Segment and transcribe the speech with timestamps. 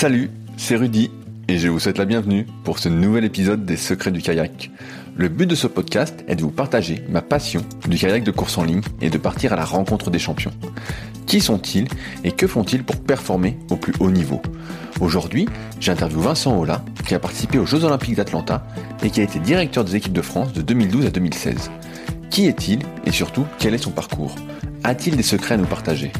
[0.00, 1.10] Salut, c'est Rudy
[1.48, 4.70] et je vous souhaite la bienvenue pour ce nouvel épisode des Secrets du kayak.
[5.16, 8.58] Le but de ce podcast est de vous partager ma passion du kayak de course
[8.58, 10.52] en ligne et de partir à la rencontre des champions.
[11.26, 11.88] Qui sont-ils
[12.22, 14.40] et que font-ils pour performer au plus haut niveau?
[15.00, 15.48] Aujourd'hui,
[15.80, 18.64] j'interviewe Vincent Ola qui a participé aux Jeux Olympiques d'Atlanta
[19.02, 21.72] et qui a été directeur des équipes de France de 2012 à 2016.
[22.30, 24.36] Qui est-il et surtout quel est son parcours?
[24.84, 26.12] A-t-il des secrets à nous partager?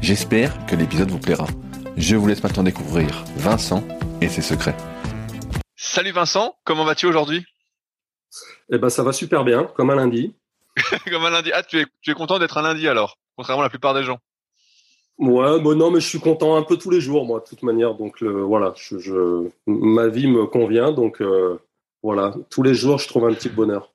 [0.00, 1.46] J'espère que l'épisode vous plaira.
[1.98, 3.82] Je vous laisse maintenant découvrir Vincent
[4.20, 4.76] et ses secrets.
[5.74, 7.44] Salut Vincent, comment vas-tu aujourd'hui?
[8.70, 10.32] Eh ben ça va super bien, comme un lundi.
[11.10, 11.50] comme un lundi.
[11.52, 14.04] Ah, tu es, tu es content d'être un lundi alors, contrairement à la plupart des
[14.04, 14.20] gens?
[15.18, 17.64] Ouais, bon non, mais je suis content un peu tous les jours, moi, de toute
[17.64, 17.94] manière.
[17.94, 21.58] Donc le, voilà, je, je, ma vie me convient, donc euh,
[22.04, 23.90] voilà, tous les jours, je trouve un petit bonheur.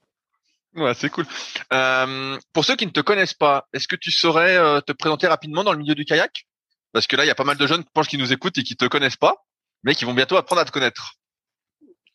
[0.76, 1.26] Ouais, c'est cool.
[1.72, 5.28] Euh, pour ceux qui ne te connaissent pas, est-ce que tu saurais euh, te présenter
[5.28, 6.46] rapidement dans le milieu du kayak?
[6.94, 8.64] Parce que là, il y a pas mal de jeunes, je qui nous écoutent et
[8.64, 9.46] qui te connaissent pas,
[9.84, 11.16] mais qui vont bientôt apprendre à te connaître.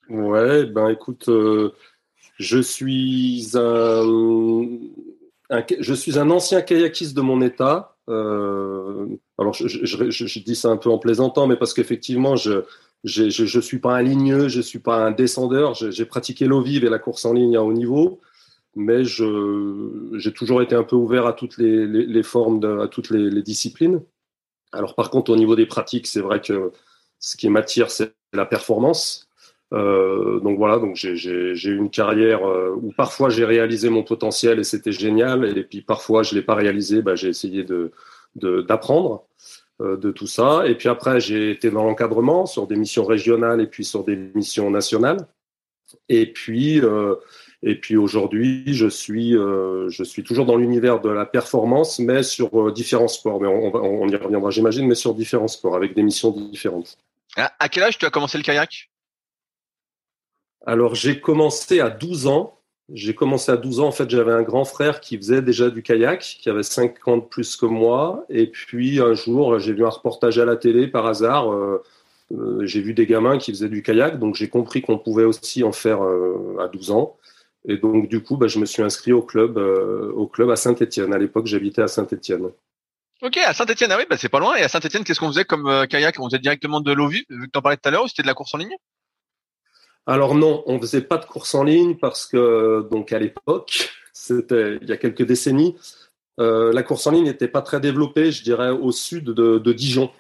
[0.09, 1.75] Ouais, ben écoute, euh,
[2.39, 4.01] je suis un,
[6.31, 7.97] ancien kayakiste de mon état.
[8.09, 9.07] Euh,
[9.39, 12.63] alors je, dis ça un peu en plaisantant, mais parce qu'effectivement, je
[13.05, 15.75] je, je, suis pas un ligneux, je suis pas un descendeur.
[15.75, 18.21] J'ai pratiqué l'eau vive et la course en ligne à haut niveau
[18.79, 24.03] mais j'ai toujours été un peu ouvert à toutes les, formes, à toutes les, disciplines.
[24.73, 26.73] Alors par contre, au niveau des pratiques, c'est vrai que
[27.19, 29.29] ce qui m'attire, c'est la performance.
[29.75, 34.59] Euh, donc voilà, donc j'ai eu une carrière euh, où parfois j'ai réalisé mon potentiel
[34.59, 37.93] et c'était génial, et puis parfois je l'ai pas réalisé, bah, j'ai essayé de
[38.35, 39.27] d'apprendre
[39.81, 40.63] de, euh, de, tout ça.
[40.67, 44.17] Et puis après, j'ai été dans l'encadrement sur des missions régionales et puis sur des
[44.17, 45.27] missions nationales.
[46.09, 46.81] Et puis
[47.63, 52.23] et puis aujourd'hui, je suis, euh, je suis toujours dans l'univers de la performance, mais
[52.23, 53.41] sur euh, différents sports.
[53.41, 56.99] Mais on, on, on y reviendra, j'imagine, mais sur différents sports, avec des missions différentes.
[57.37, 58.91] À, quel âge tu as commencé le kayak?
[60.67, 62.59] Alors, j'ai commencé à 12 ans.
[62.93, 63.89] J'ai commencé à 12 ans.
[63.89, 67.57] En fait, j'avais un grand frère qui faisait déjà du kayak, qui avait 50 plus
[67.57, 68.25] que moi.
[68.29, 71.53] Et puis, un jour, j'ai vu un reportage à la télé par hasard.
[71.53, 71.83] Euh,
[72.33, 75.65] euh, j'ai vu des gamins qui faisaient du kayak, donc j'ai compris qu'on pouvait aussi
[75.65, 77.17] en faire euh, à 12 ans.
[77.67, 80.57] Et donc, du coup, bah, je me suis inscrit au club, euh, au club à
[80.57, 81.13] Saint-Etienne.
[81.13, 82.51] À l'époque, j'habitais à Saint-Etienne.
[83.21, 84.55] Ok, à Saint-Etienne, ah oui, bah, c'est pas loin.
[84.57, 86.21] Et à Saint-Etienne, qu'est-ce qu'on faisait comme euh, kayak?
[86.21, 88.09] On faisait directement de l'eau vive, vu que tu en parlais tout à l'heure, ou
[88.09, 88.77] c'était de la course en ligne?
[90.07, 94.79] Alors non, on faisait pas de course en ligne parce que, donc à l'époque, c'était
[94.81, 95.77] il y a quelques décennies,
[96.41, 99.73] euh, la course en ligne n'était pas très développée, je dirais, au sud de, de
[99.73, 100.11] Dijon.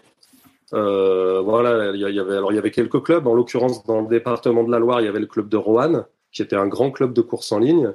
[0.72, 3.26] Voilà, il y avait alors il y avait quelques clubs.
[3.26, 6.04] En l'occurrence, dans le département de la Loire, il y avait le club de Roanne
[6.32, 7.92] qui était un grand club de course en ligne,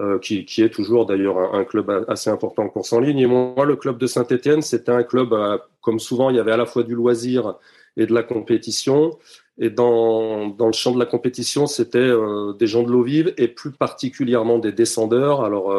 [0.00, 3.20] euh, qui, qui, est toujours d'ailleurs un, club assez important en course en ligne.
[3.20, 6.50] Et moi, le club de Saint-Etienne, c'était un club, euh, comme souvent, il y avait
[6.50, 7.54] à la fois du loisir
[7.96, 9.16] et de la compétition.
[9.56, 13.34] Et dans, dans le champ de la compétition, c'était euh, des gens de l'eau vive
[13.36, 15.44] et plus particulièrement des descendeurs.
[15.44, 15.72] Alors,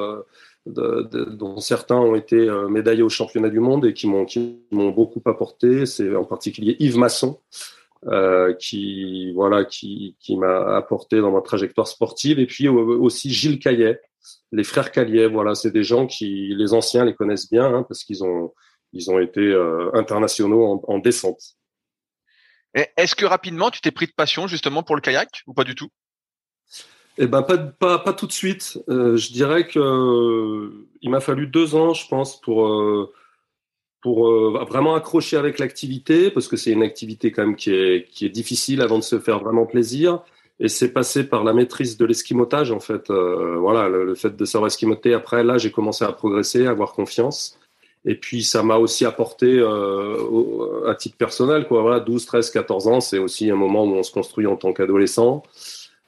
[0.65, 5.85] dont certains ont été médaillés au championnat du monde et qui m'ont beaucoup apporté.
[5.85, 7.37] C'est en particulier Yves Masson,
[8.07, 12.39] euh, qui voilà qui, qui m'a apporté dans ma trajectoire sportive.
[12.39, 13.99] Et puis aussi Gilles Caillet
[14.51, 18.03] les frères Caillet voilà c'est des gens qui les anciens les connaissent bien hein, parce
[18.03, 18.53] qu'ils ont
[18.93, 21.41] ils ont été euh, internationaux en, en descente.
[22.73, 25.75] Est-ce que rapidement tu t'es pris de passion justement pour le kayak ou pas du
[25.75, 25.89] tout?
[27.17, 28.77] Eh ben pas, pas, pas tout de suite.
[28.89, 33.13] Euh, je dirais que euh, il m'a fallu deux ans, je pense, pour euh,
[34.05, 38.07] pour euh, vraiment accrocher avec l'activité, parce que c'est une activité quand même qui est,
[38.07, 40.21] qui est difficile avant de se faire vraiment plaisir.
[40.59, 43.09] Et c'est passé par la maîtrise de l'esquimotage, en fait.
[43.09, 45.15] Euh, voilà, le, fait de savoir esquimoter.
[45.15, 47.57] Après, là, j'ai commencé à progresser, à avoir confiance.
[48.05, 51.81] Et puis, ça m'a aussi apporté, euh, à titre personnel, quoi.
[51.81, 54.71] Voilà, 12, 13, 14 ans, c'est aussi un moment où on se construit en tant
[54.71, 55.41] qu'adolescent,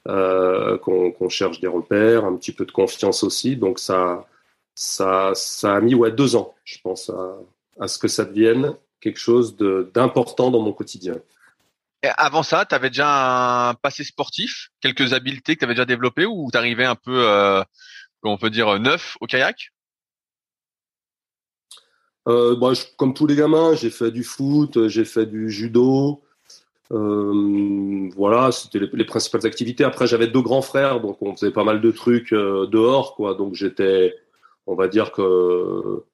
[0.06, 3.56] euh, qu'on qu cherche des repères, un petit peu de confiance aussi.
[3.56, 4.24] Donc, ça,
[4.76, 7.10] ça, ça a mis, ouais, deux ans, je pense,
[7.80, 9.56] à ce que ça devienne quelque chose
[9.94, 11.16] d'important dans mon quotidien.
[12.02, 15.84] Et avant ça, tu avais déjà un passé sportif, quelques habiletés que tu avais déjà
[15.84, 17.62] développées ou tu arrivais un peu, euh,
[18.20, 19.72] comment on peut dire, neuf au kayak?
[22.28, 26.22] Euh, bah, je, Comme tous les gamins, j'ai fait du foot, j'ai fait du judo.
[26.92, 29.84] Euh, voilà, c'était les, les, principales activités.
[29.84, 33.34] Après, j'avais deux grands frères, donc on faisait pas mal de trucs dehors, quoi.
[33.34, 34.14] Donc j'étais,
[34.66, 36.04] on va dire que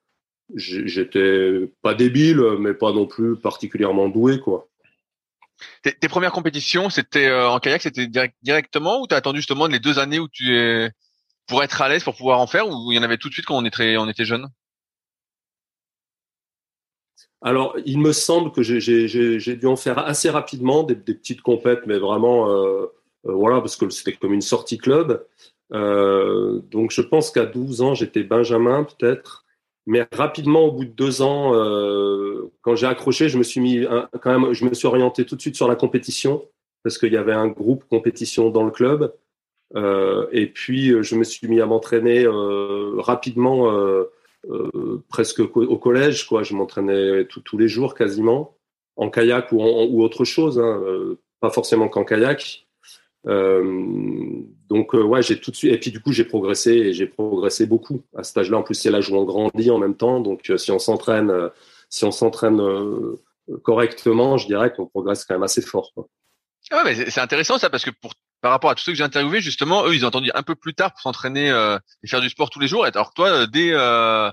[0.55, 4.69] j'étais pas débile, mais pas non plus particulièrement doué, quoi.
[5.83, 9.67] Tes, tes premières compétitions, c'était euh, en kayak, c'était direct, directement ou t'as attendu justement
[9.67, 10.91] les deux années où tu es
[11.47, 13.35] pour être à l'aise pour pouvoir en faire ou il y en avait tout de
[13.35, 14.49] suite quand on était on était jeune
[17.43, 21.99] Alors, il me semble que j'ai dû en faire assez rapidement, des, petites compètes, mais
[21.99, 22.87] vraiment, euh,
[23.27, 25.27] euh, voilà, parce que c'était comme une sortie club.
[25.71, 29.44] Donc, je pense qu'à 12 ans, j'étais Benjamin, peut-être.
[29.87, 31.53] Mais rapidement, au bout de deux ans,
[32.63, 33.85] quand j'ai accroché, je me suis mis
[34.23, 36.49] quand même, je me suis orienté tout de suite sur la compétition
[36.83, 39.13] parce qu'il y avait un groupe compétition dans le club.
[40.33, 42.27] et puis, je me suis mis à m'entraîner
[42.99, 43.71] rapidement
[44.51, 46.43] euh, presque au collège, quoi.
[46.43, 48.57] Je m'entraînais tous les jours quasiment
[48.97, 52.67] en kayak ou, ou autre chose, hein, euh, pas forcément qu'en kayak.
[53.27, 57.07] Euh, donc ouais, j'ai tout de suite et puis du coup j'ai progressé et j'ai
[57.07, 58.59] progressé beaucoup à cet âge-là.
[58.59, 61.33] En plus c'est l'âge où on grandit en même temps, donc si on s'entraîne,
[61.89, 62.61] si on s'entraîne
[63.63, 65.93] correctement, je dirais qu'on progresse quand même assez fort.
[65.95, 66.07] Quoi.
[66.71, 68.13] Ah ouais, mais c'est intéressant ça parce que pour
[68.45, 70.55] par rapport à tous ceux que j'ai interviewés, justement, eux, ils ont entendu un peu
[70.55, 72.85] plus tard pour s'entraîner euh, et faire du sport tous les jours.
[72.85, 74.31] Alors que toi, euh, dès euh,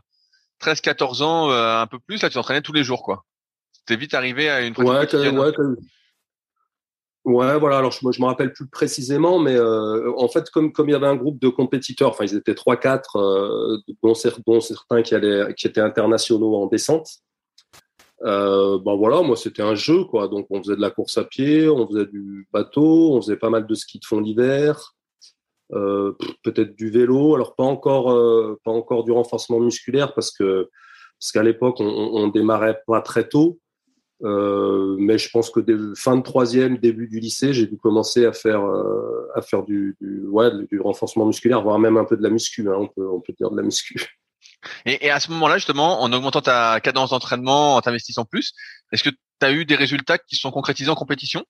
[0.61, 3.23] 13-14 ans, euh, un peu plus, là, tu t'entraînais tous les jours, quoi.
[3.85, 5.53] T'es vite arrivé à une pratique ouais, ouais,
[7.25, 7.77] ouais, voilà.
[7.77, 11.39] Alors, je, me rappelle plus précisément, mais en fait, comme il y avait un groupe
[11.39, 13.17] de compétiteurs, enfin, ils étaient trois, quatre,
[14.03, 14.13] dont,
[14.45, 17.07] dont, certains qui allaient, qui étaient internationaux en descente.
[18.23, 20.27] Euh, ben voilà, moi c'était un jeu quoi.
[20.27, 23.49] Donc on faisait de la course à pied, on faisait du bateau, on faisait pas
[23.49, 24.95] mal de ski de fond l'hiver,
[25.73, 26.13] euh,
[26.43, 27.33] peut-être du vélo.
[27.35, 30.69] Alors pas encore, euh, pas encore du renforcement musculaire parce que
[31.19, 33.59] parce qu'à l'époque on, on, démarrait pas très tôt.
[34.23, 38.25] Euh, mais je pense que dès fin de troisième, début du lycée, j'ai dû commencer
[38.25, 42.17] à faire euh, à faire du, du, ouais, du renforcement musculaire, voire même un peu
[42.17, 42.69] de la muscu.
[42.69, 43.95] Hein, on peut on peut dire de la muscu.
[44.85, 48.53] Et, et à ce moment-là, justement, en augmentant ta cadence d'entraînement, en t'investissant plus,
[48.91, 51.43] est-ce que tu as eu des résultats qui sont concrétisés en compétition?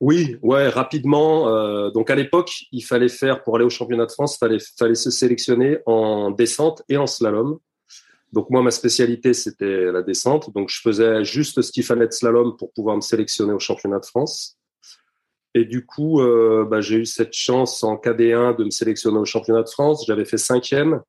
[0.00, 1.48] Oui, ouais, rapidement.
[1.48, 4.94] Euh, donc à l'époque, il fallait faire pour aller au championnat de France, fallait fallait
[4.94, 7.58] se sélectionner en descente et en slalom.
[8.32, 10.52] Donc moi, ma spécialité c'était la descente.
[10.54, 14.06] Donc je faisais juste qu'il fallait de slalom pour pouvoir me sélectionner au championnat de
[14.06, 14.58] France.
[15.54, 19.24] Et du coup, euh, bah, j'ai eu cette chance en KD1 de me sélectionner au
[19.24, 20.04] championnat de France.
[20.06, 21.00] J'avais fait cinquième,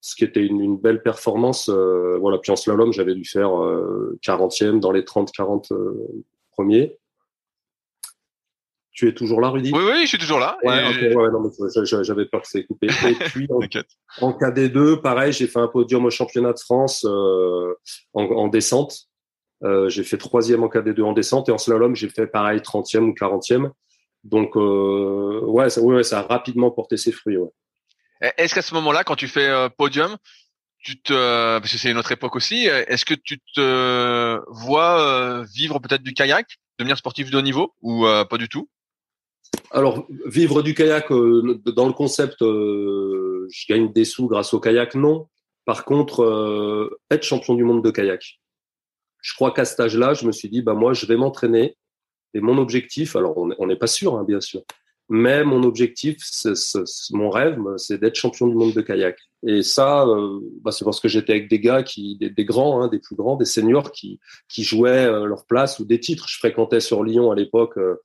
[0.00, 1.68] ce qui était une, une belle performance.
[1.68, 2.38] Euh, voilà.
[2.38, 6.99] Puis en slalom, j'avais dû faire euh, 40e dans les 30-40 euh, premiers.
[9.00, 9.72] Tu es toujours là, Rudy?
[9.72, 10.58] Oui, oui, je suis toujours là.
[10.62, 11.50] Ouais, ouais, non,
[12.02, 12.88] j'avais peur que ça ait coupé.
[12.88, 17.74] Et puis en, en, KD2, pareil, j'ai fait un podium au championnat de France euh,
[18.12, 19.06] en, en descente.
[19.64, 23.04] Euh, j'ai fait troisième en KD2 en descente et en slalom, j'ai fait pareil 30e
[23.04, 23.70] ou 40e.
[24.22, 27.38] Donc, euh, ouais, ça, ouais, ça a rapidement porté ses fruits.
[27.38, 27.48] Ouais.
[28.36, 30.14] Est-ce qu'à ce, moment-là, quand tu fais podium,
[30.84, 35.78] tu te, parce que c'est une autre époque aussi, est-ce que tu te vois vivre
[35.78, 38.68] peut-être du kayak, devenir sportif de haut niveau ou pas du tout?
[39.70, 45.28] Alors, vivre du kayak, dans le concept, je gagne des sous grâce au kayak, non.
[45.64, 48.40] Par contre, être champion du monde de kayak,
[49.22, 51.76] je crois qu'à cet âge-là, je me suis dit, bah moi, je vais m'entraîner.
[52.34, 54.62] Et mon objectif, alors on n'est pas sûr, hein, bien sûr,
[55.12, 56.54] mais mon objectif, c'est,
[57.10, 59.18] mon rêve, c'est d'être champion du monde de kayak.
[59.44, 62.86] Et ça, euh, bah, c'est parce que j'étais avec des gars qui, des, grands, hein,
[62.86, 66.26] des plus grands, des seniors qui, qui jouaient euh, leur place ou des titres.
[66.28, 67.76] Je fréquentais sur Lyon à l'époque.
[67.76, 67.96] Euh,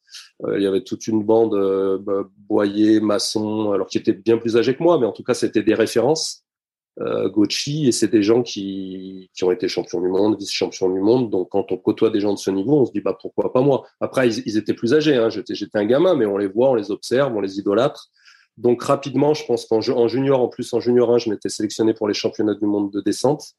[0.56, 1.56] il y avait toute une bande
[2.04, 5.36] bah, Boyer, Masson, alors qui étaient bien plus âgés que moi, mais en tout cas,
[5.36, 6.45] c'était des références
[7.02, 7.30] euh,
[7.68, 11.30] et c'est des gens qui, qui ont été champions du monde, vice-champions du monde.
[11.30, 13.62] Donc quand on côtoie des gens de ce niveau, on se dit bah pourquoi pas
[13.62, 13.86] moi?
[14.00, 15.30] Après ils, étaient plus âgés, hein.
[15.30, 18.10] j'étais j'étais un gamin, mais on les voit, on les observe, on les idolâtre.
[18.58, 21.94] Donc rapidement, je pense qu'en en junior, en plus en junior 1, je m'étais sélectionné
[21.94, 23.56] pour les championnats du monde de descente.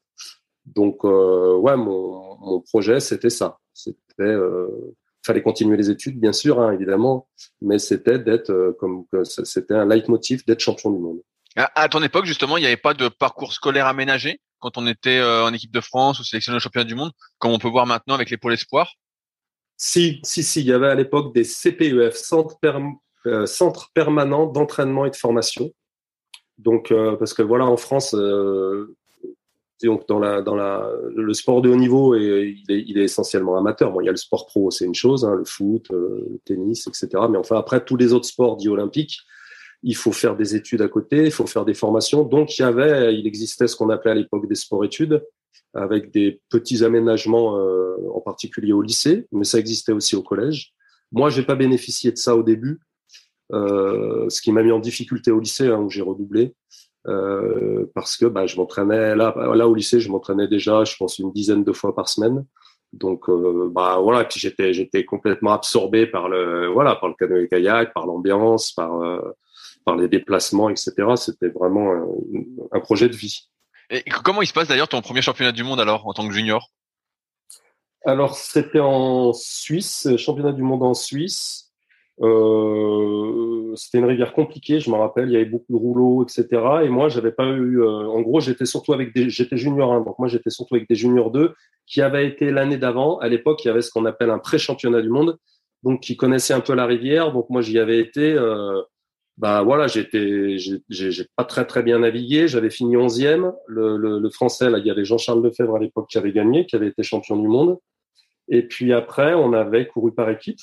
[0.65, 3.59] Donc euh, ouais, mon, mon projet c'était ça.
[3.73, 7.27] C'était euh, fallait continuer les études bien sûr, hein, évidemment,
[7.61, 11.21] mais c'était d'être euh, comme c'était un leitmotiv d'être champion du monde.
[11.57, 15.17] À ton époque, justement, il n'y avait pas de parcours scolaire aménagé quand on était
[15.17, 17.87] euh, en équipe de France ou sélectionné au championnat du monde, comme on peut voir
[17.87, 18.93] maintenant avec les pôles espoirs?
[19.75, 20.61] Si, si, si.
[20.61, 22.57] Il y avait à l'époque des CPEF, centres,
[23.25, 23.45] euh,
[23.93, 25.71] permanents d'entraînement et de formation.
[26.59, 28.15] Donc, euh, parce que voilà, en France,
[29.83, 33.91] donc dans la dans la le sport de haut niveau est, il est essentiellement amateur
[33.91, 36.87] bon il y a le sport pro c'est une chose hein, le foot le tennis
[36.87, 39.19] etc mais enfin après tous les autres sports dits olympiques
[39.83, 42.23] il faut faire des études à côté, il faut faire des formations.
[42.23, 45.23] Donc il y avait, il existait ce qu'on appelait à l'époque des sports-études,
[45.73, 50.73] avec des petits aménagements, euh, en particulier au lycée, mais ça existait aussi au collège.
[51.11, 52.79] Moi, j'ai pas bénéficié de ça au début,
[53.53, 56.53] euh, ce qui m'a mis en difficulté au lycée, hein, où j'ai redoublé,
[57.07, 61.19] euh, parce que bah, je m'entraînais là, là au lycée, je m'entraînais déjà, je pense
[61.19, 62.45] une dizaine de fois par semaine.
[62.93, 67.47] Donc euh, bah voilà, puis j'étais j'étais complètement absorbé par le voilà par le canoë
[67.49, 69.19] kayak, par l'ambiance, par euh,
[69.87, 70.91] par les déplacements, etc.
[71.15, 71.93] C'était vraiment
[72.73, 73.47] un, projet de vie.
[73.89, 76.33] Et comment il se passe d'ailleurs ton premier championnat du monde alors en tant que
[76.33, 76.71] junior?
[78.05, 81.71] Alors c'était en Suisse, championnat du monde en Suisse.
[82.19, 86.47] Euh, c'était une rivière compliquée, je me rappelle, il y avait beaucoup de rouleaux, etc.
[86.83, 87.81] Et moi, j'avais pas eu.
[87.81, 89.29] Euh, en gros, j'étais surtout avec des.
[89.29, 91.53] J'étais junior 1, donc moi, j'étais surtout avec des juniors 2
[91.85, 93.19] qui avaient été l'année d'avant.
[93.19, 95.37] À l'époque, il y avait ce qu'on appelle un pré-championnat du monde,
[95.83, 97.31] donc qui connaissaient un peu la rivière.
[97.31, 98.33] Donc moi, j'y avais été.
[98.33, 98.81] Euh,
[99.37, 102.47] bah voilà, j'étais, j'ai pas très très bien navigué.
[102.47, 103.53] J'avais fini 11e.
[103.67, 106.87] Le, français, là, il y avait Jean-Charles Lefebvre à l'époque qui avait gagné, qui avait
[106.87, 107.77] été champion du monde.
[108.47, 110.59] Et puis après, on avait couru par équipe.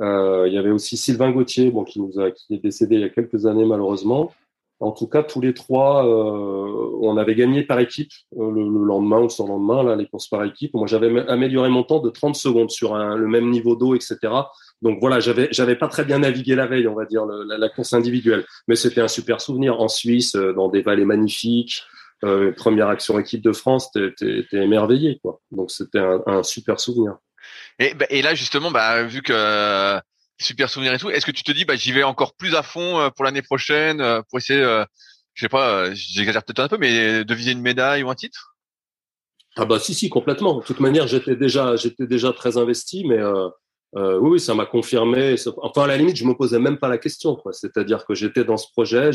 [0.00, 3.00] Euh, il y avait aussi Sylvain Gauthier, bon, qui nous a, qui est décédé il
[3.02, 4.32] y a quelques années malheureusement.
[4.82, 9.20] En tout cas, tous les trois, euh, on avait gagné par équipe euh, le, lendemain
[9.20, 10.74] ou le lendemain là, les courses par équipe.
[10.74, 14.16] Moi, j'avais amélioré mon temps de 30 secondes sur le même niveau d'eau, etc.
[14.82, 17.92] Donc voilà, j'avais j'avais pas très bien navigué la veille, on va dire, la, course
[17.92, 21.82] individuelle, mais c'était un super souvenir en Suisse, euh, dans des vallées magnifiques.
[22.56, 25.40] Première action équipe de France, t'es émerveillé, quoi.
[25.50, 27.16] Donc c'était un, super souvenir.
[27.80, 29.32] Et, bah, là justement, bah, vu que
[30.42, 32.62] super souvenir et tout, est-ce que tu te dis, bah, j'y vais encore plus à
[32.62, 34.62] fond euh, pour l'année prochaine, euh, pour essayer,
[35.34, 38.56] je sais pas, j'exagère peut-être un peu, mais de viser une médaille ou un titre?
[39.56, 40.58] Ah bah si si complètement.
[40.58, 43.18] De toute manière, j'étais déjà j'étais déjà très investi, mais
[43.96, 45.34] euh, oui, ça m'a confirmé.
[45.58, 47.38] Enfin, à la limite, je me posais même pas la question.
[47.50, 49.10] C'est-à-dire que j'étais dans ce projet,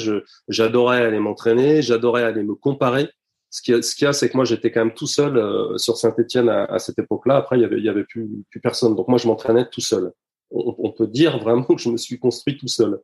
[0.48, 3.10] j'adorais aller m'entraîner, j'adorais aller me comparer
[3.50, 6.50] ce qu'il y a, c'est que moi, j'étais quand même tout seul euh, sur Saint-Etienne
[6.50, 7.38] à, cette époque-là.
[7.38, 8.96] Après, il y avait, y avait plus, plus personne.
[8.96, 10.12] Donc moi, je m'entraînais tout seul.
[10.50, 13.02] On, peut dire vraiment que je me suis construit tout seul.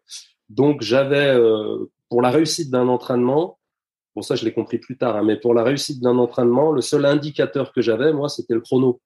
[0.49, 3.59] Donc j'avais, euh, pour la réussite d'un entraînement,
[4.13, 6.81] pour ça je l'ai compris plus tard, hein, mais pour la réussite d'un entraînement, le
[6.81, 9.01] seul indicateur que j'avais, moi, c'était le chrono.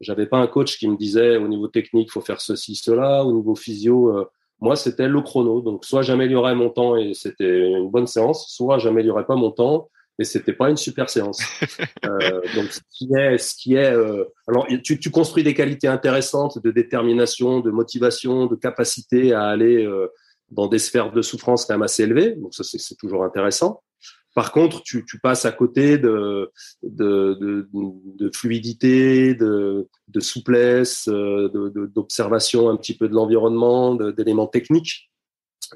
[0.00, 3.32] J'avais pas un coach qui me disait au niveau technique, faut faire ceci, cela, au
[3.32, 4.16] niveau physio.
[4.16, 4.24] Euh,
[4.60, 5.60] moi, c'était le chrono.
[5.60, 9.88] Donc, soit j'améliorais mon temps et c'était une bonne séance, soit j'améliorais pas mon temps
[10.18, 11.40] et c'était pas une super séance.
[12.04, 15.88] euh, donc ce qui est, ce qui est, euh, alors tu, tu, construis des qualités
[15.88, 20.08] intéressantes de détermination, de motivation, de capacité à aller euh,
[20.50, 22.34] dans des sphères de souffrance quand même assez élevées.
[22.36, 23.82] Donc ça c'est toujours intéressant.
[24.34, 31.08] Par contre, tu, tu passes à côté de, de, de, de fluidité, de, de souplesse,
[31.08, 35.08] d'observation un petit peu de l'environnement, d'éléments techniques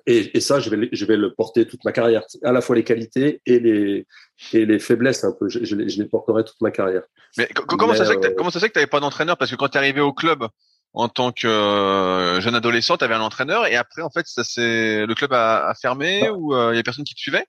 [0.06, 2.24] et, et, ça, je vais, je vais le porter toute ma carrière.
[2.42, 4.06] À la fois les qualités et les,
[4.52, 5.48] et les faiblesses un peu.
[5.48, 7.02] Je, je, les, je les, porterai toute ma carrière.
[7.36, 9.36] Mais, comment, ça que comment ça se fait que tu n'avais pas d'entraîneur?
[9.36, 10.46] Parce que quand tu es arrivé au club
[10.94, 14.44] en tant que euh, jeune adolescent, tu avais un entraîneur et après, en fait, ça
[14.44, 16.32] c'est le club a, a fermé bah.
[16.32, 17.46] ou il euh, y a personne qui te suivait?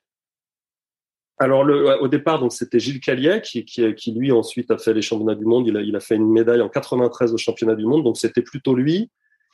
[1.40, 4.94] Alors le, au départ, donc c'était Gilles Calliet qui, qui, qui, lui ensuite a fait
[4.94, 5.68] les championnats du monde.
[5.68, 8.44] Il a, il a fait une médaille en 93 au championnat du monde, donc c'était
[8.44, 9.10] plutôt lui.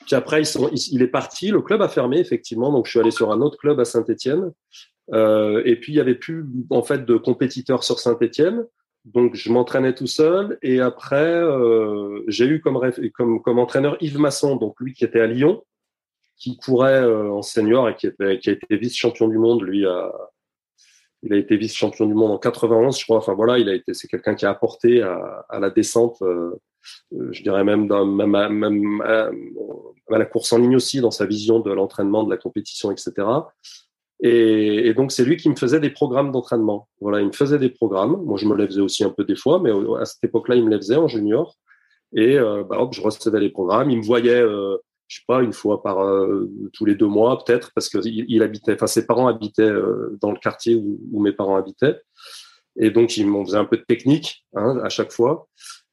[0.05, 3.31] Puis après, il est parti, le club a fermé effectivement, donc je suis allé sur
[3.31, 4.51] un autre club à Saint-Étienne.
[5.13, 8.65] Euh, et puis il y avait plus en fait de compétiteurs sur Saint-Étienne,
[9.05, 10.57] donc je m'entraînais tout seul.
[10.61, 15.27] Et après, euh, j'ai eu comme, comme, entraîneur Yves Masson, donc lui qui était à
[15.27, 15.63] Lyon,
[16.37, 19.63] qui courait euh, en senior et qui, était, qui a été vice-champion du monde.
[19.63, 20.11] Lui, a,
[21.23, 23.17] il a été vice-champion du monde en 91, je crois.
[23.17, 26.21] Enfin voilà, il a été, c'est quelqu'un qui a apporté à, à la descente.
[26.21, 26.55] Euh,
[27.31, 29.29] je dirais même, dans, même, même à,
[30.11, 33.13] à la course en ligne aussi, dans sa vision de l'entraînement, de la compétition, etc.
[34.21, 36.89] Et, et donc, c'est lui qui me faisait des programmes d'entraînement.
[36.99, 38.21] Voilà, il me faisait des programmes.
[38.23, 40.65] Moi, je me les faisais aussi un peu des fois, mais à cette époque-là, il
[40.65, 41.57] me les faisait en junior.
[42.13, 43.91] Et euh, bah, hop, je recevais les programmes.
[43.91, 44.77] Il me voyait, euh,
[45.09, 48.43] je sais pas, une fois par euh, tous les deux mois peut-être, parce que il,
[48.43, 51.99] habitait, enfin ses parents habitaient euh, dans le quartier où, où, mes parents habitaient.
[52.79, 55.47] Et donc, il m'en faisait un peu de technique hein, à chaque fois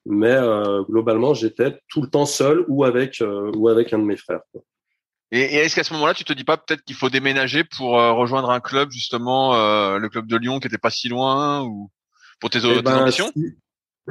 [0.09, 3.21] mais euh, globalement, j'étais tout le temps seul ou avec
[3.57, 4.43] ou avec un de mes frères.
[4.53, 4.63] Quoi.
[5.33, 7.95] Et, et est-ce qu'à ce moment-là, tu te dis pas peut-être qu'il faut déménager pour
[7.95, 9.51] rejoindre un club justement,
[9.99, 11.91] le club de Lyon qui était pas si loin ou
[12.39, 13.33] pour tes, eh tes ben, ambitions?
[13.37, 13.57] si,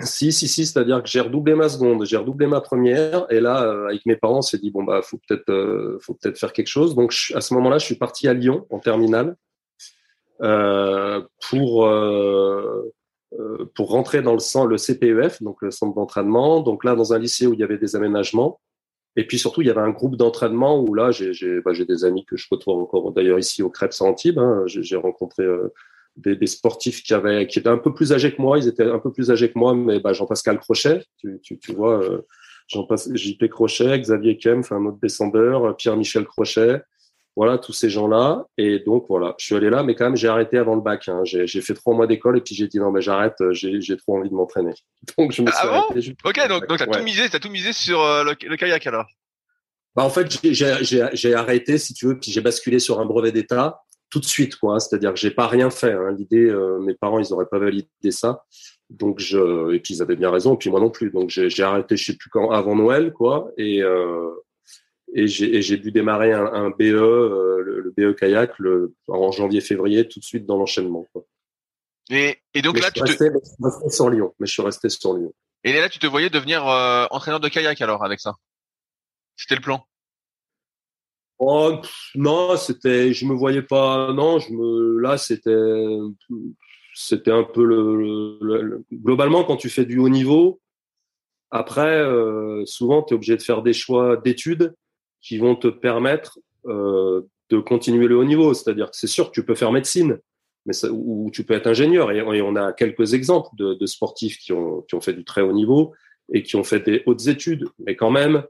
[0.04, 3.88] si, si, c'est-à-dire que j'ai redoublé ma seconde, j'ai redoublé ma première, et là, euh,
[3.88, 6.96] avec mes parents, on s'est dit bon bah faut peut-être, euh, peut-être faire quelque chose.
[6.96, 9.38] Donc à ce moment-là, je suis parti à Lyon en terminale
[10.42, 11.90] euh, pour
[13.74, 16.62] pour rentrer dans le, centre, le CPEF, donc le centre d'entraînement.
[16.62, 18.62] Donc là, dans un lycée où il y avait des aménagements.
[19.18, 22.26] Et puis surtout, il y avait un groupe d'entraînement où là, j'ai bah, des amis
[22.26, 24.40] que je côtoie encore d'ailleurs ici au Crêpes Antibes.
[24.40, 24.64] Hein.
[24.68, 25.46] J'ai rencontré
[26.18, 28.58] des, des, sportifs qui avaient qui étaient un peu plus âgés que moi.
[28.58, 31.74] Ils étaient un peu plus âgés que moi, mais bah, Jean-Pascal Crochet, tu, tu, tu
[31.74, 32.22] vois, euh,
[32.68, 36.82] Jean JP Crochet, Xavier Kempf, un autre descendeur, Pierre-Michel Crochet,
[37.36, 38.46] voilà, tous ces gens-là.
[38.58, 41.08] Et donc, voilà, je suis allé là, mais quand même, j'ai arrêté avant le bac.
[41.08, 41.22] Hein.
[41.26, 44.18] J'ai fait trois mois d'école et puis j'ai dit non, mais j'arrête, euh, j'ai trop
[44.18, 44.74] envie de m'entraîner.
[45.18, 46.16] Donc, je me suis ah arrêté.
[46.24, 49.06] ok, donc, donc t'as tout misé, t'as tout misé sur euh, le, kayak alors?
[49.96, 53.82] Bah, En fait, j'ai arrêté, si tu veux, puis j'ai basculé sur un brevet d'État.
[54.10, 54.76] Tout de suite, quoi.
[54.76, 54.80] Hein.
[54.80, 55.94] C'est-à-dire que j'ai pas rien fait.
[55.94, 56.12] Hein.
[56.18, 58.46] L'idée, euh, mes parents, ils auraient pas validé ça.
[58.90, 61.10] Donc je, et puis ils avaient bien raison, et puis moi non plus.
[61.12, 63.52] Donc j'ai arrêté, je sais plus quand, avant Noël, quoi.
[63.58, 64.32] Et euh,
[65.14, 70.20] et j'ai dû démarrer un, un BE, euh, le, BE kayak, le, en janvier-février, tout
[70.20, 71.08] de suite dans l'enchaînement.
[72.10, 73.06] Et, et donc là, tu te...
[73.06, 74.36] resté, je resté sur Lyon.
[74.40, 75.34] Mais je suis resté sur Lyon.
[75.64, 76.66] Et là, tu te voyais devenir
[77.12, 78.36] entraîneur de kayak alors avec ça?
[79.38, 79.86] C'était le plan?
[81.38, 81.74] Oh,
[82.16, 84.14] non, c'était, je me voyais pas.
[84.14, 85.52] Non, je me, là, c'était,
[86.94, 90.62] c'était un peu le, globalement quand tu fais du haut niveau.
[91.52, 94.74] Après, euh, souvent, tu es obligé de faire des choix d'études
[95.22, 98.54] qui vont te permettre euh, de continuer le haut niveau.
[98.54, 100.20] C'est-à-dire que c'est sûr que tu peux faire médecine,
[100.66, 102.12] mais ça, ou tu peux être ingénieur.
[102.12, 105.42] Et, on a quelques exemples de, de sportifs qui ont, qui ont fait du très
[105.42, 105.94] haut niveau
[106.34, 107.68] et qui ont fait des hautes études.
[107.86, 108.44] Mais quand même,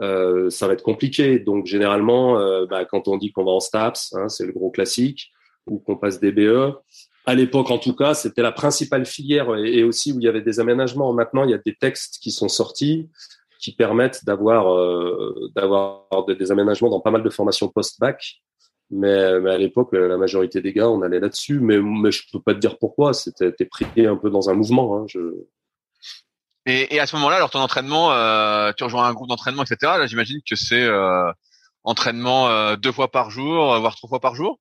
[0.00, 1.38] euh, ça va être compliqué.
[1.38, 4.70] Donc généralement, euh, bah, quand on dit qu'on va en STAPS, hein, c'est le gros
[4.70, 5.30] classique,
[5.66, 6.74] ou qu'on passe des BE.
[7.26, 10.40] À l'époque, en tout cas, c'était la principale filière et, aussi où il y avait
[10.40, 11.12] des aménagements.
[11.12, 13.08] Maintenant, il y a des textes qui sont sortis
[13.60, 15.34] qui permettent d'avoir euh,
[16.38, 18.40] des aménagements dans pas mal de formations post-bac.
[18.90, 21.60] Mais, à l'époque, la majorité des gars, on allait là-dessus.
[21.60, 23.12] Mais, mais je peux pas te dire pourquoi.
[23.12, 24.96] C'était pris un peu dans un mouvement.
[24.96, 25.06] Hein.
[26.68, 29.76] Et, à ce moment-là, alors ton entraînement, euh, tu rejoins un groupe d'entraînement, etc.
[29.98, 31.32] Là, j'imagine que c'est euh,
[31.82, 34.60] entraînement euh, deux fois par jour, voire trois fois par jour?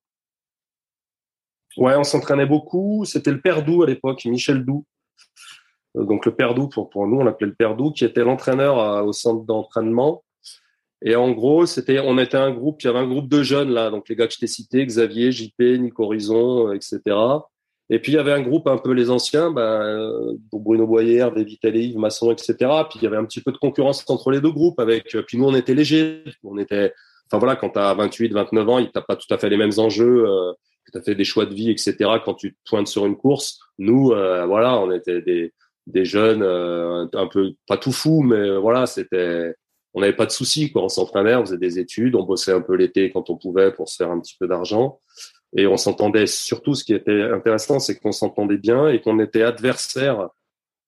[1.76, 3.04] Ouais, on s'entraînait beaucoup.
[3.04, 4.86] C'était le père Doux à l'époque, Michel Doux.
[5.96, 9.06] Donc le père Doux, pour, pour nous, on l'appelait le père Doux, qui était l'entraîneur
[9.06, 10.24] au centre d'entraînement.
[11.04, 13.70] Et en gros, c'était, on était un groupe, il y avait un groupe de jeunes
[13.70, 17.02] là, donc les gars que je t'ai cités, Xavier, JP, Nico Horizon, etc.
[17.90, 20.12] Et puis il y avait un groupe un peu les anciens, ben,
[20.52, 22.56] Bruno Boyer, David Yves Masson, etc.
[22.90, 24.80] Puis il y avait un petit peu de concurrence entre les deux groupes.
[24.80, 26.94] Avec, euh, puis nous on était légers, on était,
[27.28, 29.72] enfin voilà, quand tu as 28, 29 ans, t'as pas tout à fait les mêmes
[29.78, 30.52] enjeux, euh,
[30.92, 31.96] tu as fait des choix de vie, etc.
[32.24, 35.54] Quand tu te pointes sur une course, nous, euh, voilà, on était des,
[35.86, 39.54] des jeunes euh, un peu pas tout fous, mais voilà, c'était,
[39.94, 40.84] on n'avait pas de soucis quoi.
[40.84, 43.90] On s'entraînait, on faisait des études, on bossait un peu l'été quand on pouvait pour
[43.90, 45.00] se faire un petit peu d'argent.
[45.56, 49.44] Et on s'entendait surtout, ce qui était intéressant, c'est qu'on s'entendait bien et qu'on était
[49.44, 50.30] adversaires,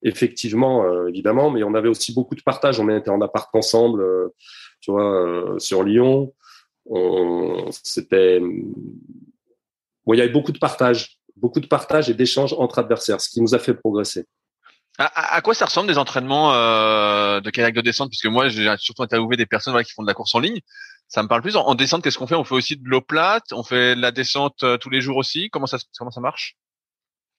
[0.04, 2.80] effectivement, euh, évidemment, mais on avait aussi beaucoup de partage.
[2.80, 4.28] On était en appart ensemble, euh,
[4.82, 6.34] tu vois, euh, sur Lyon.
[7.84, 13.30] C'était, il y avait beaucoup de partage, beaucoup de partage et d'échanges entre adversaires, ce
[13.30, 14.26] qui nous a fait progresser.
[14.98, 18.10] À, à quoi ça ressemble des entraînements de kayak de descente?
[18.10, 20.60] Puisque moi, j'ai surtout interviewé des personnes qui font de la course en ligne
[21.10, 21.56] ça me parle plus.
[21.56, 22.36] En, descente, qu'est-ce qu'on fait?
[22.36, 25.18] On fait aussi de l'eau plate, on fait de la descente euh, tous les jours
[25.18, 25.50] aussi.
[25.50, 26.56] Comment ça comment ça marche?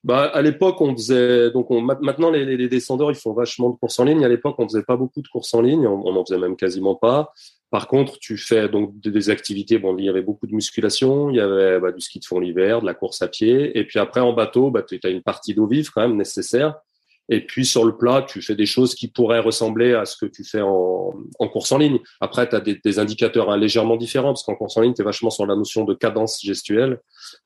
[0.02, 3.76] Bah, à l'époque, on faisait donc on, maintenant les, les, descendeurs ils font vachement de
[3.76, 4.24] courses en ligne.
[4.24, 6.96] À l'époque, on faisait pas beaucoup de courses en ligne, on, en faisait même quasiment
[6.96, 7.32] pas.
[7.70, 9.78] Par contre, tu fais donc des, activités.
[9.78, 12.40] Bon, il y avait beaucoup de musculation, il y avait bah, du ski de fond
[12.40, 15.22] l'hiver, de la course à pied, et puis après en bateau, bah, tu as une
[15.22, 16.74] partie d'eau vive quand même nécessaire.
[17.32, 20.26] Et puis sur le plat, tu fais des choses qui pourraient ressembler à ce que
[20.26, 21.12] tu fais en,
[21.52, 22.00] course en ligne.
[22.20, 25.04] Après, tu as des, indicateurs hein, légèrement différents, parce qu'en course en ligne, tu es
[25.04, 27.00] vachement sur la notion de cadence gestuelle.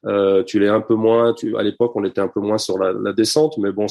[0.06, 3.12] Euh, tu l'es un peu moins, à l'époque, on était un peu moins sur la,
[3.12, 3.86] descente, mais bon,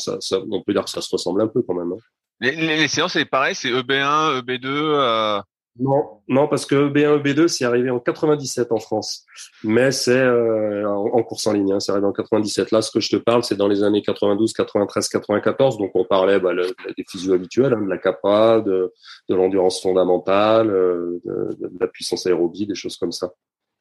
[0.52, 1.94] on peut dire que ça se ressemble un peu quand même.
[1.94, 1.98] Hein.
[2.42, 5.40] Les, séances, c'est pareil, c'est EB1, EB2 euh...
[5.80, 9.26] Non, non, parce que B1 B2, c'est arrivé en 97 en France,
[9.64, 11.74] mais c'est euh, en, course en ligne.
[11.74, 12.70] Hein, c'est arrivé en 97.
[12.70, 15.80] Là, ce que je te parle, c'est dans les années 92, 93, 94.
[15.80, 18.94] Donc, on parlait bah, le, des physios habituels, hein, de la CAPA, de,
[19.30, 23.32] de l'endurance fondamentale, euh, de, de, la puissance aérobie, des choses comme ça.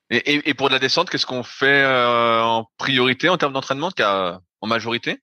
[0.08, 3.90] Et, et, et pour la descente, qu'est-ce qu'on fait euh, en priorité en termes d'entraînement,
[3.98, 5.18] en majorité?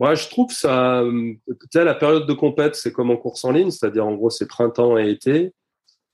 [0.00, 1.04] Je trouve ça,
[1.72, 4.48] sais, la période de compète, c'est comme en course en ligne, c'est-à-dire en gros, c'est
[4.48, 5.52] printemps et été.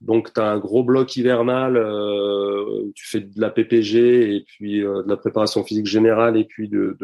[0.01, 4.45] Donc, tu as un gros bloc hivernal euh, où tu fais de la PPG et
[4.47, 6.97] puis euh, de la préparation physique générale et puis de,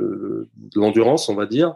[0.77, 1.75] l'endurance, on va dire.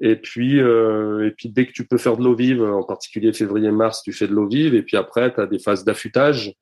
[0.00, 3.32] Et puis, euh, et puis, dès que tu peux faire de l'eau vive, en particulier
[3.32, 4.74] février-mars, tu fais de l'eau vive.
[4.74, 6.54] Et puis après, tu as des phases d'affûtage.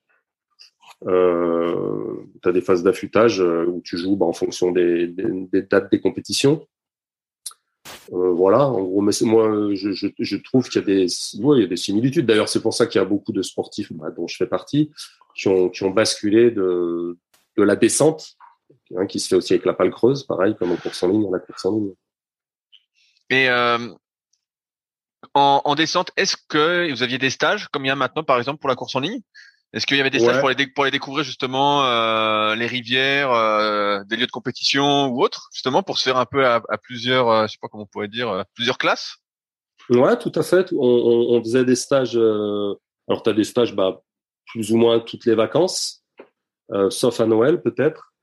[1.06, 5.06] Euh, tu as des phases d'affûtage euh, où tu joues bah, en fonction des
[5.70, 6.66] dates des compétitions.
[8.12, 11.06] Euh, voilà, en gros, mais moi, je, je, je trouve qu'il y a des,
[11.40, 12.24] ouais, il y a des similitudes.
[12.26, 14.90] D'ailleurs, c'est pour ça qu'il y a beaucoup de sportifs, bah, dont je fais partie,
[15.34, 17.18] qui ont, qui ont basculé de,
[17.56, 18.36] de la descente,
[18.96, 21.30] hein, qui se fait aussi avec la pale creuse, pareil, comme en course en ligne,
[21.30, 21.92] la course en ligne.
[23.28, 23.78] Et euh,
[25.34, 28.38] en, en descente, est-ce que vous aviez des stages, comme il y a maintenant, par
[28.38, 29.20] exemple, pour la course en ligne?
[29.74, 33.32] Est-ce qu'il y avait des stages pour, les pour les découvrir justement euh, les rivières,
[33.32, 36.78] euh, des lieux de compétition ou autres, justement pour se faire un peu à, à
[36.78, 39.16] plusieurs, euh, je sais pas comment on pourrait dire, euh, plusieurs classes?
[39.90, 40.72] Ouais, tout à fait.
[40.72, 42.16] On, on, on faisait des stages.
[42.16, 42.74] Euh,
[43.08, 44.00] alors tu as des stages bah,
[44.46, 46.02] plus ou moins toutes les vacances.
[46.90, 48.14] sauf à Noël peut-être.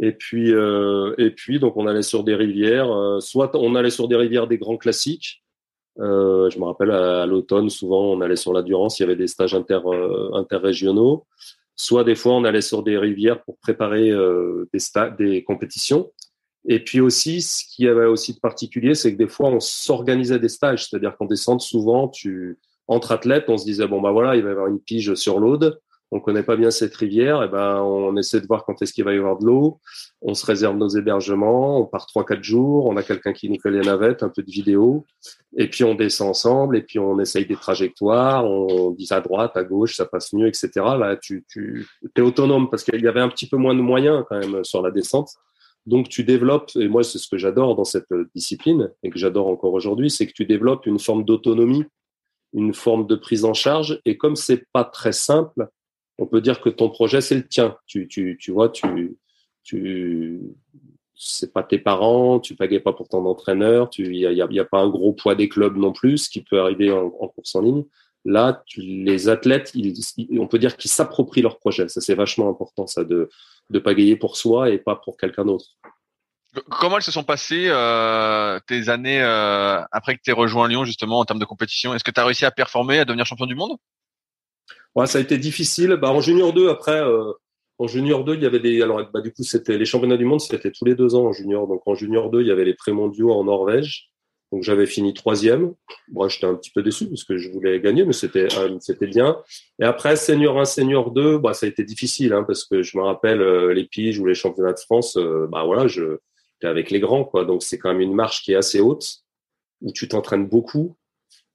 [0.00, 2.88] Et puis, et puis, donc on allait sur des rivières.
[3.20, 5.41] soit on allait sur des rivières des grands classiques.
[5.98, 8.98] Je me rappelle à, l'automne, souvent on allait sur la Durance.
[8.98, 9.80] Il y avait des stages inter,
[10.34, 11.26] interrégionaux.
[11.76, 14.10] Soit des fois on allait sur des rivières pour préparer
[14.72, 14.80] des,
[15.18, 16.10] des compétitions.
[16.68, 20.38] Et puis aussi, ce qui avait aussi de particulier, c'est que des fois, on s'organisait
[20.38, 20.88] des stages.
[20.88, 24.50] C'est-à-dire qu'en descente, souvent, tu, entre athlètes, on se disait, bon, bah voilà, il va
[24.50, 25.80] y avoir une pige sur l'Aude.
[26.14, 27.42] On connaît pas bien cette rivière.
[27.42, 29.80] Et ben, on essaie de voir quand est-ce qu'il va y avoir de l'eau.
[30.20, 31.80] On se réserve nos hébergements.
[31.80, 32.86] On part trois, quatre jours.
[32.86, 35.06] On a quelqu'un qui nous fait les navettes, un peu de vidéo.
[35.56, 36.76] Et puis, on descend ensemble.
[36.76, 38.44] Et puis, on essaye des trajectoires.
[38.44, 40.68] On dit à droite, à gauche, ça passe mieux, etc.
[40.74, 44.22] Là, tu, tu es autonome parce qu'il y avait un petit peu moins de moyens
[44.28, 45.30] quand même sur la descente.
[45.86, 49.48] Donc tu développes, et moi c'est ce que j'adore dans cette discipline et que j'adore
[49.48, 51.84] encore aujourd'hui, c'est que tu développes une forme d'autonomie,
[52.52, 54.00] une forme de prise en charge.
[54.04, 55.68] Et comme c'est pas très simple,
[56.18, 57.76] on peut dire que ton projet c'est le tien.
[57.86, 59.16] Tu, tu, tu vois, tu,
[59.62, 60.40] tu,
[61.14, 64.64] c'est pas tes parents, tu pagais pas pour ton entraîneur, il y a, y a,
[64.64, 67.84] pas un gros poids des clubs non plus, qui peut arriver en, course en ligne.
[68.24, 69.72] Là, les athlètes,
[70.38, 71.88] on peut dire qu'ils s'approprient leur projet.
[71.88, 73.28] Ça, c'est vachement important, ça, de,
[73.70, 75.66] de pagayer pour soi et pas pour quelqu'un d'autre.
[76.68, 80.84] Comment elles se sont passées euh, tes années euh, après que tu aies rejoint Lyon
[80.84, 81.94] justement en termes de compétition?
[81.94, 83.78] Est-ce que tu as réussi à performer, à devenir champion du monde?
[84.94, 85.96] Ouais, ça a été difficile.
[86.00, 87.32] Bah, en junior 2, après, euh,
[87.78, 88.82] en junior 2, il y avait des.
[88.82, 91.32] Alors, bah, du coup, c'était les championnats du monde, c'était tous les deux ans en
[91.32, 91.66] junior.
[91.66, 94.12] Donc, en junior 2, il y avait les pré-mondiaux en Norvège.
[94.52, 95.72] Donc j'avais fini troisième.
[96.08, 99.06] Moi, j'étais un petit peu déçu parce que je voulais gagner, mais c'était euh, c'était
[99.06, 99.42] bien.
[99.80, 102.98] Et après senior 1, senior 2, bah ça a été difficile hein, parce que je
[102.98, 105.16] me rappelle euh, les piges ou les championnats de France.
[105.16, 106.18] Euh, bah voilà, je
[106.62, 107.46] avec les grands quoi.
[107.46, 109.22] Donc c'est quand même une marche qui est assez haute
[109.80, 110.96] où tu t'entraînes beaucoup.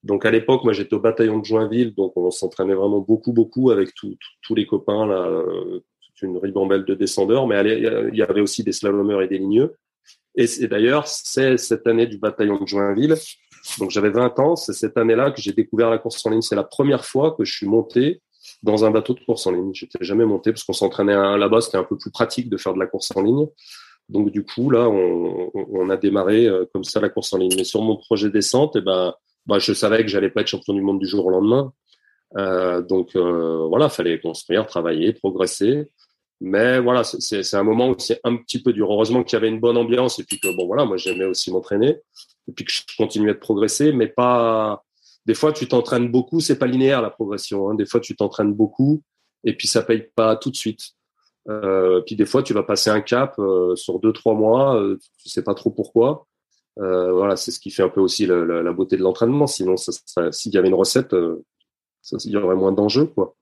[0.03, 3.71] Donc à l'époque, moi j'étais au bataillon de Joinville, donc on s'entraînait vraiment beaucoup beaucoup
[3.71, 5.43] avec tous les copains là,
[6.05, 7.47] toute une ribambelle de descendeurs.
[7.47, 9.75] Mais il y avait aussi des slalomeurs et des ligneux.
[10.37, 13.15] Et, d'ailleurs, c'est cette année du bataillon de Joinville.
[13.79, 16.41] Donc j'avais 20 ans, c'est cette année-là que j'ai découvert la course en ligne.
[16.41, 18.21] C'est la première fois que je suis monté
[18.61, 19.71] dans un bateau de course en ligne.
[19.73, 22.79] J'étais jamais monté parce qu'on s'entraînait là-bas, c'était un peu plus pratique de faire de
[22.79, 23.47] la course en ligne.
[24.09, 27.55] Donc du coup là, on, on a démarré euh, comme ça la course en ligne.
[27.57, 29.15] Mais sur mon projet descente, eh ben,
[29.47, 31.73] bah, je savais que j'allais pas être champion du monde du jour au lendemain.
[32.35, 35.89] Euh, donc euh, voilà, fallait construire, travailler, progresser.
[36.39, 38.91] Mais voilà, c'est un moment où c'est un petit peu dur.
[38.91, 41.51] Heureusement qu'il y avait une bonne ambiance et puis que bon voilà, moi j'aimais aussi
[41.51, 41.97] m'entraîner
[42.47, 44.83] et puis que je continuais de progresser, mais pas.
[45.25, 47.69] Des fois, tu t'entraînes beaucoup, c'est pas linéaire la progression.
[47.69, 47.75] Hein.
[47.75, 49.01] Des fois, tu t'entraînes beaucoup
[49.43, 50.81] et puis ça paye pas tout de suite.
[51.49, 54.97] Euh, puis des fois, tu vas passer un cap euh, sur deux trois mois, euh,
[55.21, 56.27] tu sais pas trop pourquoi.
[56.79, 59.47] Euh, voilà, c'est ce qui fait un peu aussi la, la, beauté de l'entraînement.
[59.47, 61.43] Sinon, s'il y avait une recette, euh,
[62.01, 63.35] ça, il y aurait moins d'enjeux quoi.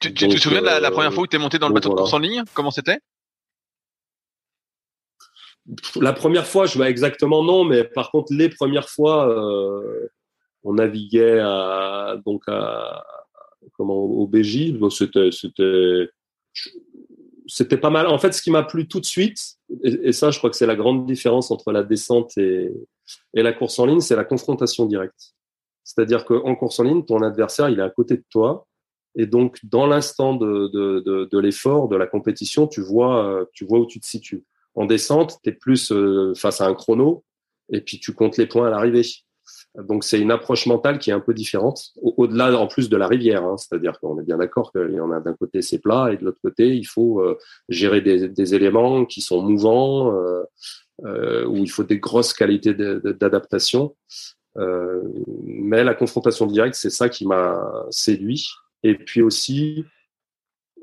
[0.00, 1.94] Tu, te souviens de la, première fois où tu es monté dans le bateau de
[1.94, 2.44] course en ligne?
[2.54, 3.00] Comment c'était?
[5.96, 10.08] La première fois, je vois exactement non, mais par contre, les premières fois, euh,
[10.62, 13.04] on naviguait à, donc à,
[13.72, 14.74] comment, au BJ.
[14.90, 16.08] c'était, c'était,
[17.48, 18.06] c'était pas mal.
[18.06, 19.38] En fait, ce qui m'a plu tout de suite,
[19.82, 22.70] et, ça, je crois que c'est la grande différence entre la descente et,
[23.34, 25.34] la course en ligne, c'est la confrontation directe.
[25.82, 28.68] C'est-à-dire qu'en course en ligne, ton adversaire, il est à côté de toi
[29.18, 33.86] et donc, dans l'instant de l'effort, de la compétition, tu vois, euh, tu vois où
[33.86, 34.44] tu te situes.
[34.74, 37.24] En descente, tu es plus euh, face à un chrono
[37.72, 39.02] et puis tu comptes les points à l'arrivée.
[39.86, 43.06] Donc, c'est une approche mentale qui est un peu différente, au-delà en plus de la
[43.06, 43.44] rivière.
[43.44, 43.56] Hein.
[43.56, 46.24] C'est-à-dire qu'on est bien d'accord qu'il y en a d'un côté c'est plat et de
[46.24, 47.38] l'autre côté il faut euh,
[47.68, 50.12] gérer des, des, éléments qui sont mouvants,
[51.04, 53.94] euh, où il faut des grosses qualités d'adaptation.
[54.56, 58.48] mais la confrontation directe, c'est ça qui m'a séduit
[58.82, 59.84] et puis aussi,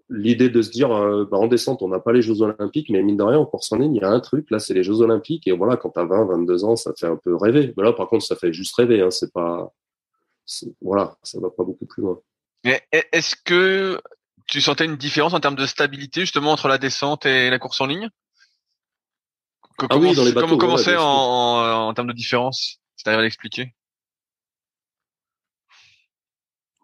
[0.09, 3.01] l'idée de se dire, euh, bah, en descente, on n'a pas les Jeux Olympiques, mais
[3.01, 4.83] mine de rien, en course en ligne, il y a un truc, là, c'est les
[4.83, 5.47] Jeux Olympiques.
[5.47, 7.73] Et voilà, quand tu as 20, 22 ans, ça fait un peu rêver.
[7.77, 9.01] Mais là, par contre, ça fait juste rêver.
[9.01, 9.71] Hein, c'est pas.
[10.81, 12.19] Voilà, ça va pas beaucoup plus loin.
[12.91, 13.99] Est-ce que
[14.47, 17.81] tu sentais une différence en termes de stabilité, justement, entre la descente et la course
[17.81, 18.09] en ligne?
[19.89, 20.57] Ah oui, dans les bateaux.
[20.57, 22.79] Comment c'est en, en, en termes de différence?
[22.95, 23.73] C'est-à-dire l'expliquer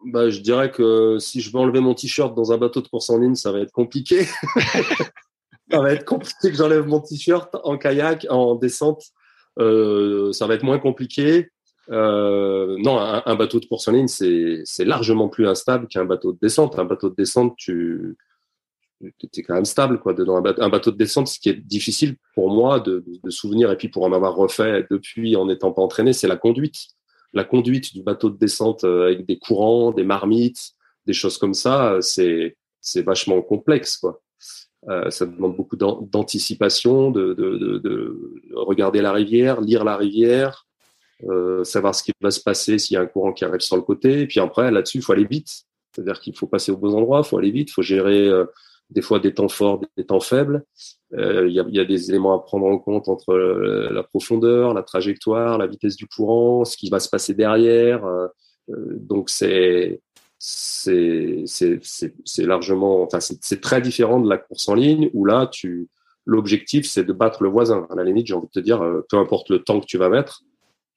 [0.05, 3.09] bah, je dirais que si je veux enlever mon t-shirt dans un bateau de course
[3.09, 4.25] en ligne, ça va être compliqué.
[5.71, 9.03] ça va être compliqué que j'enlève mon t-shirt en kayak, en descente.
[9.59, 11.49] Euh, ça va être moins compliqué.
[11.89, 16.39] Euh, non, un, bateau de course en ligne, c'est largement plus instable qu'un bateau de
[16.41, 16.79] descente.
[16.79, 18.17] Un bateau de descente, tu
[19.03, 22.51] es quand même stable quoi dedans un bateau, de descente ce qui est difficile pour
[22.51, 26.13] moi de, de souvenir et puis pour en avoir refait depuis en n'étant pas entraîné
[26.13, 26.89] c'est la conduite
[27.33, 30.71] la conduite du bateau de descente euh, avec des courants, des marmites,
[31.05, 34.21] des choses comme ça, c'est c'est vachement complexe quoi.
[35.09, 40.65] ça demande beaucoup d'anticipation, de, de, de, regarder la rivière, lire la rivière,
[41.63, 43.83] savoir ce qui va se passer s'il y a un courant qui arrive sur le
[43.83, 44.21] côté.
[44.21, 45.63] Et puis après, là-dessus, il faut aller vite.
[45.93, 48.31] C'est-à-dire qu'il faut passer aux bons endroits, il faut aller vite, il faut gérer
[48.91, 50.63] des fois des temps forts, des temps faibles.
[51.13, 54.03] Euh, il y, a, y, a, des éléments à prendre en compte entre euh, la
[54.03, 58.05] profondeur, la trajectoire, la vitesse du courant, ce qui va se passer derrière.
[58.05, 58.27] Euh,
[58.69, 60.01] donc c'est
[60.37, 65.87] c'est c'est largement, enfin c'est très différent de la course en ligne où là tu
[66.25, 67.85] l'objectif c'est de battre le voisin.
[67.91, 70.09] À la limite, j'ai envie de te dire, peu importe le temps que tu vas
[70.09, 70.41] mettre,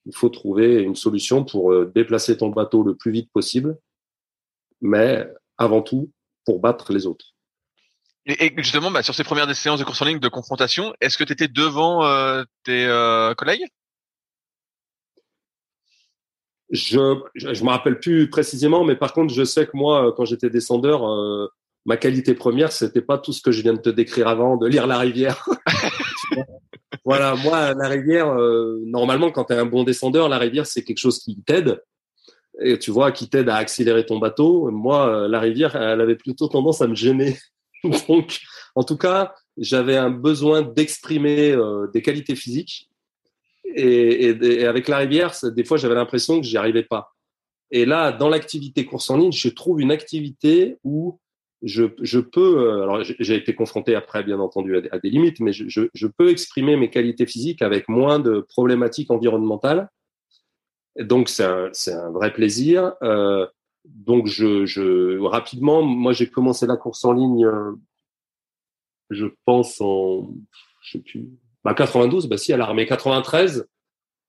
[0.07, 3.76] il faut trouver une solution pour déplacer ton bateau le plus vite possible,
[4.80, 5.28] mais
[5.59, 6.11] avant tout
[6.46, 7.34] pour battre les autres.
[8.26, 11.24] Et, justement, bah, sur ces premières séances de course en ligne de confrontation, est-ce que
[11.24, 13.66] tu étais devant euh, tes euh, collègues?
[16.70, 20.48] Je je me rappelle plus précisément, mais par contre, je sais que moi, quand j'étais
[20.48, 21.48] descendeur, euh,
[21.84, 24.66] ma qualité première, c'était pas tout ce que je viens de te décrire avant, de
[24.66, 25.46] lire la rivière.
[27.04, 28.34] voilà, moi, la rivière,
[28.87, 31.82] normalement, quand tu es un bon descendeur, la rivière, c'est quelque chose qui t'aide.
[32.62, 34.70] Et tu vois, qui t'aide à accélérer ton bateau.
[34.70, 37.37] Moi, la rivière, elle avait plutôt tendance à me gêner.
[38.09, 38.40] Donc,
[38.75, 42.90] en tout cas, j'avais un besoin d'exprimer euh, des qualités physiques.
[43.77, 47.14] Et, avec la rivière, des fois, j'avais l'impression que j'y arrivais pas.
[47.70, 51.18] Et là, dans l'activité course en ligne, je trouve une activité où
[51.62, 56.07] je, peux, euh, alors j'ai été confronté après, bien entendu, à des, limites, mais je,
[56.07, 59.88] peux exprimer mes qualités physiques avec moins de problématiques environnementales.
[61.01, 62.92] Donc, c'est un, un, vrai plaisir.
[63.03, 63.47] Euh,
[63.85, 67.73] donc je, je rapidement, moi j'ai commencé la course en ligne, euh,
[69.11, 70.29] je pense en,
[70.83, 71.29] je sais plus,
[71.64, 72.87] bah 92, bah si à l'armée.
[72.87, 73.66] 93,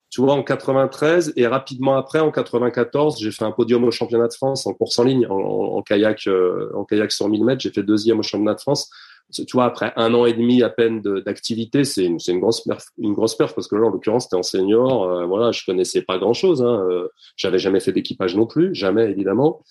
[0.10, 4.28] tu vois en 93 et rapidement après en 94, j'ai fait un podium au championnat
[4.28, 7.62] de France en course en ligne en, en kayak, euh, en kayak sur 1000 mètres,
[7.62, 8.89] j'ai fait deuxième au championnat de France
[9.32, 12.86] tu vois, après un an et demi à peine d'activité, c'est une, une, grosse perf,
[12.98, 15.04] une grosse perf parce que là, en l'occurrence, c'était en senior.
[15.04, 16.62] Euh, voilà, je connaissais pas grand chose.
[16.62, 19.64] Hein, euh, J'avais jamais fait d'équipage non plus, jamais évidemment.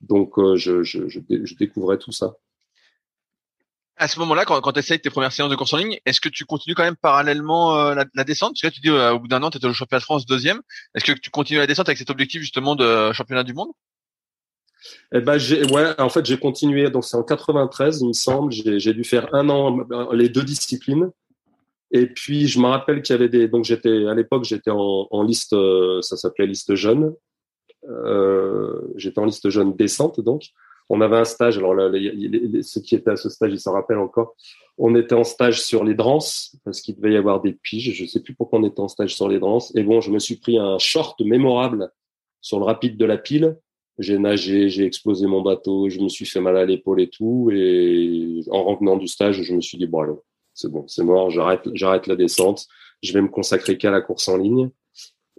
[0.00, 2.34] Donc, euh, je, je, je, découvrais tout ça.
[3.96, 6.20] À ce moment-là, quand, quand tu essayes tes premières séances de course en ligne, est-ce
[6.20, 8.54] que tu continues quand même parallèlement euh, la, descente?
[8.54, 10.26] Parce que là, tu dis au bout d'un an, tu étais au championnat de France
[10.26, 10.60] deuxième.
[10.94, 13.68] Est-ce que tu continues la descente avec cet objectif justement de championnat du monde?
[15.12, 16.90] Eh ben, j'ai, ouais, en fait, j'ai continué.
[16.90, 18.52] Donc, c'est en 93, il me semble.
[18.52, 21.10] J'ai, dû faire un an les deux disciplines.
[21.90, 23.48] Et puis, je me rappelle qu'il y avait des.
[23.48, 25.52] Donc, j'étais à l'époque, j'étais en, liste.
[25.52, 27.14] Euh, ça s'appelait liste jeune.
[27.88, 30.44] Euh, j'étais en liste jeune descente, donc.
[30.88, 31.58] On avait un stage.
[31.58, 31.90] Alors, là,
[32.62, 34.34] ceux qui étaient à ce stage, ils s'en rappellent encore.
[34.78, 37.92] On était en stage sur les drances parce qu'il devait y avoir des piges.
[37.94, 39.74] Je sais plus pourquoi on était en stage sur les drances.
[39.76, 41.90] Et bon, je me suis pris un short mémorable
[42.40, 43.56] sur le rapide de la pile
[43.98, 47.50] j'ai nagé, j'ai explosé mon bateau, je me suis fait mal à l'épaule et tout.
[47.52, 50.12] Et en revenant du stage, je me suis dit, bon, allez,
[50.54, 52.66] c'est bon, c'est mort, j'arrête, j'arrête la descente,
[53.02, 54.70] je vais me consacrer qu'à la course en ligne.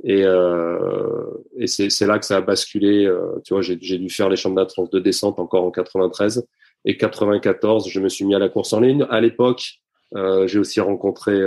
[0.04, 1.26] Et, euh,
[1.66, 3.06] c'est, là que ça a basculé.
[3.06, 6.46] Euh, tu vois, j'ai, dû faire les championnats de de descente encore en 93.
[6.86, 9.06] Et 94, je me suis mis à la course en ligne.
[9.10, 9.80] À l'époque,
[10.16, 11.40] euh, j'ai aussi rencontré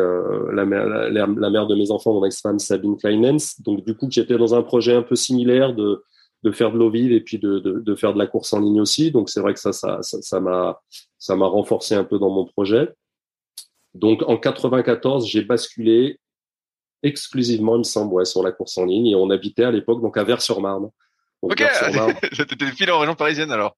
[0.53, 3.61] la, mère, la, mère de mes enfants, mon ex-femme Sabine Kleinens.
[3.61, 6.03] Donc, du coup, j'étais dans un projet un peu similaire de
[6.43, 8.61] de faire de l'eau vive et puis de, de, de, faire de la course en
[8.61, 9.11] ligne aussi.
[9.11, 10.81] Donc c'est vrai que ça, ça, ça, m'a,
[11.19, 12.89] ça m'a renforcé un peu dans mon projet.
[13.95, 16.21] Donc en 94, j'ai basculé
[17.03, 20.01] exclusivement, il me semble, ouais, sur la course en ligne et on habitait à l'époque
[20.01, 20.91] donc à Vers-sur-Marne.
[21.43, 21.63] Ok,
[22.33, 23.77] c'était fil en région parisienne alors.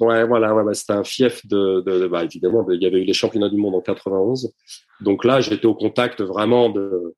[0.00, 3.12] Ouais, voilà, ouais, c'était un fief de, de, bah, évidemment, il y avait eu les
[3.12, 4.50] championnats du monde en 91.
[5.00, 7.14] Donc là, j'étais au contact vraiment de,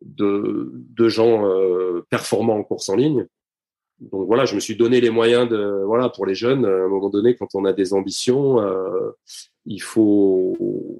[0.00, 3.26] de, de gens euh, performants en course en ligne
[4.00, 6.64] donc voilà, je me suis donné les moyens de voilà pour les jeunes.
[6.64, 9.10] À un moment donné, quand on a des ambitions, euh,
[9.66, 10.56] il faut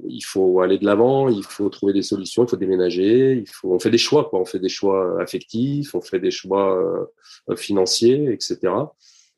[0.09, 3.73] il faut aller de l'avant, il faut trouver des solutions, il faut déménager, il faut
[3.73, 6.79] on fait des choix quoi, on fait des choix affectifs, on fait des choix
[7.51, 8.73] euh, financiers, etc.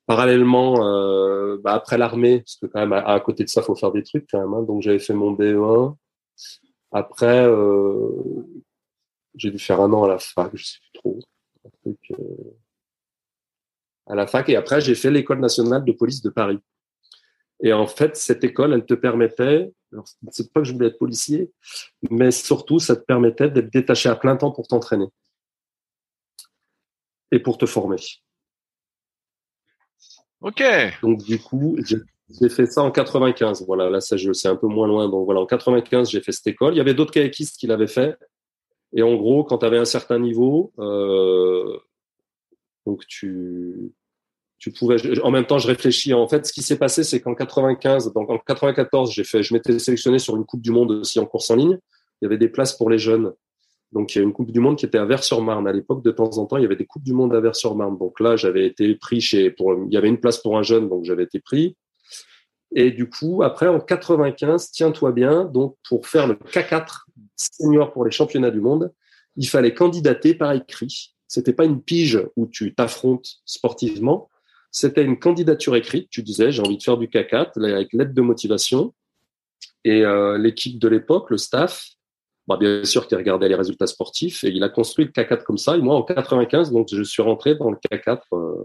[0.07, 3.91] Parallèlement, euh, bah après l'armée, parce que quand même à, côté de ça, faut faire
[3.91, 4.55] des trucs quand même.
[4.55, 5.97] Hein, donc j'avais fait mon BE1.
[6.93, 8.11] Après, euh,
[9.35, 11.19] j'ai dû faire un an à la fac, je sais plus trop.
[11.65, 12.55] Un truc, euh,
[14.07, 14.49] à la fac.
[14.49, 16.59] Et après, j'ai fait l'école nationale de police de Paris.
[17.63, 19.73] Et en fait, cette école, elle te permettait,
[20.31, 21.51] c'est pas que je voulais être policier,
[22.11, 25.07] mais surtout, ça te permettait d'être détaché à plein temps pour t'entraîner
[27.33, 27.97] et pour te former.
[30.41, 30.63] Ok.
[31.03, 31.79] Donc du coup,
[32.41, 33.65] j'ai fait ça en 95.
[33.67, 35.09] Voilà, là, ça, c'est un peu moins loin.
[35.09, 36.75] Donc voilà, en 95, j'ai fait cette école.
[36.75, 38.17] Il y avait d'autres kayakistes qui l'avaient fait.
[38.93, 41.79] Et en gros, quand tu avais un certain niveau, euh,
[42.87, 43.93] donc tu
[44.59, 44.97] tu pouvais.
[45.21, 46.15] En même temps, je réfléchis.
[46.15, 49.53] En fait, ce qui s'est passé, c'est qu'en 95, donc en 94, j'ai fait, je
[49.53, 51.79] m'étais sélectionné sur une Coupe du Monde aussi en course en ligne.
[52.21, 53.33] Il y avait des places pour les jeunes.
[53.93, 55.69] Donc, il y a une Coupe du Monde qui était à Vers-sur-Marne.
[55.69, 57.99] À l'époque, de temps en temps, il y avait des Coupes du Monde à Vers-sur-Marne.
[57.99, 60.89] Donc là, j'avais été pris chez, pour, il y avait une place pour un jeune,
[60.89, 61.77] donc j'avais été pris.
[62.75, 67.05] Et du coup, après, en 95, tiens-toi bien, donc pour faire le K4
[67.37, 68.93] senior pour les championnats du monde,
[69.37, 71.16] il fallait candidater par écrit.
[71.29, 74.31] C'était pas une pige où tu t'affrontes sportivement.
[74.71, 76.09] C'était une candidature écrite.
[76.11, 78.95] Tu disais, j'ai envie de faire du K4 avec l'aide de motivation.
[79.85, 81.91] Et euh, l'équipe de l'époque, le staff,
[82.47, 85.59] bah, bien sûr, qui regardait les résultats sportifs, et il a construit le K4 comme
[85.59, 85.77] ça.
[85.77, 88.65] Et moi, en 95, donc, je suis rentré dans le K4, euh,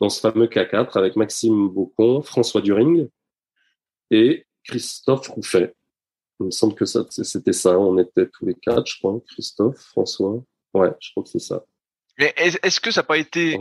[0.00, 3.08] dans ce fameux K4 avec Maxime Beaucon, François During
[4.10, 5.74] et Christophe Rouffet.
[6.40, 7.78] Il me semble que c'était ça.
[7.78, 9.20] On était tous les quatre, je crois.
[9.28, 10.42] Christophe, François.
[10.74, 11.64] Ouais, je crois que c'est ça.
[12.18, 13.58] Mais est-ce que ça n'a pas été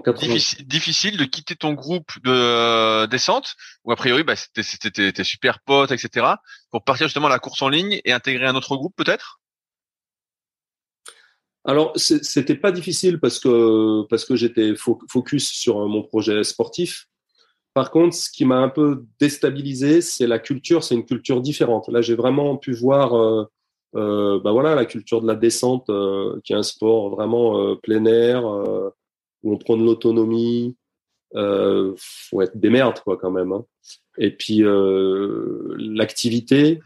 [0.65, 3.55] difficile, de quitter ton groupe de euh, descente?
[3.83, 6.27] Où a priori bah, c'était tes super potes, etc.
[6.69, 9.39] pour partir justement à la course en ligne et intégrer un autre groupe peut-être?
[11.65, 17.07] Alors, c'était pas difficile parce que parce que j'étais focus sur mon projet sportif.
[17.73, 20.83] Par contre, ce qui m'a un peu déstabilisé, c'est la culture.
[20.83, 21.87] C'est une culture différente.
[21.87, 23.45] Là, j'ai vraiment pu voir, euh,
[23.95, 27.75] euh, bah voilà, la culture de la descente, euh, qui est un sport vraiment euh,
[27.75, 28.89] plein air, euh,
[29.43, 30.75] où on prend de l'autonomie.
[31.35, 33.51] Euh, faut être des merdes, quoi, quand même.
[33.51, 33.65] Hein.
[34.17, 34.63] Et puis
[35.77, 36.79] l'activité,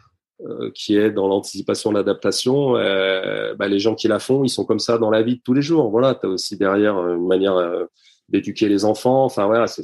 [0.74, 4.98] qui est dans l'anticipation, l'adaptation, bah, les gens qui la font, ils sont comme ça
[4.98, 5.90] dans la vie de tous les jours.
[5.90, 7.88] Voilà, tu as aussi derrière une manière
[8.30, 9.26] d'éduquer les enfants.
[9.26, 9.84] Enfin, voilà, c'est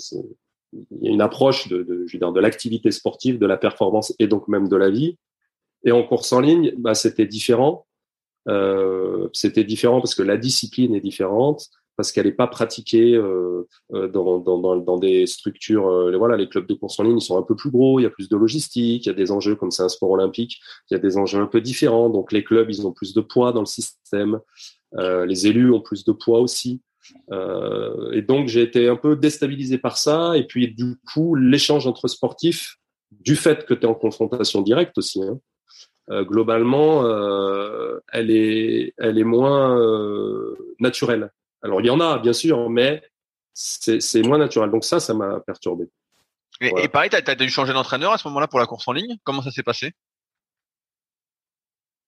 [0.74, 3.58] il y a une approche de, de, je veux dire, de l'activité sportive, de la
[3.58, 5.18] performance et donc même de la vie.
[5.84, 7.86] Et en course en ligne, bah, c'était différent.
[8.50, 13.68] Euh, c'était différent parce que la discipline est différente, parce qu'elle n'est pas pratiquée euh,
[13.94, 15.88] euh dans, dans, dans, des structures.
[15.88, 18.04] Euh, voilà, les clubs de course en ligne, ils sont un peu plus gros, il
[18.04, 20.60] y a plus de logistique, il y a des enjeux comme c'est un sport olympique,
[20.90, 22.10] il y a des enjeux un peu différents.
[22.10, 24.40] Donc les clubs, ils ont plus de poids dans le système.
[24.96, 26.82] Les élus ont plus de poids aussi.
[27.32, 30.38] Et donc j'ai été un peu déstabilisé par ça.
[30.38, 32.78] Et puis du coup, l'échange entre sportifs,
[33.12, 35.40] du fait que tu es en confrontation directe aussi, hein,
[36.10, 41.32] globalement, euh, elle est, elle est moins euh, naturelle.
[41.62, 43.02] Alors il y en a bien sûr, mais
[43.54, 44.70] c'est moins naturel.
[44.70, 45.90] Donc ça, ça m'a perturbé.
[46.62, 48.94] Et, et pareil, tu as, dû changer d'entraîneur à ce moment-là pour la course en
[48.94, 49.18] ligne?
[49.24, 49.94] Comment ça s'est passé?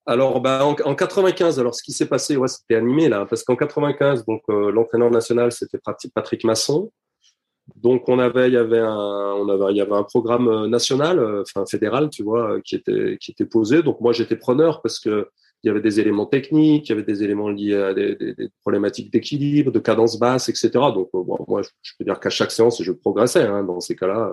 [0.06, 3.44] Alors, bah, en, en, 95, alors ce qui s'est passé, ouais, c'était animé là, parce
[3.44, 5.80] qu'en 95, donc euh, l'entraîneur national c'était
[6.14, 6.92] Patrick Masson.
[7.86, 10.68] Donc on avait, il y avait un, on avait, il y avait un programme euh,
[10.68, 13.84] national, euh, enfin fédéral, tu vois, qui était qui était posé.
[13.84, 15.30] Donc moi j'étais preneur parce que
[15.64, 18.34] il y avait des éléments techniques, il y avait des éléments liés à des, des,
[18.34, 20.70] des problématiques d'équilibre, de cadence basse, etc.
[20.96, 24.32] Donc bon, moi je peux dire qu'à chaque séance je progressais hein, dans ces cas-là.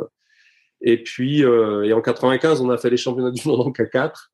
[0.80, 4.30] Et puis et en 95 on a fait les championnats du monde en K4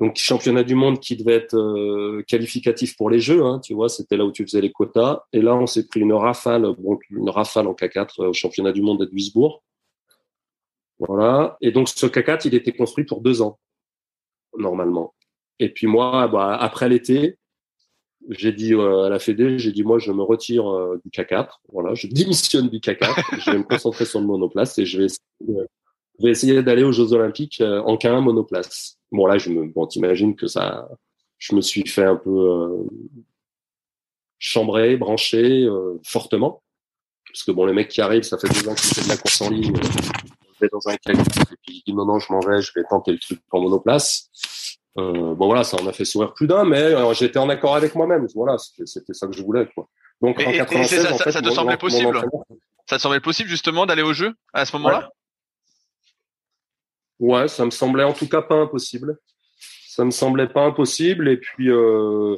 [0.00, 3.90] donc championnat du monde qui devait être euh, qualificatif pour les Jeux, hein, tu vois,
[3.90, 5.24] c'était là où tu faisais les quotas.
[5.34, 6.74] Et là, on s'est pris une rafale,
[7.10, 9.62] une rafale en K4 euh, au championnat du monde de Duisbourg.
[10.98, 11.58] Voilà.
[11.60, 13.58] Et donc ce K4, il était construit pour deux ans
[14.56, 15.14] normalement.
[15.58, 17.36] Et puis moi, bah, après l'été,
[18.30, 20.64] j'ai dit euh, à la Fédé, j'ai dit moi, je me retire
[21.04, 21.60] du K4.
[21.72, 23.38] Voilà, je démissionne du K4.
[23.44, 25.66] je vais me concentrer sur le monoplace et je vais essayer,
[26.20, 28.98] je vais essayer d'aller aux Jeux Olympiques en K1 monoplace.
[29.10, 30.88] Bon là, je me, bon, t'imagines que ça,
[31.38, 32.84] je me suis fait un peu euh,
[34.38, 36.62] chambrer, brancher euh, fortement,
[37.26, 39.16] parce que bon, les mecs qui arrivent, ça fait deux ans qu'ils font de la
[39.16, 42.32] course en ligne, je vais dans un camion, et puis je dis non non, je
[42.32, 44.30] m'en vais, je vais tenter le truc en monoplace.
[44.98, 47.74] Euh, bon voilà, ça en a fait sourire plus d'un, mais euh, j'étais en accord
[47.74, 48.26] avec moi-même.
[48.34, 49.66] Voilà, c'était ça que je voulais.
[49.74, 49.88] Quoi.
[50.20, 52.20] Donc en 96, ça, en fait, ça, te semblait possible
[52.86, 54.98] Ça te semblait possible justement d'aller au jeu à ce moment-là?
[54.98, 55.04] Ouais,
[57.48, 59.18] ça me semblait en tout cas pas impossible.
[59.88, 61.28] Ça me semblait pas impossible.
[61.28, 62.36] Et puis, euh,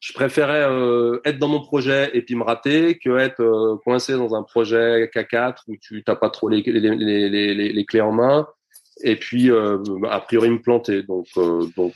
[0.00, 4.14] je préférais euh, être dans mon projet et puis me rater que être euh, coincé
[4.14, 8.12] dans un projet K4 où tu n'as pas trop les, les, les, les, clés en
[8.12, 8.46] main
[9.04, 11.02] et puis a priori me planter.
[11.02, 11.26] Donc,
[11.76, 11.94] donc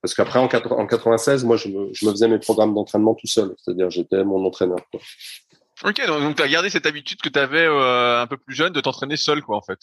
[0.00, 3.26] parce qu'après en, en 96, moi je me, je me faisais mes programmes d'entraînement tout
[3.26, 4.78] seul, c'est-à-dire j'étais mon entraîneur.
[5.84, 8.72] Ok, donc, donc tu as gardé cette habitude que tu avais un peu plus jeune
[8.72, 9.78] de t'entraîner seul, quoi, en fait.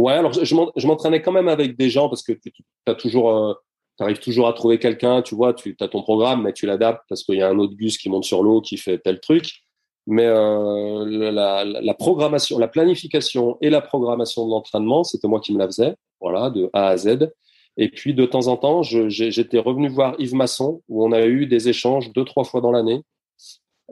[0.00, 2.50] Ouais, alors je, m'entraînais quand même avec des gens parce que tu
[2.98, 3.52] toujours, euh,
[3.98, 7.22] arrives toujours à trouver quelqu'un, tu vois, tu as ton programme, mais tu l'adaptes parce
[7.22, 9.62] qu'il y a un autre bus qui monte sur l'eau qui fait tel truc.
[10.06, 15.52] Mais euh, la, la, programmation, la planification et la programmation de l'entraînement, c'était moi qui
[15.52, 17.30] me la faisais, voilà, de A à Z.
[17.76, 21.46] Et puis de temps en temps, j'étais revenu voir Yves Masson où on a eu
[21.46, 23.02] des échanges deux trois fois dans l'année.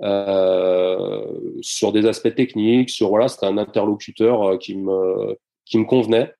[0.03, 1.27] Euh,
[1.61, 5.37] sur des aspects techniques, sur voilà, c'était un interlocuteur qui me
[5.69, 6.33] qui me convenait.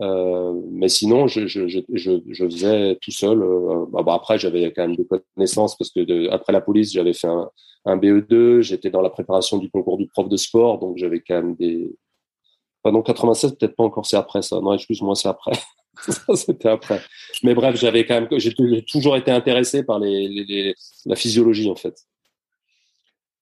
[0.00, 3.42] Euh, mais sinon, je, faisais tout seul.
[3.42, 7.12] Euh, bah, bah, après, j'avais quand même des connaissances parce que après la police, j'avais
[7.12, 7.50] fait un,
[7.84, 8.62] un BE2.
[8.62, 11.90] J'étais dans la préparation du concours du prof de sport, donc j'avais quand même des.
[12.82, 14.06] Pardon, 96, peut-être pas encore.
[14.06, 14.60] C'est après ça.
[14.60, 15.52] Non, excuse-moi, c'est après.
[16.34, 17.00] C'était après.
[17.42, 18.28] Mais bref, j'avais quand même.
[18.38, 21.94] J'ai toujours été intéressé par la physiologie en fait.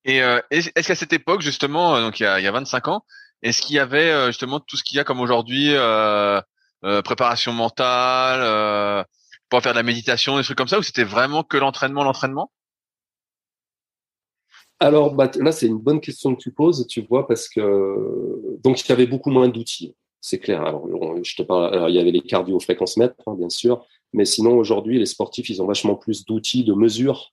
[0.05, 3.05] Et euh, est-ce qu'à cette époque, justement, donc il y a 25 ans,
[3.43, 6.41] est-ce qu'il y avait euh, justement tout ce qu'il y a comme aujourd'hui, euh,
[6.85, 9.05] euh, préparation mentale,
[9.49, 12.51] pour faire de la méditation, des trucs comme ça, ou c'était vraiment que l'entraînement, l'entraînement?
[14.79, 18.81] Alors bah, là, c'est une bonne question que tu poses, tu vois, parce que donc
[18.81, 20.63] il y avait beaucoup moins d'outils, c'est clair.
[20.63, 20.87] Alors,
[21.23, 24.99] je te parle, il y avait les cardio fréquences-mètres, hein, bien sûr, mais sinon aujourd'hui,
[24.99, 27.33] les sportifs, ils ont vachement plus d'outils de mesure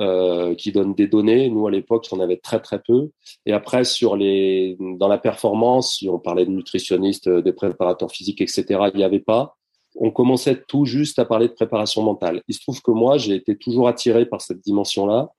[0.00, 1.48] euh, qui donnent des données.
[1.48, 3.10] Nous, à l'époque, on avait très très peu.
[3.46, 8.40] Et après, sur les, dans la performance, si on parlait de nutritionnistes, des préparateurs physiques,
[8.40, 9.56] etc., il n'y avait pas.
[9.98, 12.42] On commençait tout juste à parler de préparation mentale.
[12.48, 15.30] Il se trouve que moi, j'ai été toujours attiré par cette dimension-là.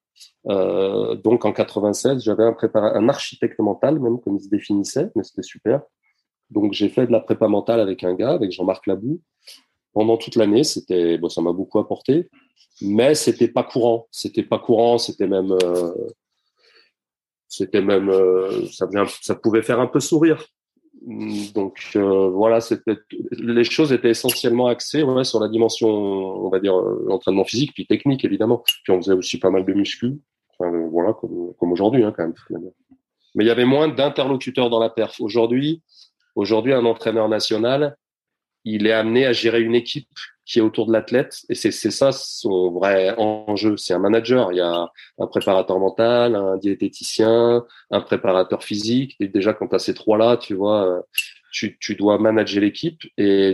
[0.49, 5.23] Euh, donc, en 96, j'avais un, un architecte mental, même comme il se définissait, mais
[5.23, 5.81] c'était super.
[6.49, 9.19] Donc, j'ai fait de la prépa mentale avec un gars, avec Jean-Marc Labou
[9.97, 10.63] pendant toute l'année.
[10.63, 12.29] C'était, bon, ça m'a beaucoup apporté,
[12.81, 14.07] mais c'était pas courant.
[14.11, 14.99] C'était pas courant.
[14.99, 15.91] C'était même, euh,
[17.47, 18.87] c'était même, euh, ça,
[19.23, 20.45] ça pouvait faire un peu sourire.
[21.55, 22.97] Donc euh, voilà, c'était,
[23.31, 28.23] les choses étaient essentiellement axées sur la dimension, on va dire, l'entraînement physique, puis technique
[28.23, 28.63] évidemment.
[28.83, 30.19] Puis on faisait aussi pas mal de muscu.
[30.59, 32.71] Voilà, comme, comme aujourd'hui hein, quand même.
[33.33, 35.19] Mais il y avait moins d'interlocuteurs dans la perf.
[35.19, 35.81] Aujourd'hui,
[36.35, 37.95] aujourd'hui, un entraîneur national,
[38.63, 40.09] il est amené à gérer une équipe
[40.45, 41.41] qui est autour de l'athlète.
[41.49, 43.75] Et c'est ça son vrai enjeu.
[43.77, 44.51] C'est un manager.
[44.53, 44.89] Il y a
[45.19, 49.15] un préparateur mental, un diététicien, un préparateur physique.
[49.19, 51.03] Et déjà, quand tu as ces trois-là, tu vois,
[51.51, 53.01] tu, tu dois manager l'équipe.
[53.17, 53.53] Et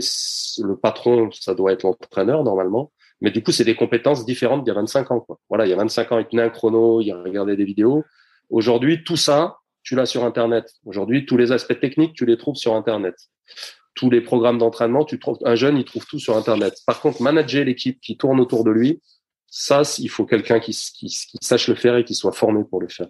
[0.60, 2.92] le patron, ça doit être l'entraîneur normalement.
[3.22, 5.20] Mais du coup, c'est des compétences différentes d'il y a 25 ans.
[5.22, 5.40] Quoi.
[5.50, 8.04] Voilà, il y a 25 ans, il tenait un chrono, il regardait des vidéos.
[8.50, 10.72] Aujourd'hui, tout ça, tu l'as sur Internet.
[10.86, 13.16] Aujourd'hui, tous les aspects techniques, tu les trouves sur Internet
[13.96, 16.76] tous les programmes d'entraînement, tu trouves un jeune, il trouve tout sur Internet.
[16.86, 19.02] Par contre, manager l'équipe qui tourne autour de lui,
[19.48, 21.10] ça, il faut quelqu'un qui, qui,
[21.42, 23.08] sache le faire et qui soit formé pour le faire.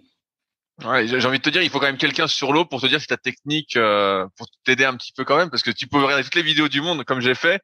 [0.84, 2.86] Ouais, j'ai envie de te dire, il faut quand même quelqu'un sur l'eau pour te
[2.86, 5.86] dire si ta technique, euh, pour t'aider un petit peu quand même, parce que tu
[5.86, 7.62] peux regarder toutes les vidéos du monde comme j'ai fait.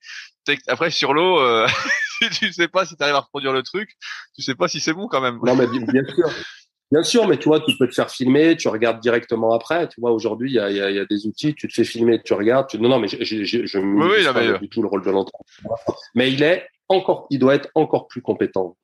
[0.68, 1.66] Après sur l'eau, euh,
[2.38, 3.96] tu sais pas si tu arrives à reproduire le truc,
[4.34, 5.40] tu sais pas si c'est bon quand même.
[5.44, 6.30] Non mais bien sûr,
[6.91, 9.88] Bien sûr, mais tu vois, tu peux te faire filmer, tu regardes directement après.
[9.88, 11.84] Tu vois, aujourd'hui, il y a, y, a, y a, des outils, tu te fais
[11.84, 12.68] filmer, tu regardes.
[12.68, 12.78] Tu...
[12.78, 13.14] Non, non, mais je
[13.78, 15.78] ne oui, pas du tout le rôle de l'entraîneur.
[16.14, 18.76] Mais il est encore, il doit être encore plus compétent.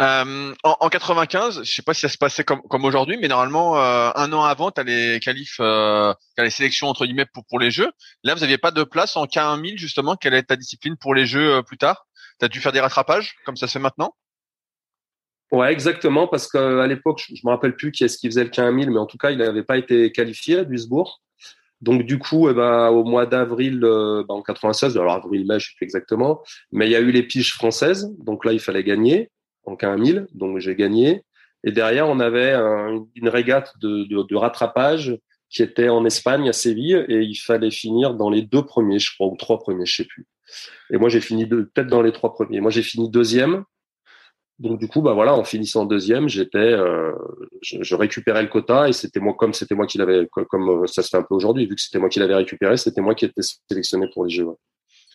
[0.00, 3.28] Euh, en, en, 95, je sais pas si ça se passait comme, comme aujourd'hui, mais
[3.28, 7.26] normalement, euh, un an avant, tu as les qualifs, euh, as les sélections entre guillemets
[7.26, 7.90] pour, pour les Jeux.
[8.24, 10.16] Là, vous n'aviez pas de place en K1000 justement.
[10.16, 12.06] Quelle est ta discipline pour les Jeux euh, plus tard?
[12.38, 14.14] Tu as dû faire des rattrapages comme ça se fait maintenant?
[15.52, 18.90] Ouais, exactement, parce qu'à l'époque, je me rappelle plus qui est-ce qui faisait le K1000,
[18.90, 21.20] mais en tout cas, il n'avait pas été qualifié à Duisbourg.
[21.80, 25.68] Donc du coup, eh ben, au mois d'avril, euh, ben, en 96, alors avril-mai, je
[25.68, 26.42] sais plus exactement,
[26.72, 29.30] mais il y a eu les piges françaises, donc là, il fallait gagner
[29.64, 31.22] en K1000, donc j'ai gagné.
[31.64, 32.54] Et derrière, on avait
[33.16, 35.18] une régate de, de, de, rattrapage
[35.50, 39.12] qui était en Espagne, à Séville, et il fallait finir dans les deux premiers, je
[39.14, 40.26] crois, ou trois premiers, je sais plus.
[40.90, 42.60] Et moi, j'ai fini peut-être dans les trois premiers.
[42.60, 43.64] Moi, j'ai fini deuxième,
[44.60, 47.12] donc du coup, bah voilà, en finissant deuxième, j'étais, euh,
[47.62, 51.02] je, récupérais le quota et c'était moi comme c'était moi qui l'avais, comme euh, ça
[51.02, 53.24] se fait un peu aujourd'hui, vu que c'était moi qui l'avais récupéré, c'était moi qui
[53.24, 53.40] étais
[53.70, 54.46] sélectionné pour les Jeux.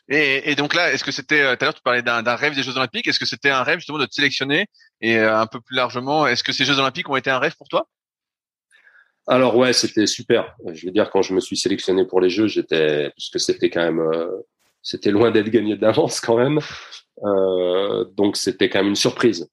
[0.09, 2.55] Et, et, donc là, est-ce que c'était, euh, tout à l'heure tu parlais d'un rêve
[2.55, 4.65] des Jeux Olympiques, est-ce que c'était un rêve justement de te sélectionner
[4.99, 7.67] et un peu plus largement, est-ce que ces Jeux Olympiques ont été un rêve pour
[7.67, 7.87] toi?
[9.27, 10.55] Alors ouais, c'était super.
[10.73, 13.69] Je veux dire, quand je me suis sélectionné pour les Jeux, j'étais, parce que c'était
[13.69, 14.01] quand même,
[14.85, 16.59] c'était loin d'être gagné d'avance quand même.
[17.23, 19.49] Euh, donc c'était quand même une surprise.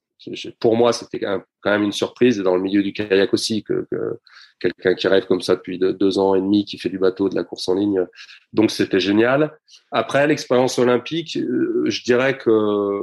[0.61, 3.89] Pour moi, c'était quand même une surprise, et dans le milieu du kayak aussi, que,
[3.91, 4.21] que
[4.61, 7.35] quelqu'un qui rêve comme ça depuis deux, ans et demi, qui fait du bateau, de
[7.35, 8.07] la course en ligne.
[8.53, 9.59] Donc c'était génial.
[9.91, 13.01] Après l'expérience olympique, euh, je dirais que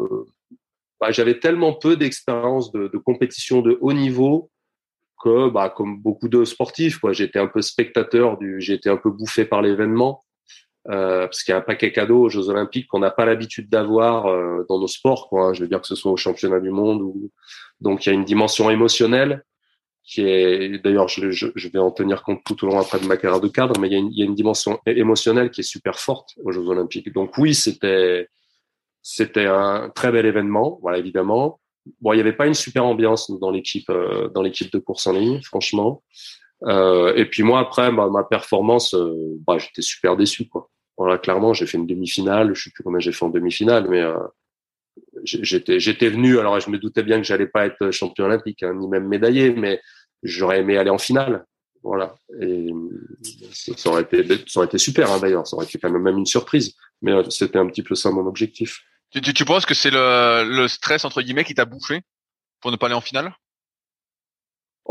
[1.01, 4.49] bah, j'avais tellement peu d'expérience de, de, compétition de haut niveau
[5.21, 8.38] que, bah, comme beaucoup de sportifs, j'étais un peu spectateur
[8.69, 10.23] été un peu bouffé par l'événement.
[10.88, 13.69] Euh, parce qu'il y a un paquet cadeau aux Jeux Olympiques qu'on n'a pas l'habitude
[13.69, 15.27] d'avoir euh, dans nos sports.
[15.27, 15.53] Quoi, hein.
[15.53, 17.32] Je veux dire que ce soit au championnat du monde ou
[17.82, 19.43] donc il y a une dimension émotionnelle
[20.03, 23.41] qui est d'ailleurs je, vais en tenir compte tout au long après de ma carrière
[23.41, 25.99] de cadre, mais il y a une, y a une dimension émotionnelle qui est super
[25.99, 27.13] forte aux Jeux Olympiques.
[27.13, 28.30] Donc oui, c'était
[29.01, 31.59] c'était un très bel événement, voilà évidemment,
[32.01, 35.07] bon, il n'y avait pas une super ambiance dans l'équipe, euh, dans l'équipe de course
[35.07, 36.03] en ligne, franchement.
[36.64, 40.70] Euh, et puis moi, après, ma, ma performance, euh, bah, j'étais super déçu, quoi.
[40.97, 42.53] Voilà, clairement, j'ai fait une demi-finale.
[42.53, 44.18] Je sais plus combien j'ai fait en demi-finale, mais euh,
[45.24, 46.39] j'étais, j'étais venu.
[46.39, 49.51] Alors, je me doutais bien que j'allais pas être champion olympique, hein, ni même médaillé,
[49.51, 49.82] mais
[50.24, 51.45] j'aurais aimé aller en finale.
[51.82, 52.16] Voilà.
[52.41, 52.68] Et
[53.53, 55.47] ça, aurait été, ça aurait été super, hein, d'ailleurs.
[55.47, 56.76] Ça aurait été quand même, même une surprise.
[57.01, 58.82] Mais c'était un petit peu ça mon objectif.
[59.12, 62.01] Tu, tu, tu penses que c'est le, le stress entre guillemets qui t'a bouffé
[62.60, 63.34] pour ne pas aller en finale?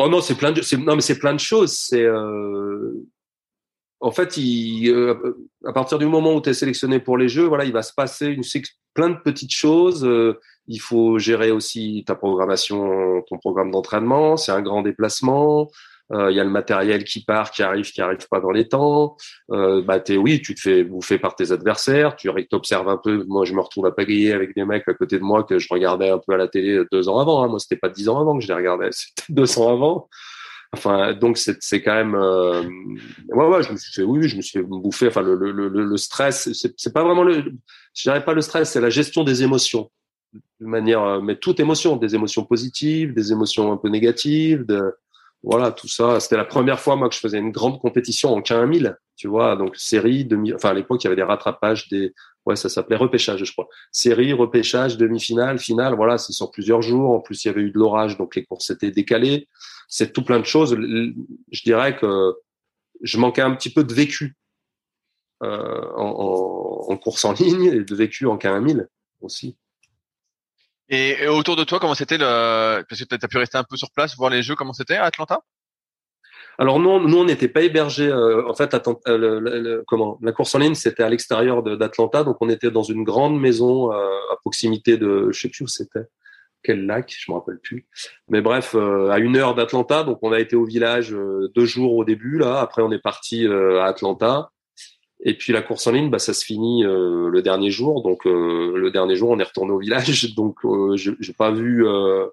[0.00, 1.72] Oh non, c'est plein de, non mais c'est plein de choses.
[1.72, 3.04] C'est euh,
[3.98, 5.34] en fait, euh,
[5.66, 7.92] à partir du moment où tu es sélectionné pour les Jeux, voilà, il va se
[7.92, 8.38] passer
[8.94, 10.04] plein de petites choses.
[10.04, 10.38] Euh,
[10.68, 14.36] il faut gérer aussi ta programmation, ton programme d'entraînement.
[14.36, 15.68] C'est un grand déplacement.
[16.12, 18.68] Euh, il y a le matériel qui part, qui arrive, qui arrive pas dans les
[18.68, 19.16] temps.
[19.50, 22.16] Euh, bah t'es oui, tu te fais bouffer par tes adversaires.
[22.16, 23.24] Tu observes un peu.
[23.28, 25.68] Moi, je me retrouve à pagayer avec des mecs à côté de moi que je
[25.70, 27.42] regardais un peu à la télé deux ans avant.
[27.42, 27.48] Hein.
[27.48, 30.08] Moi, c'était pas dix ans avant que je les regardais, c'était deux ans avant.
[30.74, 32.62] Enfin, donc c'est c'est quand même euh...
[33.30, 35.08] ouais ouais, je me suis fait oui, je me suis fait bouffer.
[35.08, 37.52] Enfin, le le le, le stress, c'est c'est pas vraiment le,
[37.94, 39.90] je dirais pas le stress, c'est la gestion des émotions
[40.60, 44.94] de manière, euh, mais toute émotion, des émotions positives, des émotions un peu négatives, de
[45.42, 46.20] voilà, tout ça.
[46.20, 49.28] C'était la première fois, moi, que je faisais une grande compétition en 15 000, tu
[49.28, 49.56] vois.
[49.56, 52.12] Donc, série, demi, enfin, à l'époque, il y avait des rattrapages, des,
[52.46, 53.68] ouais, ça s'appelait repêchage, je crois.
[53.92, 57.10] Série, repêchage, demi-finale, finale, voilà, c'est sur plusieurs jours.
[57.10, 59.48] En plus, il y avait eu de l'orage, donc les courses étaient décalées.
[59.88, 60.76] C'est tout plein de choses.
[60.76, 62.34] Je dirais que
[63.02, 64.36] je manquais un petit peu de vécu
[65.44, 68.80] euh, en, en, en, course en ligne et de vécu en 15 000
[69.20, 69.56] aussi.
[70.90, 73.76] Et, autour de toi, comment c'était le parce que tu as pu rester un peu
[73.76, 75.42] sur place, voir les jeux, comment c'était à Atlanta?
[76.60, 78.08] Alors non, nous on n'était pas hébergés.
[78.08, 82.36] Euh, en fait, euh, le, comment la course en ligne c'était à l'extérieur d'Atlanta, donc
[82.40, 83.96] on était dans une grande maison euh,
[84.32, 86.06] à proximité de, je sais plus où c'était,
[86.64, 87.86] quel lac, je me rappelle plus.
[88.28, 91.14] Mais bref, à une heure d'Atlanta, donc on a été au village
[91.54, 92.60] deux jours au début là.
[92.60, 94.50] Après on est parti à Atlanta.
[95.24, 98.02] Et puis la course en ligne, bah, ça se finit euh, le dernier jour.
[98.02, 100.34] Donc euh, le dernier jour, on est retourné au village.
[100.36, 102.26] Donc euh, j'ai pas vu, euh,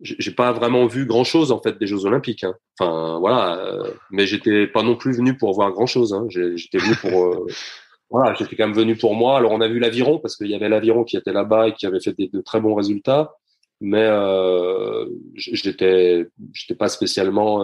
[0.00, 2.44] j'ai pas vraiment vu grand chose en fait des Jeux Olympiques.
[2.44, 2.54] Hein.
[2.78, 3.78] Enfin voilà,
[4.10, 6.12] mais j'étais pas non plus venu pour voir grand chose.
[6.12, 6.26] Hein.
[6.28, 7.46] J'étais venu pour
[8.10, 9.36] voilà, j'étais quand même venu pour moi.
[9.36, 11.86] Alors on a vu l'aviron parce qu'il y avait l'aviron qui était là-bas et qui
[11.86, 13.36] avait fait des, de très bons résultats.
[13.80, 17.60] Mais euh, j'étais, j'étais pas spécialement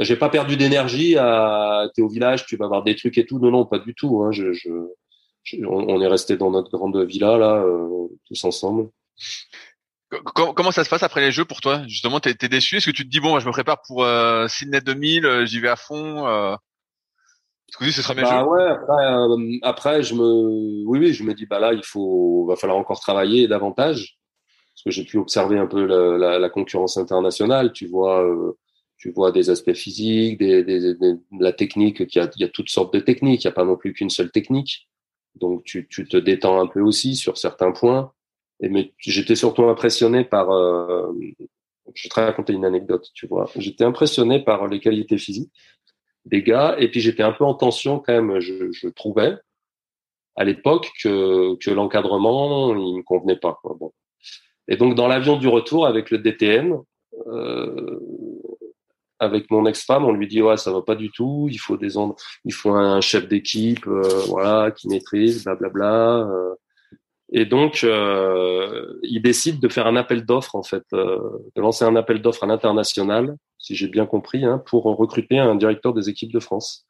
[0.00, 3.38] j'ai pas perdu d'énergie à t'es au village, tu vas voir des trucs et tout.
[3.38, 4.22] Non, non, pas du tout.
[4.22, 4.32] Hein.
[4.32, 4.68] Je, je,
[5.66, 8.90] on est resté dans notre grande villa là, euh, tous ensemble.
[10.34, 11.82] Comment, ça se passe après les jeux pour toi?
[11.86, 12.76] Justement, t'es es déçu?
[12.76, 15.60] Est-ce que tu te dis bon, je me prépare pour euh, Sydney 2000, euh, j'y
[15.60, 16.56] vais à fond euh...
[17.78, 21.46] ce sera mes bah ouais, après, euh, après, je me, oui, oui, je me dis
[21.46, 24.18] bah là, il faut, va falloir encore travailler davantage
[24.74, 27.72] parce que j'ai pu observer un peu la, la, la concurrence internationale.
[27.72, 28.58] Tu vois, euh,
[29.00, 32.44] tu vois des aspects physiques, des, des, des, la technique, il y, a, il y
[32.44, 34.88] a toutes sortes de techniques, il n'y a pas non plus qu'une seule technique.
[35.36, 38.12] Donc tu, tu te détends un peu aussi sur certains points.
[38.60, 40.50] Et mais j'étais surtout impressionné par.
[40.50, 41.10] Euh,
[41.94, 43.50] je vais te raconter une anecdote, tu vois.
[43.56, 45.52] J'étais impressionné par les qualités physiques
[46.26, 48.38] des gars, et puis j'étais un peu en tension quand même.
[48.38, 49.34] Je, je trouvais
[50.36, 53.58] à l'époque que, que l'encadrement il me convenait pas.
[53.62, 53.76] Quoi.
[53.80, 53.92] Bon.
[54.68, 56.78] Et donc dans l'avion du retour avec le DTM,
[57.28, 57.99] euh,
[59.20, 61.92] avec mon ex-femme, on lui dit ouais ça va pas du tout, il faut des
[62.46, 66.20] il faut un chef d'équipe, euh, voilà, qui maîtrise, blablabla.
[66.20, 66.54] Euh.
[67.32, 71.94] Et donc euh, il décide de faire un appel d'offres en fait, de lancer un
[71.94, 76.32] appel d'offres à l'international, si j'ai bien compris, hein, pour recruter un directeur des équipes
[76.32, 76.86] de France.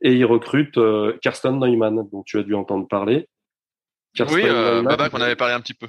[0.00, 0.78] Et il recrute
[1.20, 3.28] Karsten Neumann, dont tu as dû entendre parler.
[4.14, 5.88] Karsten oui, Baba qu'on avait parlé un petit peu.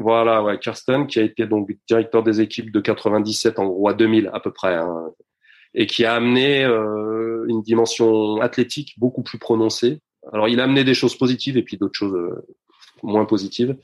[0.00, 3.92] Voilà, ouais, Kirsten, qui a été donc directeur des équipes de 97 en gros à
[3.92, 5.10] 2000 à peu près, hein,
[5.74, 10.00] et qui a amené euh, une dimension athlétique beaucoup plus prononcée.
[10.32, 12.46] Alors, il a amené des choses positives et puis d'autres choses euh,
[13.02, 13.76] moins positives.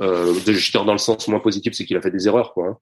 [0.00, 0.32] Euh,
[0.72, 2.68] dans le sens moins positif, c'est qu'il a fait des erreurs, quoi.
[2.68, 2.78] Hein.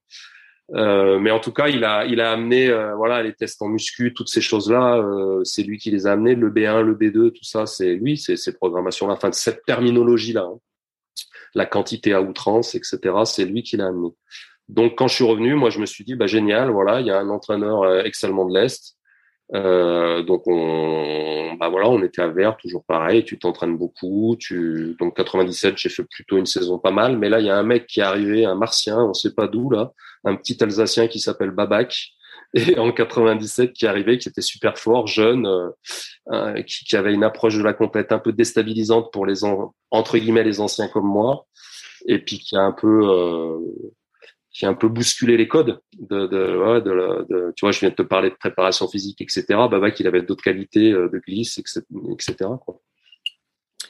[0.74, 4.14] Euh, mais en tout cas, il a, il a amené, voilà, les tests en muscu,
[4.14, 5.02] toutes ces choses-là,
[5.42, 6.36] c'est lui qui les a amenés.
[6.36, 10.42] Le B1, le B2, tout ça, c'est lui, c'est ces programmations-là, enfin, cette terminologie-là.
[10.42, 10.58] Hein
[11.54, 12.98] la quantité à outrance, etc.
[13.24, 14.10] C'est lui qui l'a amené.
[14.68, 17.10] Donc quand je suis revenu, moi je me suis dit bah génial, voilà, il y
[17.10, 18.94] a un entraîneur euh, excellemment de l'est.
[19.54, 23.24] Euh, donc on, bah voilà, on était à Vert, toujours pareil.
[23.24, 24.36] Tu t'entraînes beaucoup.
[24.38, 27.18] Tu donc 97, j'ai fait plutôt une saison pas mal.
[27.18, 29.48] Mais là, il y a un mec qui est arrivé, un Martien, on sait pas
[29.48, 29.92] d'où là,
[30.24, 32.10] un petit Alsacien qui s'appelle Babac,
[32.54, 35.68] et en 97 qui arrivait, qui était super fort, jeune, euh,
[36.32, 39.44] euh, qui, qui, avait une approche de la compète un peu déstabilisante pour les
[39.90, 41.46] entre guillemets les anciens comme moi.
[42.06, 43.58] et puis qui a un peu
[44.50, 47.90] qui a un peu bousculé les codes de, de, de, de, tu vois je viens
[47.90, 51.82] de te parler de préparation physique etc Babac il avait d'autres qualités de glisse etc,
[52.12, 52.80] etc quoi.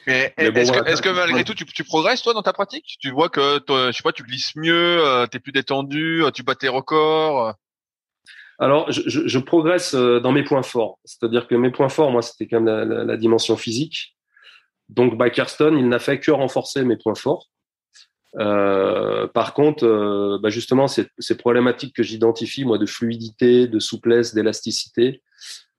[0.07, 2.97] Mais, est-ce que, est que, malgré tout, tu, tu, progresses toi dans ta pratique?
[2.99, 6.31] Tu vois que, je sais pas, tu glisses mieux, euh, tu es plus détendu, euh,
[6.31, 7.53] tu bats tes records.
[8.59, 8.65] Euh?
[8.65, 10.99] Alors, je, progresse dans mes points forts.
[11.05, 14.15] C'est-à-dire que mes points forts, moi, c'était quand même la, dimension physique.
[14.89, 17.47] Donc, by il n'a fait que renforcer mes points forts.
[18.37, 24.33] Euh, par contre, euh, bah justement, ces, problématiques que j'identifie, moi, de fluidité, de souplesse,
[24.33, 25.23] d'élasticité,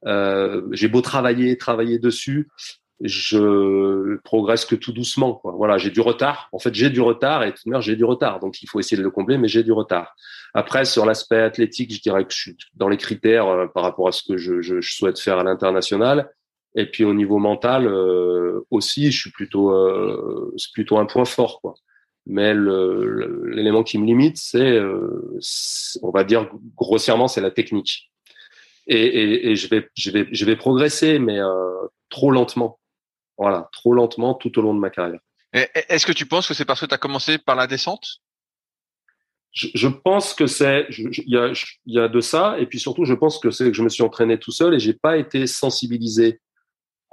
[0.06, 2.48] euh, j'ai beau travailler, travailler dessus,
[3.01, 5.34] je progresse que tout doucement.
[5.34, 5.53] Quoi.
[5.57, 6.48] Voilà, j'ai du retard.
[6.53, 8.40] En fait, j'ai du retard et tout j'ai du retard.
[8.40, 10.14] Donc, il faut essayer de le combler, mais j'ai du retard.
[10.55, 14.09] Après, sur l'aspect athlétique, je dirais que je suis dans les critères euh, par rapport
[14.09, 16.30] à ce que je, je, je souhaite faire à l'international.
[16.74, 21.24] Et puis au niveau mental euh, aussi, je suis plutôt, euh, c'est plutôt un point
[21.24, 21.74] fort, quoi.
[22.26, 25.38] Mais l'élément qui me limite, c'est, euh,
[26.03, 28.12] on va dire grossièrement, c'est la technique.
[28.86, 31.38] Et, et, et, je vais, je vais, je vais progresser, mais
[32.09, 32.79] trop lentement
[33.41, 35.20] voilà, trop lentement tout au long de ma carrière.
[35.53, 38.18] Est-ce que tu penses que c'est parce que tu as commencé par la descente?
[39.53, 41.53] Je, pense que c'est il y a,
[41.86, 44.05] y a de ça et puis surtout je pense que c'est que je me suis
[44.05, 46.41] entraîné tout seul et j'ai pas été sensibilisé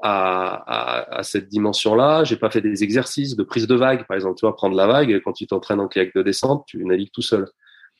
[0.03, 2.25] à, à, à cette dimension-là.
[2.25, 4.35] J'ai pas fait des exercices de prise de vague, par exemple.
[4.37, 7.23] Tu vois, prendre la vague quand tu t'entraînes en kayak de descente, tu navigues tout
[7.23, 7.49] seul.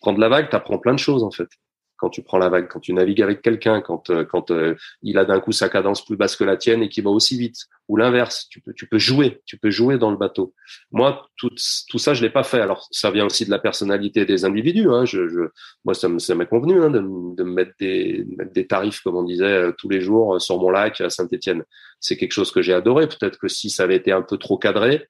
[0.02, 1.50] Prendre la vague, tu apprends plein de choses en fait
[1.98, 5.18] quand tu prends la vague, quand tu navigues avec quelqu'un, quand euh, quand euh, il
[5.18, 7.66] a d'un coup sa cadence plus basse que la tienne et qui va aussi vite,
[7.88, 10.54] ou l'inverse, tu peux tu peux jouer, tu peux jouer dans le bateau.
[10.92, 11.50] Moi, tout
[11.90, 12.62] tout ça, je l'ai pas fait.
[12.62, 14.90] Alors, ça vient aussi de la personnalité des individus.
[14.90, 15.06] Hein.
[15.06, 15.42] Je, je,
[15.84, 19.46] moi, ça m'est convenu hein, de, de me mettre des des tarifs, comme on disait,
[19.46, 21.64] euh, tous les jours sur mon lac à Saint-Étienne.
[22.00, 23.08] C'est quelque chose que j'ai adoré.
[23.08, 25.08] Peut-être que si ça avait été un peu trop cadré,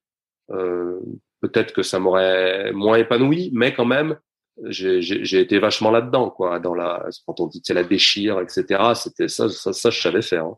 [0.51, 0.99] euh,
[1.41, 4.17] peut-être que ça m'aurait moins épanoui, mais quand même
[4.65, 6.59] j'ai été vachement là-dedans, quoi.
[6.59, 8.91] Dans la, quand on dit c'est la déchire, etc.
[8.95, 10.45] C'était ça, ça, ça, je savais faire.
[10.45, 10.57] Hein.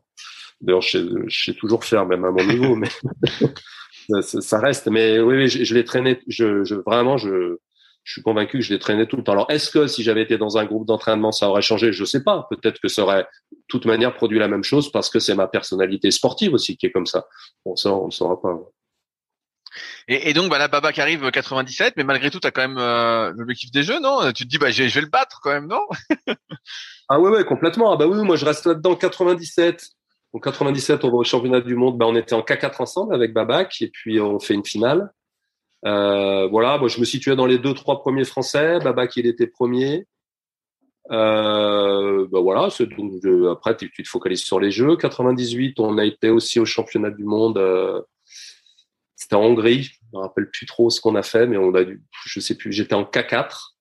[0.60, 0.98] D'ailleurs, je,
[1.28, 2.88] sais toujours faire, même à mon niveau, mais
[4.22, 4.88] ça, reste.
[4.88, 6.20] Mais oui, je, je l'ai traîné.
[6.28, 7.56] Je, vraiment, je,
[8.04, 9.32] suis convaincu que je l'ai traîné tout le temps.
[9.32, 11.92] Alors, est-ce que si j'avais été dans un groupe d'entraînement, ça aurait changé?
[11.92, 12.46] Je sais pas.
[12.50, 13.22] Peut-être que ça aurait,
[13.52, 16.86] de toute manière, produit la même chose parce que c'est ma personnalité sportive aussi qui
[16.86, 17.26] est comme ça.
[17.64, 18.58] Bon, ça, on ne saura pas.
[20.12, 22.66] Et, donc, bah là, Baba qui arrive 97, euh, mais malgré tout, tu as quand
[22.66, 24.32] même euh, l'objectif des jeux, non?
[24.32, 25.82] Tu te dis, bah, je, vais le battre quand même, non?
[27.08, 27.92] Ah ouais, ouais, complètement.
[27.92, 29.84] Ah bah oui, moi, je reste là-dedans 97.
[30.32, 31.96] En 97, on va au championnat du monde.
[31.96, 35.12] Bah, on était en K4 ensemble avec Babac, et puis on fait une finale.
[35.86, 38.80] Euh, voilà, moi, je me situais dans les deux, trois premiers Français.
[38.80, 40.06] Babac, il était premier.
[41.08, 43.12] Bah voilà, donc,
[43.50, 44.96] après, tu, te focalises sur les jeux.
[44.96, 47.58] 98, on a été aussi au championnat du monde
[49.20, 49.82] c'était en Hongrie.
[49.82, 52.56] Je me rappelle plus trop ce qu'on a fait, mais on a dû, je sais
[52.56, 53.74] plus, j'étais en K4.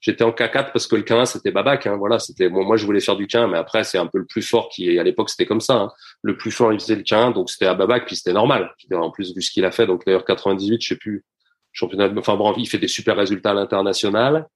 [0.00, 2.84] J'étais en K4 parce que le K1 c'était Babac, hein, voilà, c'était bon, moi je
[2.84, 5.30] voulais faire du K1 mais après c'est un peu le plus fort qui à l'époque
[5.30, 5.92] c'était comme ça, hein.
[6.22, 8.74] le plus fort il faisait le K1 donc c'était à Babac puis c'était normal.
[8.92, 11.24] En plus vu ce qu'il a fait donc d'ailleurs 98, je sais plus
[11.70, 14.48] championnat enfin bon, il fait des super résultats à l'international.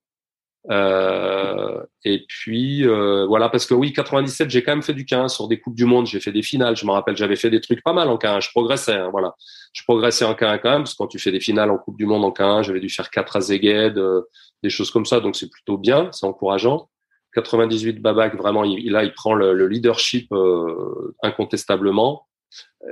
[0.69, 5.33] Euh, et puis euh, voilà, parce que oui, 97, j'ai quand même fait du 15
[5.33, 6.75] sur des coupes du monde, j'ai fait des finales.
[6.75, 9.35] Je me rappelle, j'avais fait des trucs pas mal en 15 Je progressais, hein, voilà.
[9.73, 11.97] Je progressais en 15 quand même, parce que quand tu fais des finales en coupe
[11.97, 14.21] du monde en 15 j'avais dû faire 4 à euh,
[14.63, 16.89] des choses comme ça, donc c'est plutôt bien, c'est encourageant.
[17.33, 22.25] 98 Babac, vraiment, il, là, il prend le, le leadership euh, incontestablement.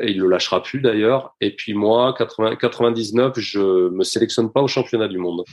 [0.02, 1.34] Et il le lâchera plus d'ailleurs.
[1.40, 5.44] Et puis moi, 80, 99, je me sélectionne pas au championnat du monde.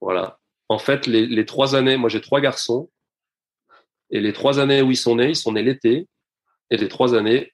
[0.00, 0.39] Voilà
[0.70, 2.88] en fait, les, trois années, moi j'ai trois garçons,
[4.10, 6.06] et les trois années où ils sont nés, ils sont nés l'été,
[6.70, 7.52] et les trois années,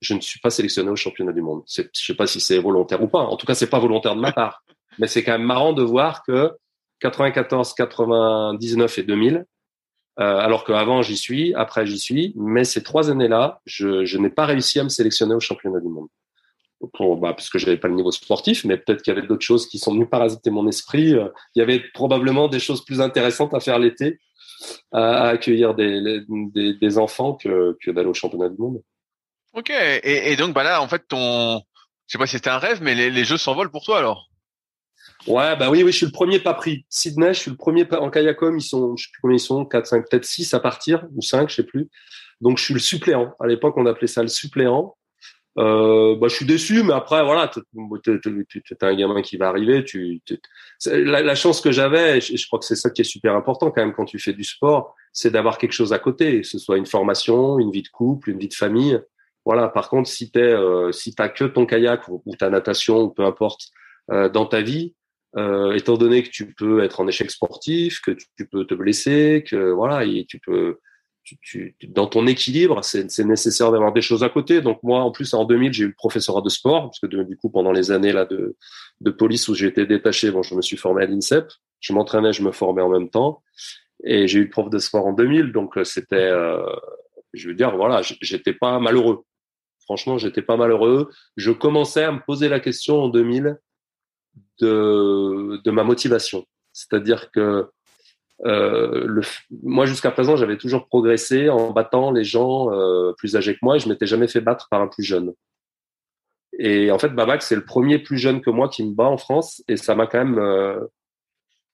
[0.00, 1.62] je ne suis pas sélectionné au championnat du monde.
[1.68, 3.20] Je sais pas si c'est volontaire ou pas.
[3.20, 4.64] En tout cas, c'est pas volontaire de ma part.
[4.98, 6.50] Mais c'est quand même marrant de voir que
[7.00, 9.44] 94, 99 et 2000, euh,
[10.18, 14.46] alors qu'avant j'y suis, après j'y suis, mais ces trois années-là, je, je n'ai pas
[14.46, 16.08] réussi à me sélectionner au championnat du monde
[16.92, 19.44] pour, bah, parce que j'avais pas le niveau sportif, mais peut-être qu'il y avait d'autres
[19.44, 21.14] choses qui sont venues parasiter mon esprit.
[21.14, 24.20] Euh, il y avait probablement des choses plus intéressantes à faire l'été,
[24.92, 28.82] à, accueillir des, des, des, enfants que, que d'aller au championnat du monde.
[29.54, 31.58] Ok, et, et, donc bah là, en fait, ton,
[32.06, 34.28] je sais pas si c'était un rêve, mais les, les jeux s'envolent pour toi alors?
[35.26, 36.86] Ouais, bah oui, oui, je suis le premier pas pris.
[36.88, 38.56] Sydney, je suis le premier en kayakom.
[38.56, 41.22] Ils sont, je sais plus combien ils sont, 4, 5, peut-être 6 à partir, ou
[41.22, 41.88] 5, je sais plus.
[42.40, 43.34] Donc, je suis le suppléant.
[43.40, 44.96] À l'époque, on appelait ça le suppléant.
[45.58, 49.84] Euh, bah, je suis déçu, mais après, voilà, tu es un gamin qui va arriver.
[49.84, 50.22] Tu,
[50.86, 53.80] la, la, chance que j'avais, je, crois que c'est ça qui est super important quand
[53.82, 56.76] même quand tu fais du sport, c'est d'avoir quelque chose à côté, que ce soit
[56.76, 59.00] une formation, une vie de couple, une vie de famille.
[59.44, 59.68] Voilà.
[59.68, 63.68] Par contre, si t'es, euh, si t'as que ton kayak ou, ta natation peu importe
[64.10, 64.94] euh, dans ta vie,
[65.36, 69.44] euh, étant donné que tu peux être en échec sportif, que tu, peux te blesser,
[69.46, 70.78] que voilà, et tu peux,
[71.42, 74.60] tu, dans ton équilibre, c'est nécessaire d'avoir des choses à côté.
[74.60, 77.50] Donc moi, en plus, en 2000, j'ai eu le de sport parce que du coup,
[77.50, 78.56] pendant les années là de,
[79.00, 81.48] de police où j'étais détaché, bon, je me suis formé à l'INSEP.
[81.80, 83.42] Je m'entraînais, je me formais en même temps,
[84.02, 85.52] et j'ai eu le prof de sport en 2000.
[85.52, 86.64] Donc euh, c'était, euh,
[87.32, 89.24] je veux dire, voilà, j'étais pas malheureux.
[89.80, 91.10] Franchement, j'étais pas malheureux.
[91.36, 93.58] Je commençais à me poser la question en 2000
[94.60, 96.44] de, de ma motivation.
[96.72, 97.70] C'est-à-dire que
[98.46, 99.22] euh, le,
[99.62, 103.76] moi, jusqu'à présent, j'avais toujours progressé en battant les gens euh, plus âgés que moi
[103.76, 105.32] et je m'étais jamais fait battre par un plus jeune.
[106.58, 109.16] Et en fait, Babac, c'est le premier plus jeune que moi qui me bat en
[109.16, 110.80] France et ça m'a quand même euh,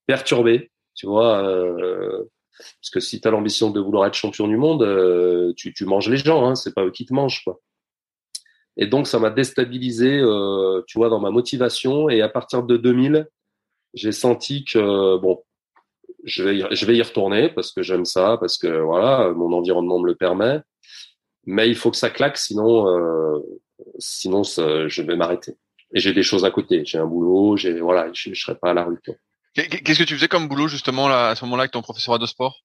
[0.06, 1.42] perturbé, tu vois.
[1.42, 2.24] Euh,
[2.58, 5.86] parce que si tu as l'ambition de vouloir être champion du monde, euh, tu, tu,
[5.86, 7.60] manges les gens, hein, c'est pas eux qui te mangent, quoi.
[8.76, 10.20] Et donc, ça m'a déstabilisé,
[10.88, 12.08] tu vois, dans ma motivation.
[12.10, 13.28] Et à partir de 2000,
[13.94, 15.44] j'ai senti que, bon,
[16.24, 19.52] je vais, y, je vais y retourner parce que j'aime ça, parce que voilà, mon
[19.52, 20.60] environnement me le permet.
[21.46, 23.38] Mais il faut que ça claque, sinon, euh,
[23.98, 25.56] sinon je vais m'arrêter.
[25.94, 26.84] Et j'ai des choses à côté.
[26.84, 28.98] J'ai un boulot, j'ai voilà, je, je serai pas à la rue.
[29.54, 32.26] Qu'est-ce que tu faisais comme boulot justement là, à ce moment-là avec ton professeur de
[32.26, 32.62] sport?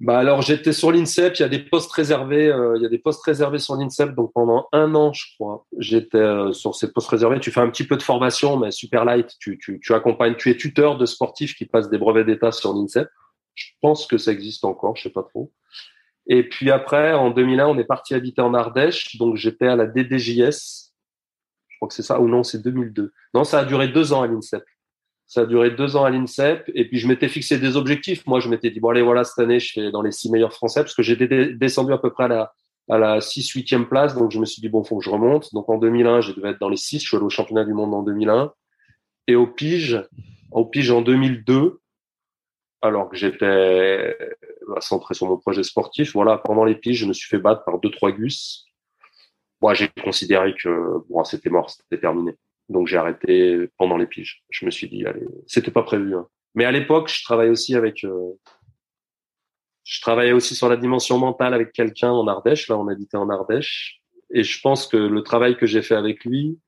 [0.00, 2.88] Bah alors j'étais sur l'INSEP, il y a des postes réservés, euh, il y a
[2.88, 6.92] des postes réservés sur l'INSEP, donc pendant un an je crois, j'étais euh, sur ces
[6.92, 7.38] postes réservés.
[7.38, 9.30] Tu fais un petit peu de formation, mais super light.
[9.38, 12.74] Tu, tu, tu accompagnes, tu es tuteur de sportifs qui passent des brevets d'État sur
[12.74, 13.08] l'INSEP.
[13.54, 15.52] Je pense que ça existe encore, je sais pas trop.
[16.26, 19.86] Et puis après, en 2001, on est parti habiter en Ardèche, donc j'étais à la
[19.86, 20.92] DDJS.
[21.68, 23.12] Je crois que c'est ça, ou non, c'est 2002.
[23.34, 24.64] Non, ça a duré deux ans à l'INSEP.
[25.26, 26.70] Ça a duré deux ans à l'INSEP.
[26.74, 28.26] Et puis, je m'étais fixé des objectifs.
[28.26, 30.52] Moi, je m'étais dit, bon, allez, voilà, cette année, je fais dans les six meilleurs
[30.52, 32.52] français parce que j'étais descendu à peu près à la,
[32.90, 34.14] à la 6 8 place.
[34.14, 35.52] Donc, je me suis dit, bon, faut que je remonte.
[35.54, 37.00] Donc, en 2001, je devais être dans les six.
[37.00, 38.52] Je suis allé au championnat du monde en 2001.
[39.26, 40.02] Et au pige,
[40.52, 41.80] au pige en 2002,
[42.82, 44.16] alors que j'étais
[44.68, 47.64] bah, centré sur mon projet sportif, voilà, pendant les piges, je me suis fait battre
[47.64, 48.66] par deux, trois gus.
[49.62, 52.36] Moi, j'ai considéré que, bon, c'était mort, c'était terminé.
[52.68, 54.42] Donc j'ai arrêté pendant les piges.
[54.50, 56.14] Je me suis dit, allez, c'était pas prévu.
[56.16, 56.26] Hein.
[56.54, 58.32] Mais à l'époque, je travaillais aussi avec, euh,
[59.84, 62.68] je travaillais aussi sur la dimension mentale avec quelqu'un en Ardèche.
[62.68, 64.00] Là, on habitait en Ardèche,
[64.30, 66.58] et je pense que le travail que j'ai fait avec lui,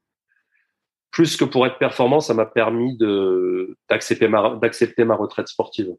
[1.10, 5.94] plus que pour être performant, ça m'a permis de d'accepter ma d'accepter ma retraite sportive.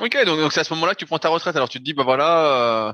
[0.00, 1.54] Ok, donc donc c'est à ce moment-là que tu prends ta retraite.
[1.56, 2.88] Alors tu te dis, bah voilà.
[2.88, 2.92] Euh...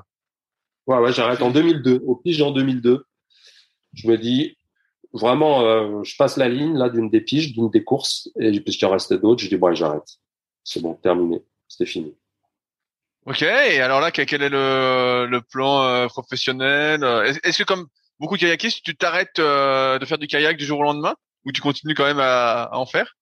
[0.87, 2.03] Ouais, ouais, j'arrête en 2002.
[2.05, 3.07] Au pige en 2002,
[3.95, 4.59] je me dis,
[5.19, 8.87] vraiment, euh, je passe la ligne là d'une des piges, d'une des courses, et puisqu'il
[8.87, 10.09] en restait d'autres, je dis bon, j'arrête.
[10.65, 12.15] C'est bon, terminé, c'était fini.
[13.27, 17.03] Ok, et alors là, quel est le, le plan euh, professionnel
[17.43, 17.87] Est-ce que comme
[18.21, 21.15] beaucoup de kayakistes, tu t'arrêtes euh, de faire du kayak du jour au lendemain,
[21.45, 23.17] ou tu continues quand même à, à en faire?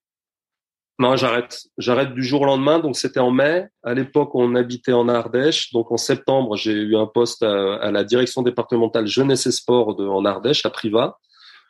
[0.98, 1.58] Non, j'arrête.
[1.76, 2.78] J'arrête du jour au lendemain.
[2.78, 3.66] Donc c'était en mai.
[3.82, 5.72] À l'époque, on habitait en Ardèche.
[5.72, 9.96] Donc en septembre, j'ai eu un poste à, à, la direction départementale jeunesse et sport
[9.96, 11.18] de, en Ardèche, à Priva.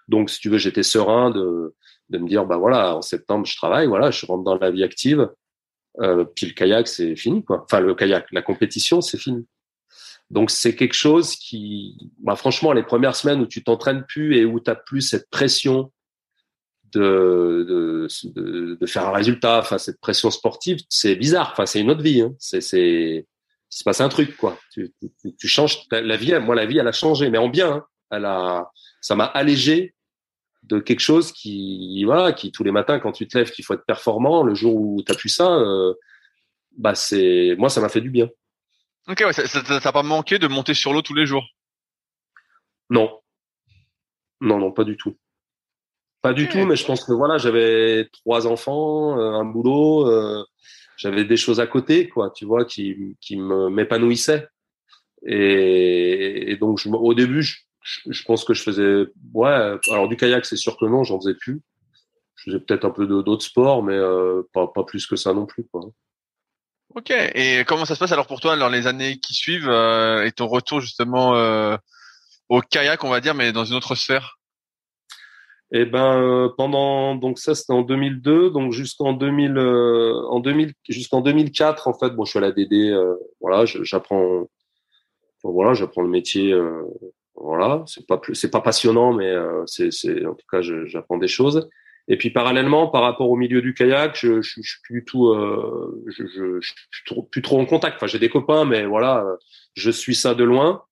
[0.08, 1.74] Donc, si tu veux, j'étais serein de,
[2.10, 4.84] de me dire, bah voilà, en septembre, je travaille, voilà, je rentre dans la vie
[4.84, 5.30] active.
[6.00, 7.64] Euh, puis le kayak, c'est fini, quoi.
[7.64, 9.46] Enfin, le kayak, la compétition, c'est fini.
[10.30, 14.44] Donc, c'est quelque chose qui, bah, franchement, les premières semaines où tu t'entraînes plus et
[14.44, 15.92] où tu plus cette pression
[16.92, 21.50] de, de, de, faire un résultat, enfin, cette pression sportive, c'est bizarre.
[21.52, 22.20] Enfin, c'est une autre vie.
[22.20, 22.34] Hein.
[22.38, 24.58] C'est, c'est, il se passe un truc, quoi.
[24.72, 26.32] Tu, tu, tu changes la vie.
[26.40, 27.72] Moi, la vie, elle a changé, mais en bien.
[27.72, 27.84] Hein.
[28.10, 29.93] Elle a, ça m'a allégé
[30.64, 33.74] de quelque chose qui, voilà, qui tous les matins quand tu te lèves, qu'il faut
[33.74, 34.42] être performant.
[34.42, 35.94] Le jour où tu as pu ça, euh,
[36.76, 38.28] bah c'est, moi ça m'a fait du bien.
[39.08, 41.44] Ok, ouais, ça t'a pas manqué de monter sur l'eau tous les jours?
[42.88, 43.20] Non,
[44.40, 45.16] non, non, pas du tout.
[46.22, 50.42] Pas du tout, mais je pense que voilà, j'avais trois enfants, euh, un boulot, euh,
[50.96, 54.48] j'avais des choses à côté, quoi, tu vois, qui, qui me m'épanouissaient.
[55.26, 60.16] Et, et, donc, je, au début, je, je, pense que je faisais, ouais, alors du
[60.16, 61.62] kayak, c'est sûr que non, j'en faisais plus.
[62.36, 65.46] Je faisais peut-être un peu d'autres sports, mais euh, pas, pas plus que ça non
[65.46, 65.82] plus, quoi.
[66.94, 67.10] Ok.
[67.10, 70.32] Et comment ça se passe alors pour toi dans les années qui suivent euh, et
[70.32, 71.76] ton retour justement euh,
[72.48, 74.38] au kayak, on va dire, mais dans une autre sphère?
[75.72, 80.72] Eh ben, euh, pendant donc ça c'était en 2002, donc jusqu'en 2000, euh, en 2000
[80.88, 82.94] jusqu'en 2004 en fait, bon, je suis à la DD,
[83.40, 84.46] voilà, j'apprends,
[85.42, 86.54] voilà, j'apprends le métier
[87.44, 91.28] voilà, c'est pas c'est pas passionnant, mais euh, c'est, c'est, en tout cas, j'apprends des
[91.28, 91.68] choses.
[92.08, 95.28] Et puis parallèlement, par rapport au milieu du kayak, je, je, suis plus du tout,
[95.28, 97.96] euh, je, je, je, suis trop, plus trop en contact.
[97.96, 99.24] Enfin, j'ai des copains, mais voilà,
[99.74, 100.82] je suis ça de loin.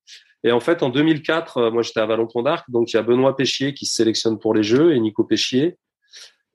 [0.44, 3.36] Et en fait, en 2004, moi j'étais à Vallon-Pont d'Arc, donc il y a Benoît
[3.36, 5.76] Péchier qui se sélectionne pour les Jeux et Nico Péchier.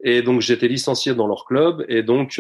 [0.04, 2.39] Et donc j'étais licencié dans leur club et donc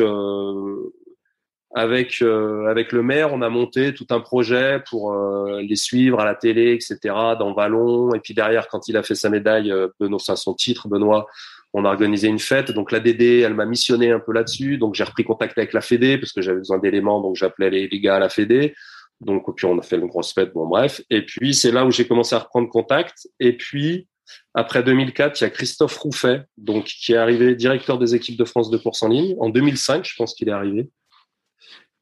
[1.75, 5.13] avec avec le maire, on a monté tout un projet pour
[5.59, 7.13] les suivre à la télé, etc.
[7.37, 8.13] Dans Vallon.
[8.13, 11.27] Et puis derrière, quand il a fait sa médaille, Benoît, son titre, Benoît,
[11.73, 12.71] on a organisé une fête.
[12.71, 14.77] Donc la DD, elle m'a missionné un peu là-dessus.
[14.77, 17.21] Donc j'ai repris contact avec la Fédé parce que j'avais besoin d'éléments.
[17.21, 18.73] Donc j'appelais les, les, gars à la Fédé.
[19.21, 20.53] Donc puis on a fait une grosse fête.
[20.53, 21.01] Bon bref.
[21.09, 23.27] Et puis c'est là où j'ai commencé à reprendre contact.
[23.39, 24.07] Et puis
[24.53, 28.45] après 2004, il y a Christophe Rouffet, donc qui est arrivé directeur des équipes de
[28.45, 29.35] France de course en ligne.
[29.39, 30.89] En 2005, je pense qu'il est arrivé.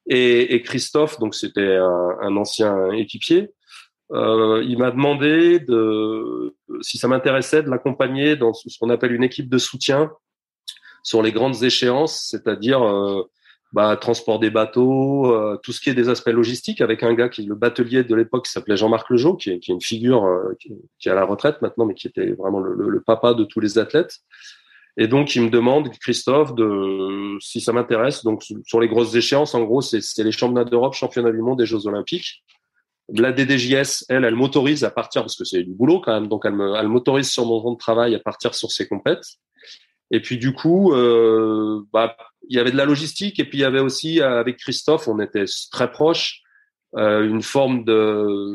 [0.08, 3.50] Et, et Christophe, donc c'était un, un, ancien équipier,
[4.12, 9.24] euh, il m'a demandé de, si ça m'intéressait de l'accompagner dans ce qu'on appelle une
[9.24, 10.12] équipe de soutien
[11.02, 13.22] sur les grandes échéances, c'est-à-dire euh,
[13.72, 17.28] bah, transport des bateaux, euh, tout ce qui est des aspects logistiques, avec un gars
[17.28, 19.80] qui est le batelier de l'époque qui s'appelait Jean-Marc Lejeau, qui est, qui est une
[19.82, 22.88] figure euh, qui, qui, est à la retraite maintenant, mais qui était vraiment le, le,
[22.88, 24.18] le, papa de tous les athlètes.
[24.98, 28.24] Et donc, il me demande, Christophe, de si ça m'intéresse.
[28.24, 31.66] Donc, sur les grosses échéances, en gros, c'est les championnats d'Europe, championnats du monde et
[31.66, 32.42] Jeux Olympiques.
[33.08, 36.44] La DDJS, elle, elle m'autorise à partir, parce que c'est du boulot quand même, donc
[36.44, 39.24] elle elle m'autorise sur mon temps de travail à partir sur ses compètes.
[40.10, 42.16] Et puis du coup, euh, bah,
[42.48, 45.20] il y avait de la logistique et puis il y avait aussi avec Christophe, on
[45.20, 46.45] était très proches, euh,
[46.96, 48.54] une forme de,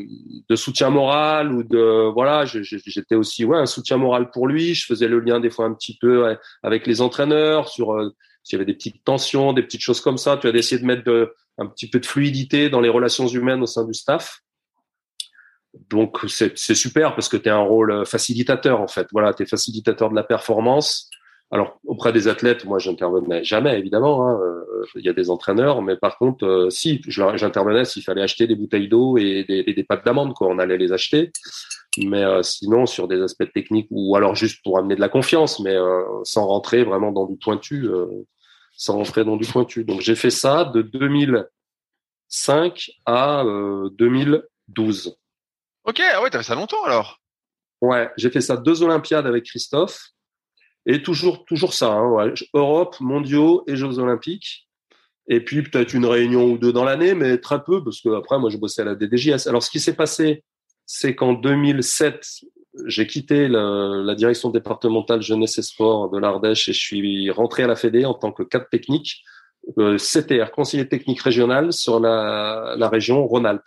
[0.49, 4.73] de soutien moral ou de voilà, j'étais aussi ouais un soutien moral pour lui.
[4.73, 8.09] Je faisais le lien des fois un petit peu avec les entraîneurs sur euh,
[8.43, 10.37] s'il y avait des petites tensions, des petites choses comme ça.
[10.37, 13.61] Tu as d'essayer de mettre de, un petit peu de fluidité dans les relations humaines
[13.61, 14.39] au sein du staff.
[15.91, 19.07] Donc c'est super parce que tu as un rôle facilitateur en fait.
[19.11, 21.10] Voilà, tu es facilitateur de la performance.
[21.51, 24.27] Alors auprès des athlètes, moi j'intervenais jamais évidemment.
[24.27, 24.39] Hein.
[24.41, 24.61] Euh,
[24.95, 28.55] il y a des entraîneurs, mais par contre, euh, si j'intervenais s'il fallait acheter des
[28.55, 31.31] bouteilles d'eau et des, pâtes d'amande, quoi, on allait les acheter.
[31.97, 35.59] Mais euh, sinon sur des aspects techniques ou alors juste pour amener de la confiance,
[35.59, 37.89] mais euh, sans rentrer vraiment dans du pointu,
[38.73, 39.83] sans rentrer dans du pointu.
[39.83, 43.43] Donc j'ai fait ça de 2005 à
[43.93, 45.17] 2012.
[45.83, 47.19] Ok, ah ouais, t'as fait ça longtemps alors?
[47.81, 50.11] Ouais, j'ai fait ça deux Olympiades avec Christophe.
[50.85, 52.33] Et toujours, toujours ça, hein.
[52.53, 54.67] Europe, mondiaux et Jeux Olympiques.
[55.27, 58.39] Et puis peut-être une réunion ou deux dans l'année, mais très peu, parce que après,
[58.39, 59.47] moi, je bossais à la DDJS.
[59.47, 60.43] Alors, ce qui s'est passé,
[60.85, 62.25] c'est qu'en 2007,
[62.85, 67.67] j'ai quitté la, direction départementale jeunesse et sport de l'Ardèche et je suis rentré à
[67.67, 69.23] la Fédé en tant que cadre technique,
[69.77, 73.61] euh, CTR, conseiller technique régional sur la région Rhône-Alpes.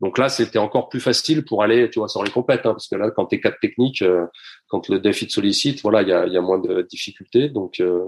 [0.00, 2.88] Donc là, c'était encore plus facile pour aller, tu vois, sur les compètes, hein, parce
[2.88, 4.26] que là, quand tu es cadre technique, euh,
[4.68, 7.48] quand le défi te sollicite, voilà, il y a, y a, moins de difficultés.
[7.48, 8.04] Donc, euh,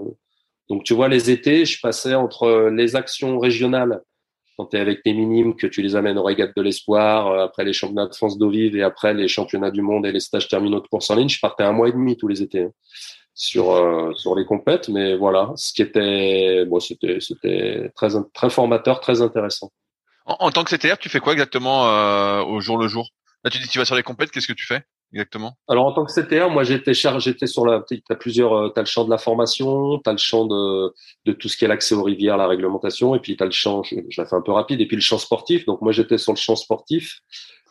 [0.69, 4.01] donc tu vois, les étés, je passais entre les actions régionales,
[4.57, 7.45] quand tu es avec tes minimes, que tu les amènes aux régates de l'espoir, euh,
[7.45, 10.19] après les championnats de France d'eau vive et après les championnats du monde et les
[10.19, 12.63] stages terminaux de course en ligne, je partais un mois et demi tous les étés.
[12.63, 12.71] Hein,
[13.35, 18.49] sur euh, sur les compètes mais voilà ce qui était bon c'était c'était très très
[18.51, 19.71] formateur très intéressant
[20.25, 23.09] en, en, tant que CTR tu fais quoi exactement euh, au jour le jour?
[23.43, 25.57] Là tu dis tu vas sur les compètes qu'est-ce que tu fais exactement?
[25.67, 28.81] Alors en tant que CTR, moi j'étais chargé, j'étais sur la, t'as plusieurs, euh, t'as
[28.81, 30.93] le champ de la formation, t'as le champ de
[31.25, 33.83] de tout ce qui est l'accès aux rivières, la réglementation, et puis t'as le champ,
[33.83, 35.65] je, je la fais un peu rapide, et puis le champ sportif.
[35.65, 37.21] Donc moi j'étais sur le champ sportif.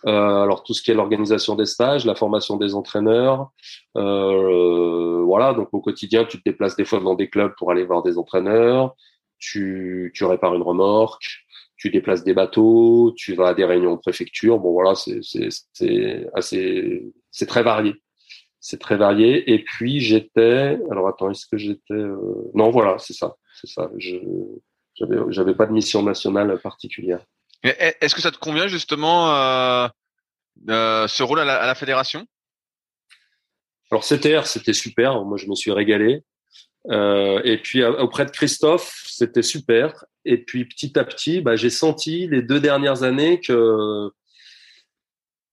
[0.07, 3.50] Euh, alors tout ce qui est l'organisation des stages, la formation des entraîneurs,
[3.96, 5.55] euh, voilà.
[5.55, 8.18] Donc au quotidien, tu te déplaces des fois dans des clubs pour aller voir des
[8.18, 8.94] entraîneurs.
[9.38, 11.41] Tu tu répares une remorque
[11.83, 14.61] tu déplaces des bateaux, tu vas à des réunions de préfecture.
[14.61, 15.18] Bon, voilà, c'est
[16.33, 17.03] assez,
[17.33, 17.95] c'est très varié.
[18.61, 19.53] C'est très varié.
[19.53, 22.51] Et puis, j'étais, alors attends, est-ce que j'étais, euh...
[22.55, 23.91] non, voilà, c'est ça, c'est ça.
[23.99, 24.14] Je,
[24.95, 27.18] j'avais, j'avais pas de mission nationale particulière.
[27.64, 29.89] Est-ce que ça te convient justement, euh,
[30.68, 32.24] euh, ce rôle à la, à la fédération?
[33.91, 35.24] Alors, CTR, c'était super.
[35.24, 36.22] Moi, je me suis régalé.
[36.91, 40.05] Euh, et puis auprès de Christophe, c'était super.
[40.24, 44.11] Et puis petit à petit, bah, j'ai senti les deux dernières années que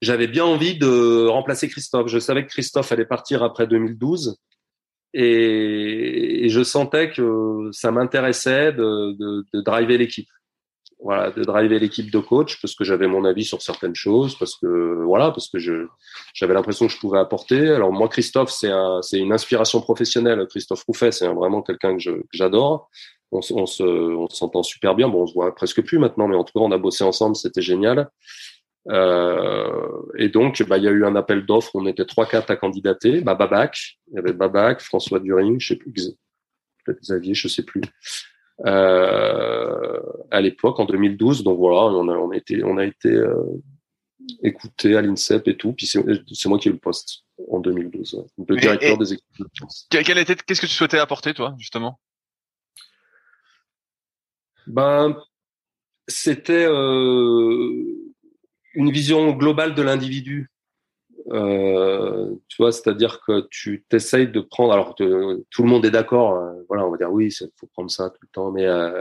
[0.01, 2.07] j'avais bien envie de remplacer Christophe.
[2.07, 4.37] Je savais que Christophe allait partir après 2012.
[5.13, 10.29] Et, je sentais que ça m'intéressait de driver l'équipe
[11.01, 14.55] voilà, de driver l'équipe de coach parce que j'avais mon avis sur certaines choses, parce
[14.55, 15.87] que voilà, parce que je
[16.33, 17.69] j'avais l'impression que je pouvais apporter.
[17.69, 20.45] Alors moi, Christophe, c'est un, c'est une inspiration professionnelle.
[20.49, 22.89] Christophe Rouffet, c'est vraiment quelqu'un que, je, que j'adore.
[23.31, 25.07] On, on, se, on s'entend super bien.
[25.07, 27.35] Bon, on se voit presque plus maintenant, mais en tout cas, on a bossé ensemble,
[27.35, 28.09] c'était génial.
[28.89, 31.75] Euh, et donc, bah, il y a eu un appel d'offres.
[31.75, 33.21] On était trois, quatre à candidater.
[33.21, 35.93] Bah, Babac, il y avait Babac, François During, je sais plus,
[36.87, 37.81] Xavier, je sais plus
[38.65, 41.43] à l'époque en 2012.
[41.43, 43.33] Donc voilà, on a, on a été, on a été, euh,
[44.43, 45.73] écouté à l'INSEP et tout.
[45.73, 49.47] Puis c'est moi qui ai eu le poste en 2012, le directeur des équipes de
[49.57, 49.87] France.
[49.89, 51.99] Qu'est-ce que tu souhaitais apporter, toi, justement?
[54.67, 55.17] Ben,
[56.07, 57.83] c'était euh,
[58.73, 60.51] une vision globale de l'individu.
[61.31, 64.73] Euh, tu vois, c'est-à-dire que tu t'essayes de prendre.
[64.73, 66.35] Alors, tout le monde est d'accord.
[66.35, 68.99] Euh, voilà, on va dire oui, il faut prendre ça tout le temps, mais euh,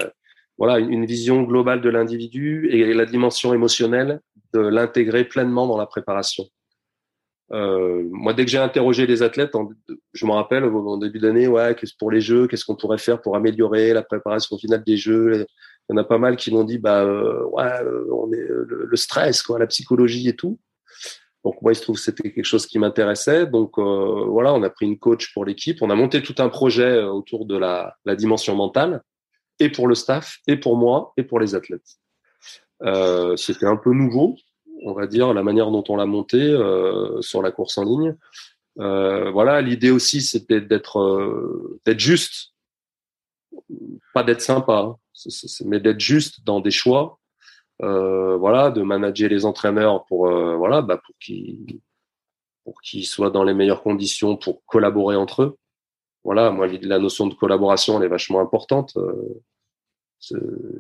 [0.59, 4.21] voilà, une, vision globale de l'individu et la dimension émotionnelle
[4.53, 6.45] de l'intégrer pleinement dans la préparation.
[7.51, 9.53] Moi, dès que j'ai interrogé les athlètes,
[10.13, 13.23] je me rappelle au, début d'année, ouais, qu'est-ce pour les jeux, qu'est-ce qu'on pourrait faire
[13.23, 15.47] pour améliorer la préparation finale des jeux.
[15.89, 17.73] Il y en a pas mal qui m'ont dit, bah, ouais,
[18.13, 20.59] on est le, stress, quoi, la psychologie et tout.
[21.49, 23.47] Donc moi, il se trouve que c'était quelque chose qui m'intéressait.
[23.47, 26.51] Donc euh, voilà, on a pris une coach pour l'équipe, on a monté tout un
[26.51, 29.03] projet autour de la, dimension mentale
[29.59, 31.97] et pour le staff, et pour moi, et pour les athlètes.
[32.83, 34.37] Euh, c'était un peu nouveau,
[34.85, 38.15] on va dire, la manière dont on l'a monté euh, sur la course en ligne.
[38.79, 42.53] Euh, voilà, l'idée aussi, c'était d'être euh, d'être juste,
[44.13, 44.97] pas d'être sympa, hein,
[45.65, 47.18] mais d'être juste dans des choix.
[47.83, 51.81] Euh, voilà, de manager les entraîneurs pour voilà, bah, pour qu'ils
[52.65, 55.59] pour qu'ils soient dans les meilleures conditions pour collaborer entre eux
[56.29, 58.95] voilà, moi, la notion de collaboration, elle est vachement importante.
[58.99, 59.41] Euh,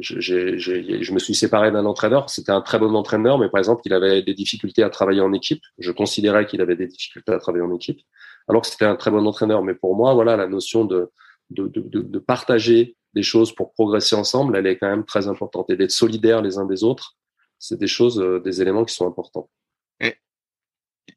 [0.00, 2.28] je me suis séparé d'un entraîneur.
[2.28, 5.32] C'était un très bon entraîneur, mais par exemple, il avait des difficultés à travailler en
[5.32, 5.62] équipe.
[5.78, 8.00] Je considérais qu'il avait des difficultés à travailler en équipe,
[8.46, 9.62] alors que c'était un très bon entraîneur.
[9.62, 11.10] Mais pour moi, voilà, la notion de,
[11.48, 15.70] de, de, de partager des choses pour progresser ensemble, elle est quand même très importante.
[15.70, 17.16] Et d'être solidaires les uns des autres,
[17.58, 19.48] c'est des choses, euh, des éléments qui sont importants.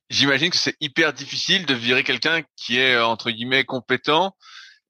[0.09, 4.35] J'imagine que c'est hyper difficile de virer quelqu'un qui est euh, entre guillemets compétent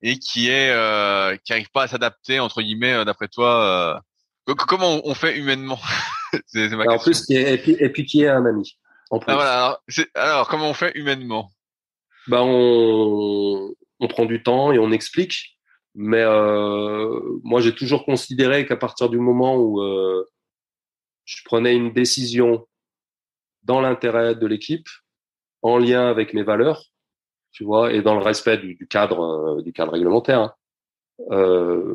[0.01, 3.99] et qui est euh, qui arrive pas à s'adapter entre guillemets d'après toi.
[4.47, 4.53] Euh...
[4.67, 5.79] Comment on fait humainement?
[6.47, 8.77] C'est, ma En plus, et puis, et puis qui est un ami.
[9.11, 9.31] En plus.
[9.31, 9.81] Ah, voilà, alors,
[10.15, 11.51] alors, comment on fait humainement?
[12.27, 15.57] Bah on on prend du temps et on explique.
[15.95, 20.25] Mais euh, moi, j'ai toujours considéré qu'à partir du moment où euh,
[21.25, 22.65] je prenais une décision
[23.63, 24.87] dans l'intérêt de l'équipe,
[25.61, 26.85] en lien avec mes valeurs,
[27.51, 30.39] tu vois, et dans le respect du, cadre, euh, du cadre réglementaire.
[30.39, 30.53] Hein.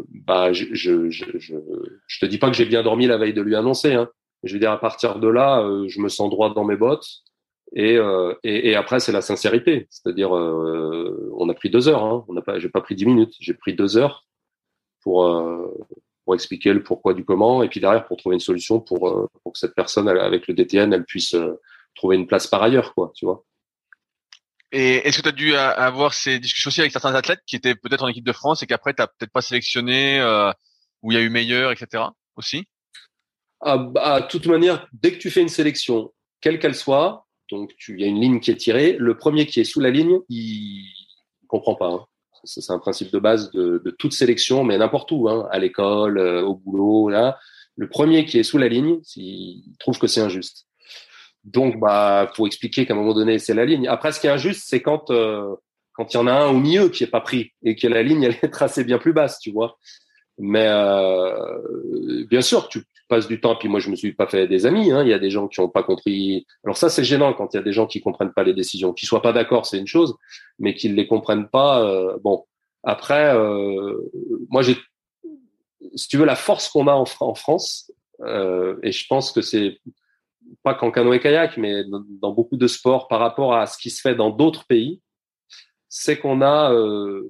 [0.08, 3.42] Bah, je, je, je, je, te dis pas que j'ai bien dormi la veille de
[3.42, 3.94] lui annoncer.
[3.94, 4.08] Hein.
[4.44, 7.24] Je veux dire, à partir de là, je me sens droit dans mes bottes.
[7.72, 9.86] Et, euh, et, et, après, c'est la sincérité.
[9.90, 12.04] C'est-à-dire, on a pris deux heures.
[12.04, 12.24] Hein.
[12.28, 13.34] On n'a pas, j'ai pas pris dix minutes.
[13.40, 14.26] J'ai pris deux heures
[15.02, 15.32] pour
[16.24, 19.52] pour expliquer le pourquoi du comment, et puis derrière pour trouver une solution pour pour
[19.52, 21.36] que cette personne avec le DTN, elle puisse
[21.94, 23.12] trouver une place par ailleurs, quoi.
[23.14, 23.44] Tu vois.
[24.72, 27.74] Et est-ce que tu as dû avoir ces discussions aussi avec certains athlètes qui étaient
[27.74, 30.52] peut-être en équipe de France et qu'après tu n'as peut-être pas sélectionné, euh,
[31.02, 32.04] où il y a eu meilleur, etc.
[32.36, 32.66] aussi?
[33.60, 37.72] Ah, bah, De toute manière, dès que tu fais une sélection, quelle qu'elle soit, donc
[37.88, 40.18] il y a une ligne qui est tirée, le premier qui est sous la ligne,
[40.28, 40.84] il
[41.42, 41.88] ne comprend pas.
[41.88, 42.04] Hein.
[42.44, 46.42] C'est un principe de base de, toute sélection, mais n'importe où, hein, à l'école, euh,
[46.42, 47.38] au boulot, là.
[47.76, 50.66] Le premier qui est sous la ligne, il trouve que c'est injuste.
[51.44, 53.86] Donc, bah, faut expliquer qu'à un moment donné, c'est la ligne.
[53.86, 55.54] Après, ce qui est injuste, c'est quand euh,
[55.98, 58.24] il y en a un au milieu qui est pas pris et que la ligne
[58.24, 59.78] elle est tracée bien plus basse, tu vois.
[60.38, 63.56] Mais euh, bien sûr, tu passes du temps.
[63.56, 64.90] Puis moi, je me suis pas fait des amis.
[64.90, 65.02] Hein.
[65.02, 66.46] Il y a des gens qui ont pas compris.
[66.64, 68.92] Alors ça, c'est gênant quand il y a des gens qui comprennent pas les décisions,
[68.92, 70.16] qui soient pas d'accord, c'est une chose,
[70.58, 71.82] mais qu'ils les comprennent pas.
[71.82, 72.44] Euh, bon,
[72.82, 73.96] après, euh,
[74.48, 74.76] moi, j'ai,
[75.94, 79.42] si tu veux, la force qu'on a en, en France, euh, et je pense que
[79.42, 79.78] c'est
[80.62, 81.84] pas qu'en canoë kayak, mais
[82.20, 85.00] dans, beaucoup de sports par rapport à ce qui se fait dans d'autres pays,
[85.88, 87.22] c'est qu'on a euh,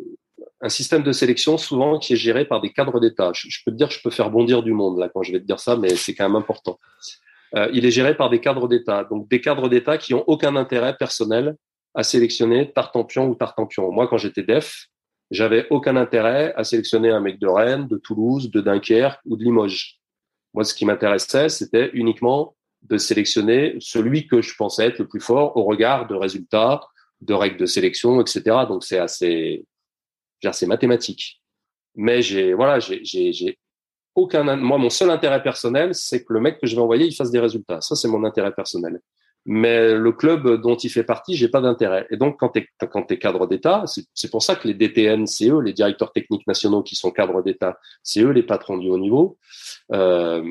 [0.61, 3.33] un système de sélection souvent qui est géré par des cadres d'État.
[3.35, 5.45] Je, peux te dire, je peux faire bondir du monde là quand je vais te
[5.45, 6.79] dire ça, mais c'est quand même important.
[7.55, 10.57] Euh, il est géré par des cadres d'État, donc des cadres d'État qui ont aucun
[10.57, 11.57] intérêt personnel
[11.95, 13.91] à sélectionner Tartampion ou Tartampion.
[13.93, 14.87] Moi, quand j'étais def,
[15.31, 19.45] j'avais aucun intérêt à sélectionner un mec de Rennes, de Toulouse, de Dunkerque ou de
[19.45, 19.99] Limoges.
[20.55, 25.21] Moi, ce qui m'intéressait, c'était uniquement de sélectionner celui que je pensais être le plus
[25.21, 26.81] fort au regard de résultats,
[27.21, 28.43] de règles de sélection, etc.
[28.69, 29.67] Donc c'est assez,
[30.53, 31.43] c'est mathématique.
[31.95, 33.59] Mais j'ai, voilà, j'ai,
[34.14, 37.14] aucun, moi mon seul intérêt personnel, c'est que le mec que je vais envoyer, il
[37.14, 37.80] fasse des résultats.
[37.80, 39.01] Ça c'est mon intérêt personnel.
[39.49, 42.07] Mais le club dont il fait partie, j'ai pas d'intérêt.
[42.11, 45.49] Et donc quand tu quand es cadre d'État, c'est pour ça que les DTN, c'est
[45.49, 48.99] eux, les directeurs techniques nationaux qui sont cadres d'État, c'est eux les patrons du haut
[48.99, 49.39] niveau.
[49.93, 50.43] Euh,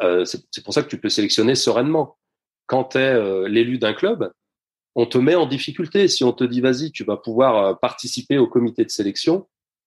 [0.00, 2.16] euh, c'est pour ça que tu peux sélectionner sereinement.
[2.66, 4.30] Quand tu es euh, l'élu d'un club,
[4.94, 6.08] on te met en difficulté.
[6.08, 9.46] Si on te dit vas-y, tu vas pouvoir euh, participer au comité de sélection,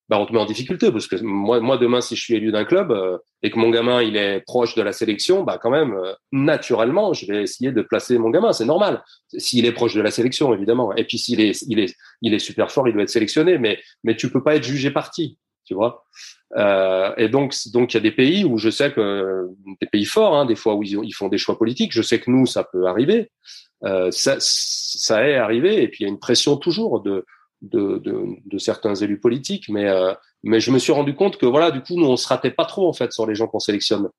[0.09, 2.51] bah, on te met en difficulté parce que moi, moi demain, si je suis élu
[2.51, 5.69] d'un club euh, et que mon gamin il est proche de la sélection, bah quand
[5.69, 8.53] même, euh, naturellement, je vais essayer de placer mon gamin.
[8.53, 9.03] C'est normal.
[9.37, 10.93] S'il est proche de la sélection, évidemment.
[10.95, 13.57] Et puis s'il est, il est, il est super fort, il doit être sélectionné.
[13.57, 16.05] Mais, mais tu peux pas être jugé parti, tu vois.
[17.17, 19.47] Et donc, donc il y a des pays où je sais que
[19.81, 21.91] des pays forts, hein, des fois où ils, font des choix politiques.
[21.91, 23.31] Je sais que nous, ça peut arriver.
[23.85, 25.83] Euh, ça, ça est arrivé.
[25.83, 27.25] Et puis il y a une pression toujours de
[27.63, 30.13] de, de, de, certains élus politiques, mais euh,
[30.43, 32.65] mais je me suis rendu compte que voilà, du coup, nous on se ratait pas
[32.65, 34.09] trop en fait sur les gens qu'on sélectionne.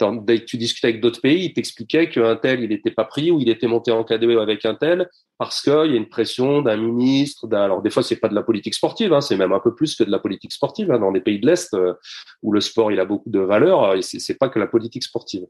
[0.00, 3.30] Dès que tu discutais avec d'autres pays, ils t'expliquaient qu'un tel il n'était pas pris
[3.30, 5.08] ou il était monté en KDE avec un tel
[5.38, 7.46] parce qu'il y a une pression d'un ministre.
[7.54, 9.94] Alors des fois c'est pas de la politique sportive, hein, c'est même un peu plus
[9.94, 11.94] que de la politique sportive hein, dans les pays de l'est euh,
[12.42, 13.84] où le sport il a beaucoup de valeur.
[13.84, 15.46] Euh, et c'est pas que la politique sportive.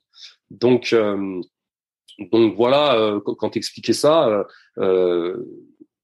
[0.50, 0.94] Donc
[2.18, 4.46] donc voilà, quand tu expliquais ça,
[4.78, 5.36] euh,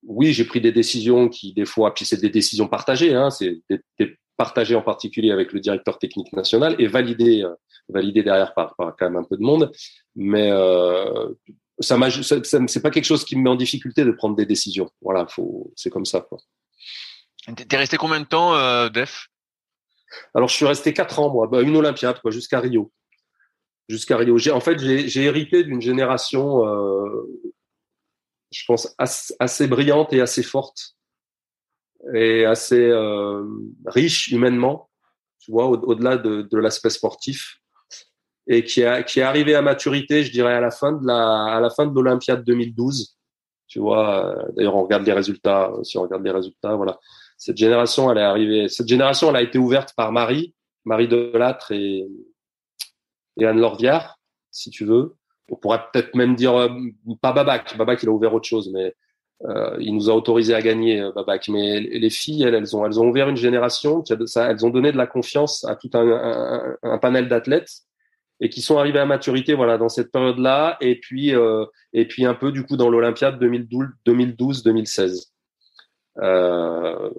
[0.02, 3.62] oui, j'ai pris des décisions qui, des fois, puis c'est des décisions partagées, hein, c'est
[4.36, 7.54] partagé en particulier avec le directeur technique national et validé, euh,
[7.90, 9.70] validé derrière par, par, quand même un peu de monde.
[10.16, 11.28] Mais euh,
[11.78, 14.88] ça c'est pas quelque chose qui me met en difficulté de prendre des décisions.
[15.02, 16.26] Voilà, faut, c'est comme ça.
[17.68, 19.28] T'es resté combien de temps, euh, Def?
[20.34, 22.90] Alors, je suis resté quatre ans, moi, bah, une Olympiade, quoi, jusqu'à Rio.
[23.90, 24.36] Jusqu'à Rio.
[24.52, 27.26] En fait, j'ai hérité d'une génération euh,
[28.50, 30.96] je pense, assez, brillante et assez forte
[32.14, 33.44] et assez euh,
[33.86, 34.88] riche humainement,
[35.38, 37.58] tu vois, au-delà de, de l'aspect sportif
[38.46, 41.44] et qui, a, qui est arrivé à maturité, je dirais, à la fin de la,
[41.44, 43.16] à la fin de l'Olympiade 2012.
[43.68, 46.98] Tu vois, euh, d'ailleurs, on regarde les résultats, si on regarde les résultats, voilà.
[47.36, 51.70] Cette génération, elle est arrivée, cette génération, elle a été ouverte par Marie, Marie Delattre
[51.72, 52.08] et,
[53.38, 54.18] et Anne Lorviard,
[54.50, 55.16] si tu veux
[55.50, 56.68] on pourrait peut-être même dire euh,
[57.20, 57.76] pas Babac.
[57.76, 58.94] Babac, il a ouvert autre chose, mais
[59.48, 61.48] euh, il nous a autorisé à gagner euh, Babac.
[61.48, 64.04] Mais les filles, elles, elles ont, elles ont ouvert une génération.
[64.26, 67.70] Ça, elles ont donné de la confiance à tout un, panel d'athlètes
[68.42, 70.78] et qui sont arrivés à maturité, voilà, dans cette période-là.
[70.80, 71.32] Et puis,
[71.92, 75.30] et puis un peu du coup dans l'Olympiade 2012-2016.
[76.18, 77.10] Euh,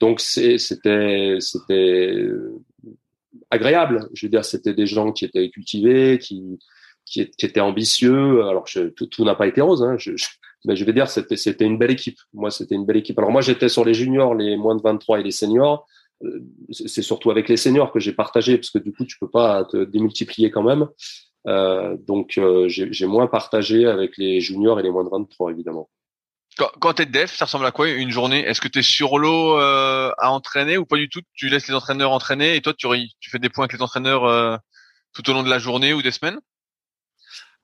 [0.00, 2.28] donc c'était c'était
[3.50, 4.08] agréable.
[4.14, 6.58] Je veux dire, c'était des gens qui étaient cultivés, qui
[7.06, 8.44] qui, était ambitieux.
[8.44, 9.82] Alors, je, tout, tout n'a pas été rose.
[9.82, 9.96] Hein.
[9.96, 10.26] Je, je,
[10.64, 12.18] mais je vais dire, c'était, c'était une belle équipe.
[12.34, 13.18] Moi, c'était une belle équipe.
[13.18, 15.86] Alors, moi, j'étais sur les juniors, les moins de 23 et les seniors.
[16.24, 19.30] Euh, c'est surtout avec les seniors que j'ai partagé, parce que du coup, tu peux
[19.30, 20.88] pas te démultiplier quand même.
[21.46, 25.88] Euh, donc, euh, j'ai moins partagé avec les juniors et les moins de 23, évidemment.
[26.56, 28.40] Quand, quand tu def, ça ressemble à quoi une journée?
[28.40, 31.20] Est-ce que tu es sur l'eau euh, à entraîner ou pas du tout?
[31.34, 32.88] Tu laisses les entraîneurs entraîner et toi, tu,
[33.30, 34.56] fais des points avec les entraîneurs euh,
[35.12, 36.38] tout au long de la journée ou des semaines?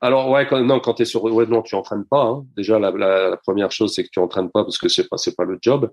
[0.02, 2.22] Alors ouais, quand, non, quand tu es sur ouais, non, tu entraînes pas.
[2.22, 2.44] Hein.
[2.56, 5.16] Déjà, la, la, la, première chose, c'est que tu entraînes pas parce que c'est pas
[5.16, 5.90] c'est pas le job.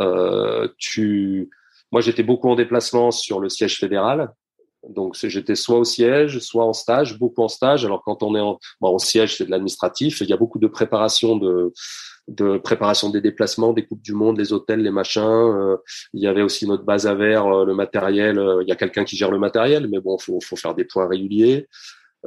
[0.00, 1.48] Euh, tu,
[1.90, 4.32] moi, j'étais beaucoup en déplacement sur le siège fédéral.
[4.88, 7.84] Donc j'étais soit au siège, soit en stage, beaucoup en stage.
[7.84, 10.20] Alors quand on est en, bon, siège, c'est de l'administratif.
[10.20, 11.72] Il y a beaucoup de préparation de
[12.28, 15.22] de préparation des déplacements, des coupes du monde, les hôtels, les machins.
[15.22, 15.76] Euh,
[16.14, 18.38] il y avait aussi notre base à verre, euh, le matériel.
[18.38, 20.84] Euh, il y a quelqu'un qui gère le matériel, mais bon, faut faut faire des
[20.84, 21.68] points réguliers.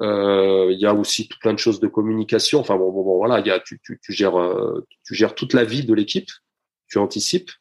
[0.01, 2.59] Il y a aussi tout plein de choses de communication.
[2.59, 3.79] Enfin bon, bon, voilà, tu,
[4.09, 6.29] gères, toute la vie de l'équipe,
[6.89, 7.51] tu anticipes.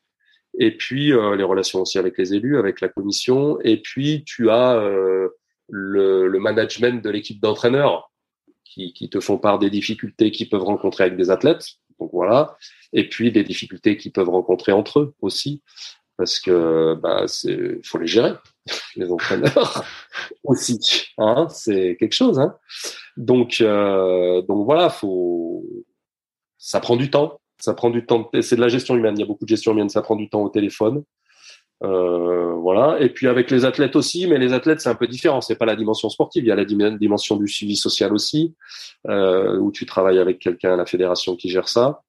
[0.58, 3.60] Et puis les relations aussi avec les élus, avec la commission.
[3.62, 4.82] Et puis tu as
[5.68, 8.10] le, le, management de l'équipe d'entraîneurs
[8.64, 11.78] qui, qui te font part des difficultés qu'ils peuvent rencontrer avec des athlètes.
[12.00, 12.56] Donc voilà.
[12.92, 15.62] Et puis des difficultés qu'ils peuvent rencontrer entre eux aussi,
[16.16, 18.34] parce que bah c'est faut les gérer.
[18.96, 19.84] les entraîneurs
[20.44, 20.78] aussi.
[21.18, 22.38] Hein, c'est quelque chose.
[22.38, 22.56] Hein.
[23.16, 25.64] Donc, euh, donc voilà, faut.
[26.58, 27.40] Ça prend du temps.
[27.58, 28.30] Ça prend du temps.
[28.40, 29.14] C'est de la gestion humaine.
[29.16, 29.88] Il y a beaucoup de gestion humaine.
[29.88, 31.04] Ça prend du temps au téléphone.
[31.82, 32.98] Euh, voilà.
[33.00, 35.40] Et puis avec les athlètes aussi, mais les athlètes c'est un peu différent.
[35.40, 36.44] C'est pas la dimension sportive.
[36.44, 38.54] Il y a la dimension du suivi social aussi,
[39.08, 42.02] euh, où tu travailles avec quelqu'un à la fédération qui gère ça.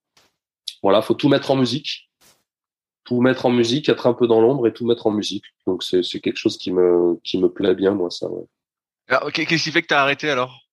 [0.84, 2.06] Voilà, faut tout mettre en musique
[3.06, 5.46] tout mettre en musique, être un peu dans l'ombre et tout mettre en musique.
[5.68, 8.28] Donc c'est quelque chose qui me qui me plaît bien moi ça.
[8.28, 8.44] Ouais.
[9.32, 10.65] Qu'est-ce qui fait que tu as arrêté alors?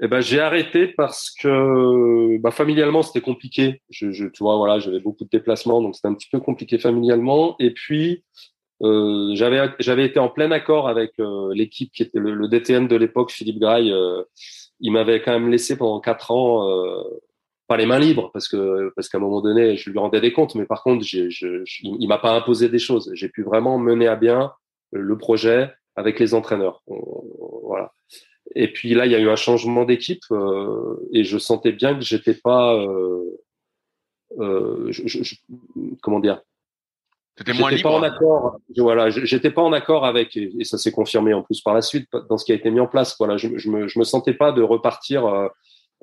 [0.00, 3.82] Eh ben j'ai arrêté parce que bah, familialement c'était compliqué.
[3.90, 6.78] Je, je, tu vois voilà j'avais beaucoup de déplacements donc c'était un petit peu compliqué
[6.78, 8.22] familialement et puis
[8.82, 12.86] euh, j'avais j'avais été en plein accord avec euh, l'équipe qui était le, le, DTN
[12.86, 13.92] de l'époque Philippe Graille.
[13.92, 14.22] Euh,
[14.80, 17.02] il m'avait quand même laissé pendant quatre ans euh,
[17.66, 20.32] pas les mains libres parce que parce qu'à un moment donné je lui rendais des
[20.32, 24.06] comptes mais par contre je, il m'a pas imposé des choses j'ai pu vraiment mener
[24.06, 24.52] à bien
[24.92, 27.92] le projet avec les entraîneurs voilà
[28.54, 31.94] et puis là il y a eu un changement d'équipe euh, et je sentais bien
[31.94, 33.24] que j'étais pas euh,
[34.38, 35.34] euh, je,
[36.02, 36.40] comment dire?
[37.46, 37.82] Libre.
[37.82, 38.58] Pas en accord.
[38.76, 42.08] Voilà, j'étais pas en accord avec, et, ça s'est confirmé en plus par la suite
[42.28, 43.14] dans ce qui a été mis en place.
[43.18, 45.48] Voilà, je, je me, je me sentais pas de repartir euh,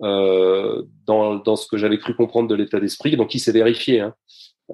[0.01, 3.17] euh, dans, dans ce que j'avais cru comprendre de l'état d'esprit.
[3.17, 3.99] Donc, il s'est vérifié.
[3.99, 4.13] Hein.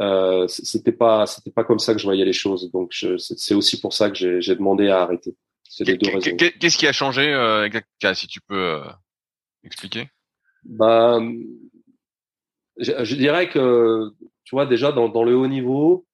[0.02, 2.72] Euh, c'était pas, c'était pas comme ça que je voyais les choses.
[2.72, 5.35] Donc, c'est aussi pour ça que j'ai demandé à arrêter.
[5.72, 6.35] C'est les deux raisons.
[6.35, 7.69] Qu'est-ce qui a changé, euh,
[8.14, 8.84] si tu peux euh,
[9.64, 10.10] expliquer
[10.65, 11.34] Ben,
[12.77, 14.11] je, je, dirais que,
[14.43, 16.06] tu vois, déjà dans, dans le haut niveau,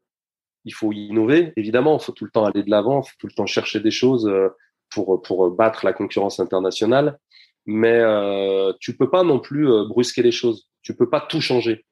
[0.64, 1.54] il faut innover.
[1.56, 3.80] Évidemment, il faut tout le temps aller de l'avant, il faut tout le temps chercher
[3.80, 4.50] des choses euh,
[4.92, 7.18] pour pour battre la concurrence internationale
[7.66, 10.70] mais euh, tu peux pas non plus brusquer les choses.
[10.84, 11.86] Tu peux pas tout changer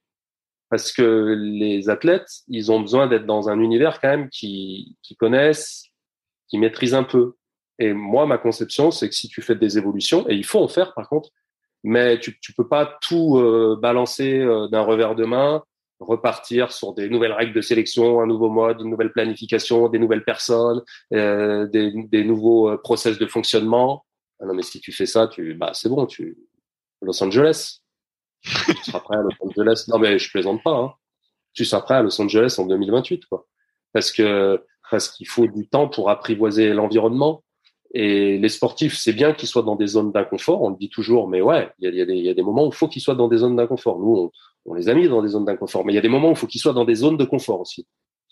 [0.69, 5.17] parce que les athlètes, ils ont besoin d'être dans un univers quand même qui qui
[5.17, 5.87] connaissent,
[6.47, 7.35] qui maîtrisent un peu.
[7.80, 10.68] Et moi, ma conception, c'est que si tu fais des évolutions, et il faut en
[10.68, 11.30] faire par contre,
[11.84, 15.64] mais tu tu peux pas tout euh, balancer euh, d'un revers de main,
[15.99, 20.23] repartir sur des nouvelles règles de sélection, un nouveau mode, une nouvelle planification, des nouvelles
[20.23, 20.81] personnes,
[21.14, 24.06] euh, des, des nouveaux process de fonctionnement
[24.39, 26.38] ah non, mais si tu fais ça, tu, bah, c'est bon, tu,
[27.02, 27.80] Los Angeles.
[28.43, 29.85] tu seras prêt à Los Angeles.
[29.88, 30.93] Non, mais je plaisante pas, hein.
[31.53, 33.47] Tu seras prêt à Los Angeles en 2028, quoi.
[33.93, 34.61] Parce que,
[34.91, 37.43] parce qu'il faut du temps pour apprivoiser l'environnement.
[37.97, 40.61] Et les sportifs, c'est bien qu'ils soient dans des zones d'inconfort.
[40.61, 43.01] On le dit toujours, mais ouais, il y a, des moments où il faut qu'ils
[43.01, 43.99] soient dans des zones d'inconfort.
[43.99, 44.31] Nous,
[44.65, 46.31] on, les a mis dans des zones d'inconfort, mais il y a des moments où
[46.31, 47.88] il faut qu'ils soient dans des zones de confort aussi.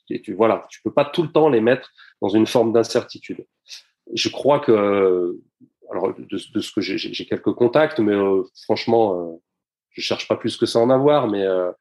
[0.10, 3.46] Et tu, voilà, tu peux pas tout le temps les mettre dans une forme d'incertitude.
[4.14, 5.40] Je crois que
[5.90, 9.42] alors de, ce que j'ai quelques contacts, mais euh, franchement, euh,
[9.92, 11.30] je cherche pas plus que ça en avoir.
[11.30, 11.72] Mais euh,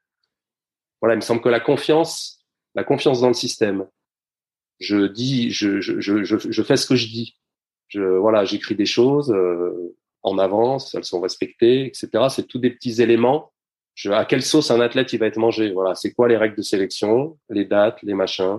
[1.01, 2.45] voilà, il me semble que la confiance,
[2.77, 3.89] la confiance dans le système.
[4.79, 7.37] Je dis, je fais ce que je dis.
[7.97, 12.09] Voilà, j'écris des choses euh, en avance, elles sont respectées, etc.
[12.29, 13.53] C'est tous des petits éléments.
[14.11, 15.73] À quelle sauce un athlète il va être mangé?
[15.73, 18.59] Voilà, c'est quoi les règles de sélection, les dates, les machins?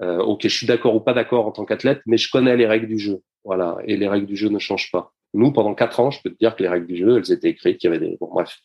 [0.00, 2.66] Euh, ok, je suis d'accord ou pas d'accord en tant qu'athlète, mais je connais les
[2.66, 3.22] règles du jeu.
[3.44, 5.12] Voilà, et les règles du jeu ne changent pas.
[5.34, 7.48] Nous, pendant quatre ans, je peux te dire que les règles du jeu, elles étaient
[7.48, 8.16] écrites, qu'il y avait des...
[8.20, 8.58] Bon, bref.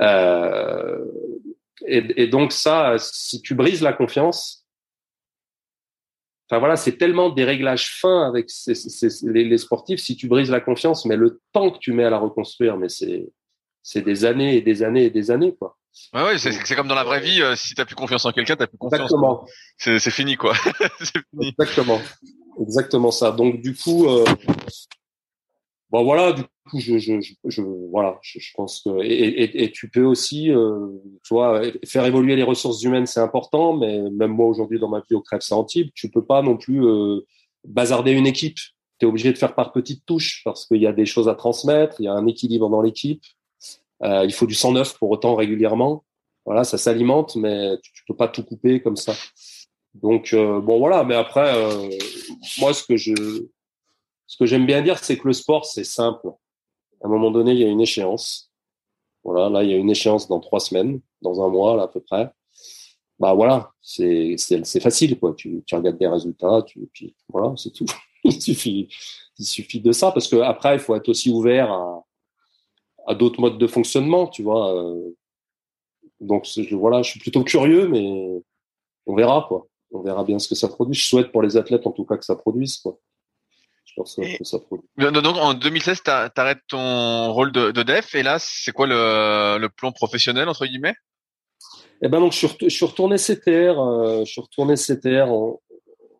[0.00, 1.04] Euh...
[1.86, 4.59] Et, donc ça, si tu brises la confiance,
[6.50, 10.00] enfin voilà, c'est tellement des réglages fins avec ces, ces, les, les, sportifs.
[10.00, 12.88] Si tu brises la confiance, mais le temps que tu mets à la reconstruire, mais
[12.88, 13.30] c'est
[13.82, 15.76] c'est des années et des années et des années quoi.
[16.12, 17.40] Ouais, ouais c'est comme dans la vraie vie.
[17.40, 19.00] Euh, si t'as plus confiance en quelqu'un, t'as plus confiance.
[19.00, 19.46] Exactement.
[19.78, 20.54] C'est fini quoi.
[21.34, 21.48] fini.
[21.48, 22.00] Exactement
[22.60, 23.32] exactement ça.
[23.32, 24.24] Donc du coup, euh,
[25.90, 27.14] bon voilà, du coup, je, je,
[27.44, 30.88] je, voilà, je, pense que et, et, et, tu peux aussi, euh,
[31.24, 35.00] tu vois, faire évoluer les ressources humaines, c'est important, mais même moi aujourd'hui dans ma
[35.00, 37.20] vie au Crève Antibes, tu peux pas non plus euh,
[37.66, 38.58] bazarder une équipe.
[38.98, 41.34] Tu es obligé de faire par petites touches parce qu'il y a des choses à
[41.34, 43.22] transmettre, il y a un équilibre dans l'équipe.
[44.02, 46.04] Euh, il faut du sang neuf pour autant régulièrement.
[46.46, 49.14] Voilà, ça s'alimente, mais tu, tu peux pas tout couper comme ça.
[49.94, 51.90] Donc euh, bon voilà, mais après euh,
[52.60, 53.12] moi ce que je
[54.30, 56.28] ce que j'aime bien dire c'est que le sport c'est simple.
[57.02, 58.52] À un moment donné, il y a une échéance.
[59.24, 61.98] Voilà, là il y a une échéance dans trois semaines, dans un mois à peu
[62.00, 62.30] près.
[63.18, 64.36] Bah voilà, c'est
[64.80, 65.34] facile quoi.
[65.36, 67.86] Tu, regardes des résultats, puis voilà, c'est tout.
[68.24, 68.88] il suffit
[69.36, 72.04] il suffit de ça parce que après il faut être aussi ouvert à
[73.08, 74.72] à d'autres modes de fonctionnement, tu vois.
[74.76, 75.16] Euh.
[76.20, 78.42] Donc je, voilà, je suis plutôt curieux, mais
[79.06, 80.94] on verra quoi on verra bien ce que ça produit.
[80.94, 82.78] Je souhaite pour les athlètes en tout cas que ça produise.
[82.78, 82.96] Quoi.
[84.06, 84.58] Ça.
[84.96, 89.58] Donc en 2016, tu arrêtes ton rôle de, de def et là, c'est quoi le,
[89.58, 90.94] le, plan professionnel entre guillemets?
[92.02, 95.60] Eh ben donc je suis, je suis retourné CTR, euh, je suis retourné CTR en,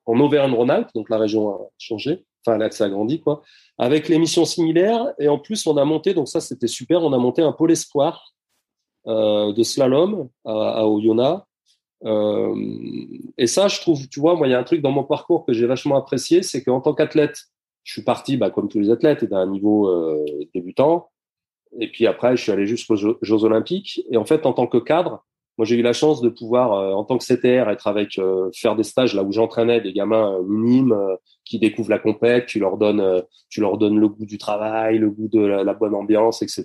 [0.07, 3.43] en Auvergne-Rhône-Alpes, donc la région a changé, enfin là ça a grandi quoi,
[3.79, 7.15] avec les missions similaires et en plus on a monté, donc ça c'était super, on
[7.15, 8.35] a monté un pôle espoir
[9.07, 11.45] euh, de slalom à, à Oyonnax
[12.05, 12.55] euh,
[13.37, 15.45] et ça, je trouve, tu vois, moi, il y a un truc dans mon parcours
[15.45, 17.37] que j'ai vachement apprécié, c'est qu'en tant qu'athlète,
[17.85, 20.25] je suis parti, bah, comme tous les athlètes, d'un niveau euh,
[20.55, 21.11] débutant.
[21.79, 24.03] Et puis après, je suis allé jusqu'aux Jeux Olympiques.
[24.11, 25.25] Et en fait, en tant que cadre,
[25.57, 28.51] moi, j'ai eu la chance de pouvoir, euh, en tant que CTR, être avec, euh,
[28.55, 30.97] faire des stages là où j'entraînais des gamins minimes
[31.45, 32.47] qui découvrent la compète.
[32.47, 35.75] Tu leur donnes, tu leur donnes le goût du travail, le goût de la, la
[35.75, 36.65] bonne ambiance, etc.,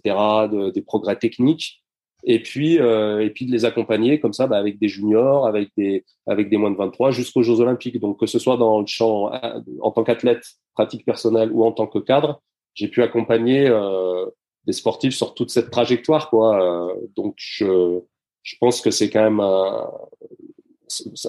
[0.52, 1.85] de, des progrès techniques
[2.28, 5.70] et puis euh, et puis de les accompagner comme ça bah, avec des juniors, avec
[5.78, 8.00] des avec des moins de 23 jusqu'aux Jeux Olympiques.
[8.00, 10.44] Donc que ce soit dans le champ euh, en tant qu'athlète,
[10.74, 12.42] pratique personnelle ou en tant que cadre,
[12.74, 14.26] j'ai pu accompagner euh,
[14.66, 16.92] des sportifs sur toute cette trajectoire quoi.
[17.16, 18.02] Donc je
[18.42, 19.88] je pense que c'est quand même un,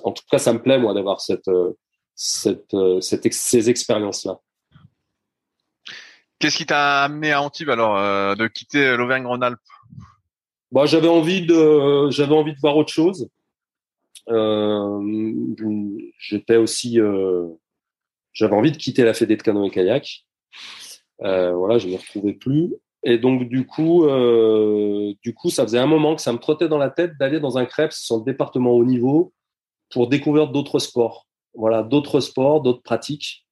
[0.02, 1.50] en tout cas ça me plaît moi d'avoir cette
[2.14, 4.40] cette, cette ces expériences là.
[6.38, 7.96] Qu'est-ce qui t'a amené à Antibes alors
[8.36, 9.60] de quitter l'Auvergne-Rhône-Alpes?
[10.72, 13.28] Bah, j'avais envie de, j'avais envie de voir autre chose.
[16.18, 16.98] j'étais aussi,
[18.32, 20.24] j'avais envie de quitter la fédé de canoë kayak.
[21.20, 22.74] voilà, je ne me retrouvais plus.
[23.02, 24.06] Et donc du coup,
[25.22, 27.56] du coup, ça faisait un moment que ça me trottait dans la tête d'aller dans
[27.58, 29.32] un CREPS sur le département haut niveau
[29.90, 31.26] pour découvrir d'autres sports.
[31.54, 33.45] Voilà, d'autres sports, d'autres pratiques.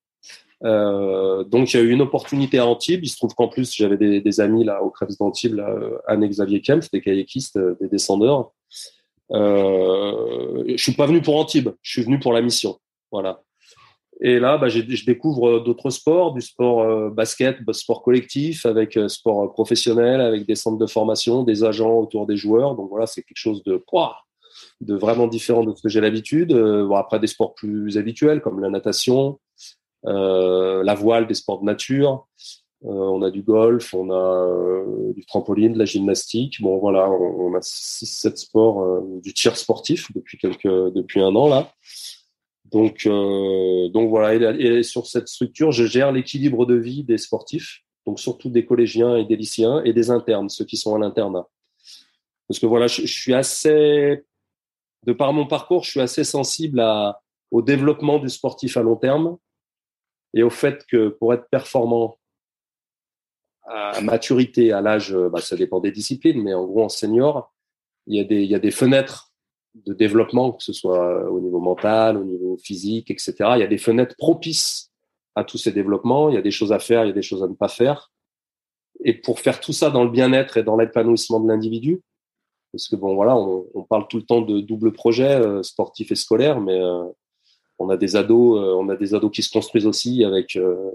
[0.63, 3.05] Euh, donc il y a eu une opportunité à Antibes.
[3.05, 5.61] Il se trouve qu'en plus j'avais des, amis là au Krebs d'Antibes,
[6.07, 8.53] Anne Xavier Kempf, des kayakistes, euh, des descendeurs.
[9.33, 12.79] Euh, je suis pas venu pour Antibes, je suis venu pour la mission.
[13.11, 13.43] Voilà.
[14.21, 19.53] Et là, bah, je découvre d'autres sports, du sport euh, basket, sport collectif, avec sport
[19.53, 22.77] professionnel, avec des centres de formation, des agents autour des joueurs.
[22.77, 23.83] Donc voilà, c'est quelque chose de,
[24.81, 26.53] de vraiment différent de ce que j'ai l'habitude.
[26.53, 29.44] bon, après des sports plus habituels comme la natation, euh,
[30.05, 32.27] la voile, des sports de nature.
[32.85, 36.61] Euh, on a du golf, on a euh, du trampoline, de la gymnastique.
[36.61, 41.49] Bon, voilà, on, a six, sept sports, du tir sportif depuis quelques, depuis un an
[41.49, 41.73] là.
[42.67, 44.35] Donc, donc voilà.
[44.55, 49.17] Et, sur cette structure, je gère l'équilibre de vie des sportifs, donc surtout des collégiens
[49.17, 51.47] et des lycéens et des internes, ceux qui sont à l'internat.
[52.49, 54.23] Parce que voilà, je, suis assez,
[55.07, 56.85] de par mon parcours, je suis assez sensible
[57.51, 59.39] au développement du sportif à long terme
[60.35, 62.19] et au fait que pour être performant
[63.67, 67.55] à maturité, à l'âge, bah, ça dépend des disciplines, mais en gros en senior,
[68.07, 69.33] il y a des, il y a des fenêtres
[69.75, 73.35] de développement, que ce soit au niveau mental, au niveau physique, etc.
[73.55, 74.93] Il y a des fenêtres propices
[75.35, 76.29] à tous ces développements.
[76.29, 77.69] Il y a des choses à faire, il y a des choses à ne pas
[77.69, 78.13] faire.
[79.03, 82.03] Et pour faire tout ça dans le bien-être et dans l'épanouissement de l'individu,
[82.73, 86.13] parce que bon voilà, on, on, parle tout le temps de double projet euh, sportif
[86.13, 87.05] et scolaire, mais euh,
[87.79, 90.91] on a des ados, euh, on a des ados qui se construisent aussi avec euh,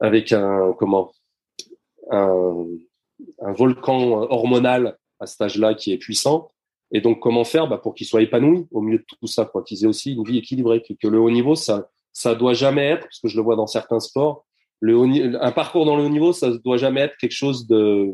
[0.00, 1.12] avec un comment
[2.10, 2.64] un,
[3.40, 6.50] volcan hormonal à cet âge-là qui est puissant.
[6.92, 9.62] Et donc, comment faire bah, pour qu'ils soient épanouis au milieu de tout ça, quoi,
[9.62, 13.02] qu'ils aient aussi une vie équilibrée, que, le haut niveau, ça, ça doit jamais être,
[13.02, 14.46] parce que je le vois dans certains sports,
[14.80, 14.96] le
[15.42, 18.10] un parcours dans le haut niveau, ça doit jamais être quelque chose de,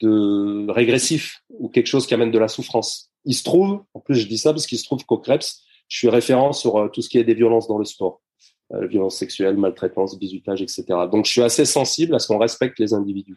[0.00, 3.10] de régressif ou quelque chose qui amène de la souffrance.
[3.24, 5.62] Il se trouve, en plus je dis ça parce qu'il se trouve qu'au Krebs,
[5.92, 8.22] je suis référent sur euh, tout ce qui est des violences dans le sport,
[8.72, 10.84] euh, violences sexuelles, maltraitance, bizutage, etc.
[11.10, 13.36] Donc, je suis assez sensible à ce qu'on respecte les individus.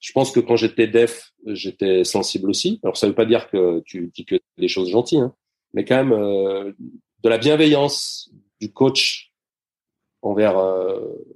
[0.00, 2.80] Je pense que quand j'étais def, j'étais sensible aussi.
[2.82, 5.34] Alors, ça ne veut pas dire que tu dis que des choses gentilles, hein,
[5.74, 6.72] mais quand même euh,
[7.22, 8.30] de la bienveillance
[8.62, 9.30] du coach
[10.22, 10.56] envers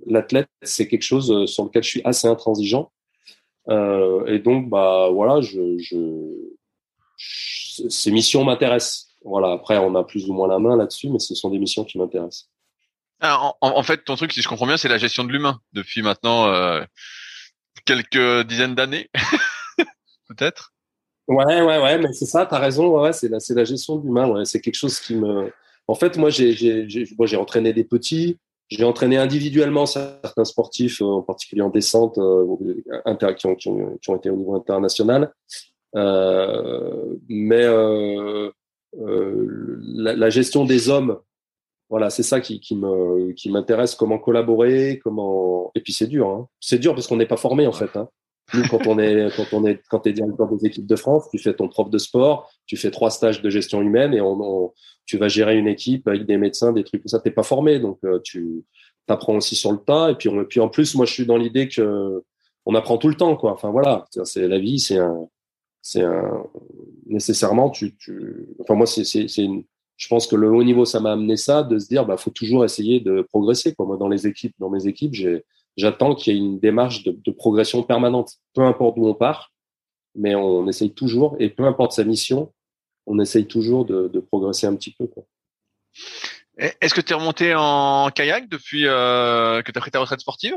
[0.07, 2.91] l'athlète, c'est quelque chose sur lequel je suis assez intransigeant.
[3.69, 5.41] Et donc, bah voilà,
[7.17, 9.12] ces missions m'intéressent.
[9.25, 11.85] Voilà, après, on a plus ou moins la main là-dessus, mais ce sont des missions
[11.85, 12.49] qui m'intéressent.
[13.21, 16.03] Ah, en, fait, ton truc, si je comprends bien, c'est la gestion de l'humain depuis
[16.03, 16.83] maintenant euh,
[17.85, 19.11] quelques dizaines d'années,
[20.29, 20.73] peut-être.
[21.29, 23.01] Ouais, ouais, ouais, mais c'est ça, t'as raison.
[23.01, 24.29] Ouais, c'est la, la gestion de l'humain.
[24.29, 25.53] Ouais, c'est quelque chose qui me.
[25.87, 28.39] En fait, moi, j'ai, entraîné des petits.
[28.71, 32.45] J'ai entraîné individuellement certains sportifs, euh, en particulier en descente, euh,
[33.37, 35.33] qui, ont, qui, ont, qui, ont, été au niveau international.
[35.95, 38.51] Euh, mais euh,
[38.95, 41.19] la, la, gestion des hommes,
[41.89, 43.95] voilà, c'est ça qui, qui me qui m'intéresse.
[43.95, 46.29] Comment collaborer, comment et puis c'est dur.
[46.29, 46.49] Hein.
[46.61, 47.97] C'est dur parce qu'on n'est pas formé en fait.
[47.97, 48.09] Hein.
[48.71, 51.55] Quand on est quand on est quand t'es directeur des équipes de France, tu fais
[51.55, 54.73] ton prof de sport, tu fais trois stages de gestion humaine et on,
[55.07, 57.21] tu vas gérer une équipe avec des médecins, des trucs comme ça.
[57.21, 58.65] T'es pas formé, donc euh, tu
[59.09, 60.11] apprends aussi sur le tas.
[60.11, 62.23] Et puis, on, puis en plus, moi, je suis dans l'idée que
[62.65, 63.53] on apprend tout le temps, quoi.
[63.53, 65.29] Enfin voilà, c'est la vie, c'est un
[65.83, 66.05] c'est
[67.07, 69.03] nécessairement tu, tu enfin moi c'est
[69.39, 69.65] une
[69.97, 72.31] je pense que le haut niveau ça m'a amené ça de se dire bah faut
[72.31, 73.85] toujours essayer de progresser quoi.
[73.85, 75.15] Moi dans les équipes dans mes équipes
[75.77, 78.35] j'attends qu'il y ait une démarche de, progression permanente.
[78.55, 79.53] Peu importe d'où on part
[80.15, 82.53] mais on essaye toujours et peu importe sa mission
[83.07, 85.25] on essaye toujours de, de progresser un petit peu quoi.
[86.59, 90.21] Est-ce que tu es remonté en kayak depuis euh, que tu as pris ta retraite
[90.21, 90.55] sportive?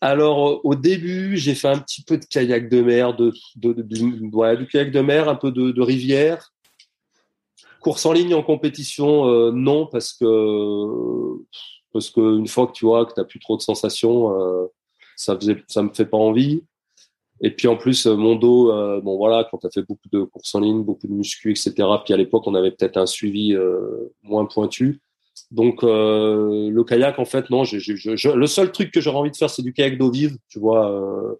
[0.00, 4.92] Alors, au début, j'ai fait un petit peu de kayak de mer, de, du kayak
[4.92, 6.52] de mer, un peu de, rivière.
[7.80, 10.24] Course en ligne en compétition, euh, non, parce que
[11.92, 14.66] parce que une fois que tu vois que tu plus trop de sensations, euh,
[15.16, 16.62] ça faisait, ça me fait pas envie.
[17.40, 20.54] Et puis en plus, mon dos, euh, voilà, quand tu as fait beaucoup de courses
[20.54, 21.72] en ligne, beaucoup de muscu, etc.
[22.04, 23.56] Puis à l'époque, on avait peut-être un suivi
[24.22, 25.00] moins pointu
[25.50, 27.64] donc euh, le kayak, en fait, non.
[27.64, 30.10] Je, je, je, le seul truc que j'aurais envie de faire, c'est du kayak d'eau
[30.10, 31.34] vive, tu vois, euh,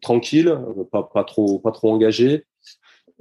[0.00, 0.56] tranquille,
[0.92, 2.44] pas, pas trop, pas trop engagé.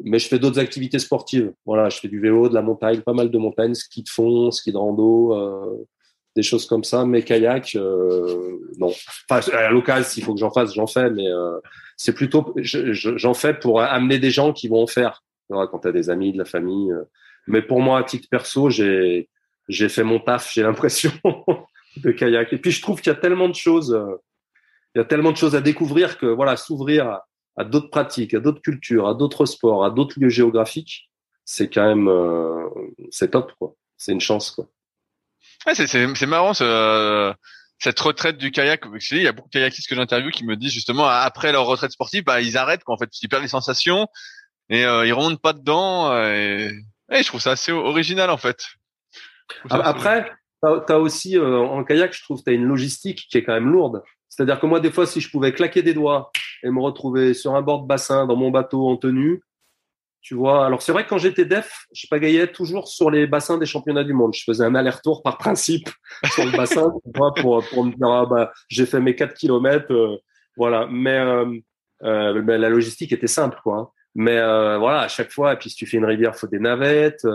[0.03, 1.51] Mais je fais d'autres activités sportives.
[1.65, 4.51] Voilà, je fais du vélo, de la montagne, pas mal de montagne, ski de fond,
[4.51, 5.87] ski de rando, euh,
[6.35, 7.05] des choses comme ça.
[7.05, 8.93] Mais kayak, euh, non.
[9.29, 11.09] Enfin, à l'occasion, s'il faut que j'en fasse, j'en fais.
[11.09, 11.59] Mais euh,
[11.97, 15.23] c'est plutôt, j'en fais pour amener des gens qui vont en faire.
[15.49, 16.93] quand tu as des amis, de la famille.
[17.47, 19.27] Mais pour moi, à titre perso, j'ai
[19.69, 21.11] j'ai fait mon taf, j'ai l'impression,
[21.97, 22.51] de kayak.
[22.51, 23.97] Et puis je trouve qu'il y a tellement de choses,
[24.95, 27.21] il y a tellement de choses à découvrir que voilà, s'ouvrir
[27.55, 31.09] à, d'autres pratiques, à d'autres cultures, à d'autres sports, à d'autres lieux géographiques,
[31.45, 32.09] c'est quand même
[33.11, 33.75] c'est top quoi.
[33.97, 34.67] C'est une chance quoi.
[35.65, 37.33] Ouais, c'est marrant ce
[37.79, 40.73] cette retraite du kayak, il y a beaucoup de kayakistes que j'interviewe qui me disent
[40.73, 44.07] justement après leur retraite sportive, bah ils arrêtent quoi, en fait, ils perdent les sensations
[44.69, 46.13] et euh, ils remontent pas dedans.
[46.21, 46.71] Et...
[47.09, 48.65] et, je trouve ça assez original en fait.
[49.69, 50.31] Après,
[50.63, 53.53] tu as aussi euh, en kayak, je trouve, tu as une logistique qui est quand
[53.53, 54.03] même lourde.
[54.27, 56.31] C'est-à-dire que moi, des fois, si je pouvais claquer des doigts
[56.63, 59.41] et me retrouver sur un bord de bassin dans mon bateau en tenue,
[60.21, 63.57] tu vois, alors c'est vrai que quand j'étais def, je pagayais toujours sur les bassins
[63.57, 64.33] des championnats du monde.
[64.35, 65.89] Je faisais un aller-retour par principe
[66.33, 66.91] sur le bassin
[67.37, 70.17] pour, pour me dire ah, bah j'ai fait mes 4 kilomètres, euh,
[70.57, 70.87] voilà.
[70.91, 71.45] Mais, euh,
[72.03, 73.77] euh, la logistique était simple quoi.
[73.77, 73.89] Hein.
[74.15, 76.59] Mais euh, voilà, à chaque fois, et puis si tu fais une rivière, faut des
[76.59, 77.25] navettes.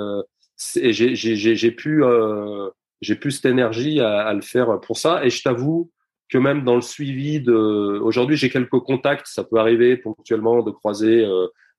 [0.76, 2.02] Euh, j'ai j'ai pu
[3.01, 5.24] j'ai plus cette énergie à, à, le faire pour ça.
[5.24, 5.90] Et je t'avoue
[6.31, 10.70] que même dans le suivi de, aujourd'hui j'ai quelques contacts, ça peut arriver ponctuellement de
[10.70, 11.26] croiser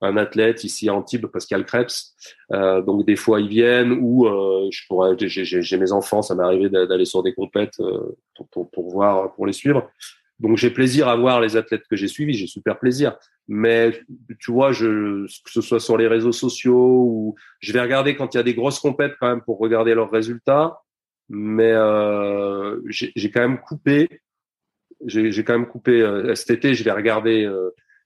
[0.01, 2.13] un athlète ici à Antibes le Krebs.
[2.51, 6.43] Euh, donc des fois ils viennent ou euh, je pourrais, j'ai mes enfants, ça m'est
[6.43, 9.89] arrivé d'aller sur des compètes euh, pour, pour, pour, voir, pour les suivre.
[10.39, 13.17] Donc j'ai plaisir à voir les athlètes que j'ai suivis, j'ai super plaisir.
[13.47, 14.01] Mais
[14.39, 18.33] tu vois, je, que ce soit sur les réseaux sociaux ou je vais regarder quand
[18.33, 20.81] il y a des grosses compètes quand même pour regarder leurs résultats.
[21.29, 24.21] Mais euh, j'ai quand même coupé.
[25.05, 26.03] J'ai quand même coupé
[26.35, 26.73] cet été.
[26.73, 27.49] Je vais regarder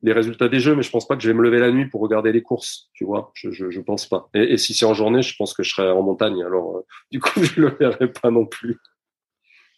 [0.02, 1.88] les résultats des jeux, mais je pense pas que je vais me lever la nuit
[1.88, 3.32] pour regarder les courses, tu vois.
[3.34, 4.30] Je, je, je pense pas.
[4.34, 6.42] Et, si c'est en journée, je pense que je serai en montagne.
[6.44, 8.78] Alors, euh, du coup, je le verrai pas non plus.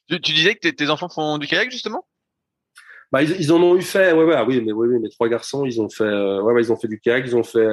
[0.09, 2.05] Tu disais que tes enfants font du kayak justement?
[3.11, 4.11] Bah, ils, en ont eu fait.
[4.33, 6.03] Ah oui, mais oui, oui, mes trois garçons, ils ont fait.
[6.03, 7.25] Euh, ils ont fait du kayak.
[7.25, 7.67] Ils ont fait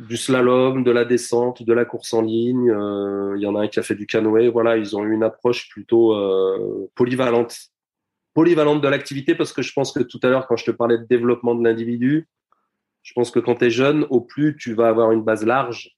[0.00, 2.70] du slalom, de la descente, de la course en ligne.
[2.70, 4.48] Euh, il y en a un qui a fait du canoë.
[4.48, 6.16] Voilà, ils ont eu une approche plutôt
[6.94, 7.70] polyvalente
[8.34, 10.98] polyvalente de l'activité parce que je pense que tout à l'heure, quand je te parlais
[10.98, 12.28] de développement de l'individu,
[13.02, 15.96] je pense que quand tu es jeune, au plus tu vas avoir une base large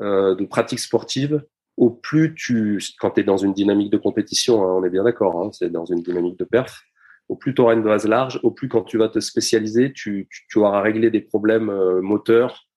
[0.00, 1.44] euh, de pratiques sportives,
[1.76, 5.04] au plus tu, quand tu es dans une dynamique de compétition, hein, on est bien
[5.04, 6.82] d'accord, hein, c'est dans une dynamique de perf,
[7.28, 10.28] au plus tu auras une base large, au plus quand tu vas te spécialiser, tu,
[10.30, 12.68] tu, tu auras réglé des problèmes euh, moteurs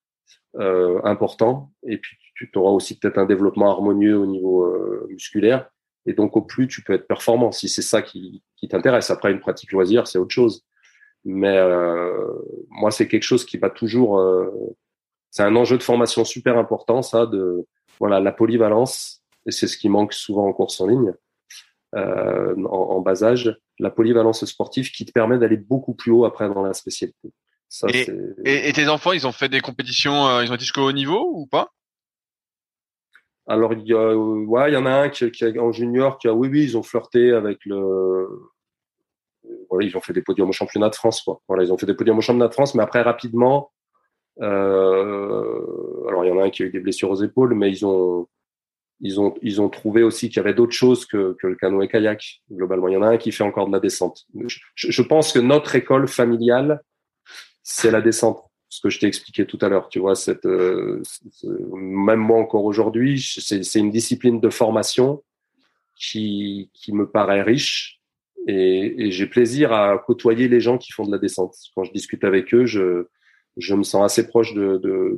[0.56, 5.70] euh, importants et puis tu auras aussi peut-être un développement harmonieux au niveau euh, musculaire
[6.08, 9.12] et donc, au plus tu peux être performant, si c'est ça qui, t'intéresse.
[9.12, 10.66] Après, une pratique loisir, c'est autre chose.
[11.26, 11.60] Mais
[12.70, 14.22] moi, c'est quelque chose qui va toujours.
[15.32, 17.68] C'est un enjeu de formation super important, ça, de
[18.00, 19.22] voilà la polyvalence.
[19.46, 21.14] Et c'est ce qui manque souvent en course en ligne,
[21.96, 26.26] euh, en, en, bas âge, la polyvalence sportive qui te permet d'aller beaucoup plus haut
[26.26, 27.32] après dans la spécialité.
[27.70, 28.08] Ça, et,
[28.46, 30.92] et, et, tes enfants, ils ont fait des compétitions, euh, ils ont été jusqu'au haut
[30.94, 31.70] niveau ou pas?
[33.46, 36.28] Alors il y a, ouais, il y en a un qui, qui en junior qui
[36.28, 38.28] a, oui, oui, ils ont flirté avec le,
[39.70, 41.42] voilà, ils ont fait des podiums au championnat de France, quoi.
[41.48, 43.72] Voilà, ils ont fait des podiums au championnat de France, mais après rapidement,
[44.42, 47.70] euh, alors il y en a un qui a eu des blessures aux épaules, mais
[47.70, 48.28] ils ont,
[49.00, 51.88] ils ont, ils ont trouvé aussi qu'il y avait d'autres choses que, que le canoë
[51.88, 52.42] kayak.
[52.52, 54.26] Globalement, il y en a un qui fait encore de la descente.
[54.48, 56.82] Je, je pense que notre école familiale,
[57.64, 59.90] c'est la descente ce que je t'ai expliqué tout à l'heure.
[59.90, 61.02] Tu vois, cette, euh,
[61.74, 65.24] même moi encore aujourd'hui, c'est une discipline de formation
[65.96, 68.00] qui, qui me paraît riche
[68.48, 71.56] et, et j'ai plaisir à côtoyer les gens qui font de la descente.
[71.76, 73.08] Quand je discute avec eux, je,
[73.58, 75.18] je me sens assez proche de, de,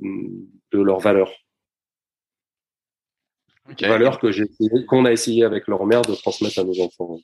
[0.72, 1.32] de leurs valeurs.
[3.72, 3.88] Okay.
[3.88, 4.46] Valeurs que j'ai
[4.88, 7.20] qu'on a essayé avec leur mère de transmettre à nos enfants.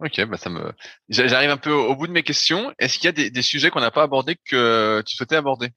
[0.00, 0.72] Ok, bah ça me.
[1.08, 2.72] J'arrive un peu au bout de mes questions.
[2.78, 5.68] Est-ce qu'il y a des, des sujets qu'on n'a pas abordés que tu souhaitais aborder?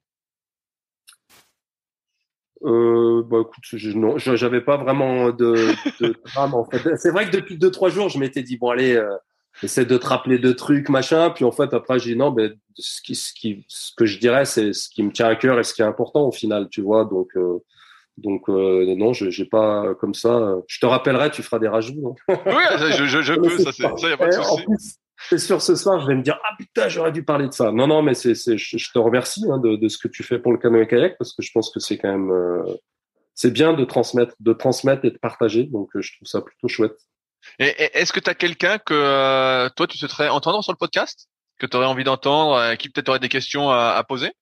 [2.64, 6.96] Euh, bah écoute, je, non, j'avais pas vraiment de, de drame en fait.
[6.96, 9.14] C'est vrai que depuis deux trois jours, je m'étais dit bon allez, euh,
[9.62, 11.30] essaie de te rappeler deux trucs machin.
[11.30, 14.18] Puis en fait après j'ai dit non, ben ce qui, ce qui, ce que je
[14.18, 16.68] dirais, c'est ce qui me tient à cœur et ce qui est important au final,
[16.70, 17.04] tu vois.
[17.04, 17.62] Donc euh,
[18.16, 20.56] donc euh, non, je j'ai pas comme ça.
[20.66, 22.00] Je te rappellerai, tu feras des rajouts.
[22.00, 22.62] Non oui,
[22.96, 24.64] je, je, je peux, ça, ça y a pas de souci.
[25.28, 27.72] C'est sûr, ce soir, je vais me dire ah putain, j'aurais dû parler de ça.
[27.72, 30.22] Non, non, mais c'est, c'est, je, je, te remercie hein, de, de, ce que tu
[30.22, 32.62] fais pour le canoë kayak parce que je pense que c'est quand même, euh,
[33.34, 35.64] c'est bien de transmettre, de transmettre et de partager.
[35.64, 36.98] Donc, euh, je trouve ça plutôt chouette.
[37.58, 40.78] Et, et est-ce que tu as quelqu'un que euh, toi tu souhaiterais entendre sur le
[40.78, 41.28] podcast,
[41.58, 44.32] que tu aurais envie d'entendre, euh, qui peut-être aurait des questions à, à poser?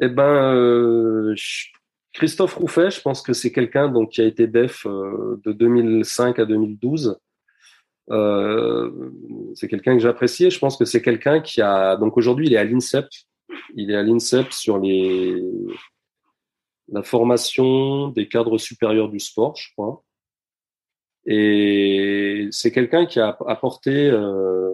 [0.00, 1.34] Eh ben,
[2.18, 6.44] Christophe Rouffet, je pense que c'est quelqu'un donc qui a été def de 2005 à
[6.44, 7.18] 2012
[8.10, 8.90] euh,
[9.54, 10.50] c'est quelqu'un que j'apprécie.
[10.50, 13.06] Je pense que c'est quelqu'un qui a donc aujourd'hui il est à l'INSEP
[13.74, 15.42] il est à l'INSEP sur les
[16.90, 20.02] la formation des cadres supérieurs du sport, je crois.
[21.26, 24.72] Et c'est quelqu'un qui a apporté euh,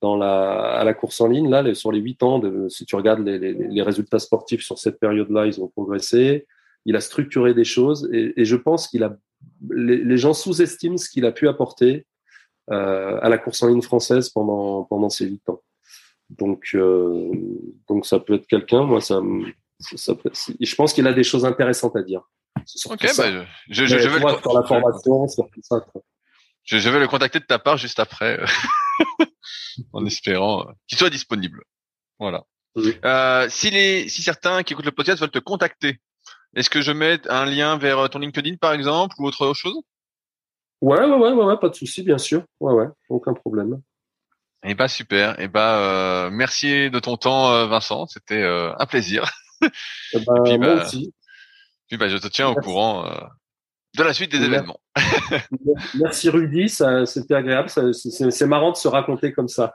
[0.00, 2.94] dans la, à la course en ligne, là, sur les huit ans, de, si tu
[2.94, 6.46] regardes les, résultats sportifs sur cette période-là, ils ont progressé.
[6.84, 9.16] Il a structuré des choses et, et je pense qu'il a,
[9.70, 12.06] les, les gens sous-estiment ce qu'il a pu apporter
[12.70, 15.60] euh, à la course en ligne française pendant pendant ces huit ans.
[16.30, 17.30] Donc euh,
[17.88, 18.84] donc ça peut être quelqu'un.
[18.84, 19.20] Moi, ça,
[19.80, 20.30] ça peut,
[20.60, 22.22] je pense qu'il a des choses intéressantes à dire.
[22.86, 24.40] Ok, bah, je, je, je, vais le...
[24.40, 25.84] sur la formation, sur tout ça.
[26.62, 28.40] Je, je vais le contacter de ta part juste après,
[29.92, 31.64] en espérant qu'il soit disponible.
[32.20, 32.44] Voilà.
[32.76, 32.96] Oui.
[33.04, 36.00] Euh, si les, si certains qui écoutent le podcast veulent te contacter,
[36.54, 39.80] est-ce que je mets un lien vers ton LinkedIn par exemple ou autre chose?
[40.80, 42.42] Ouais, ouais, ouais, ouais, pas de souci, bien sûr.
[42.60, 43.80] Ouais, ouais, aucun problème.
[44.64, 45.36] Eh bah super.
[45.38, 48.06] Eh bah euh, merci de ton temps, euh, Vincent.
[48.06, 49.24] C'était euh, un plaisir.
[50.14, 51.14] Eh ben, Et puis, moi bah, aussi.
[51.86, 53.14] Puis bah, je te tiens au courant euh,
[53.96, 54.54] de la suite des Merci.
[54.54, 54.80] événements.
[55.94, 57.68] Merci Rudy, c'était agréable.
[57.68, 59.74] C'est marrant de se raconter comme ça.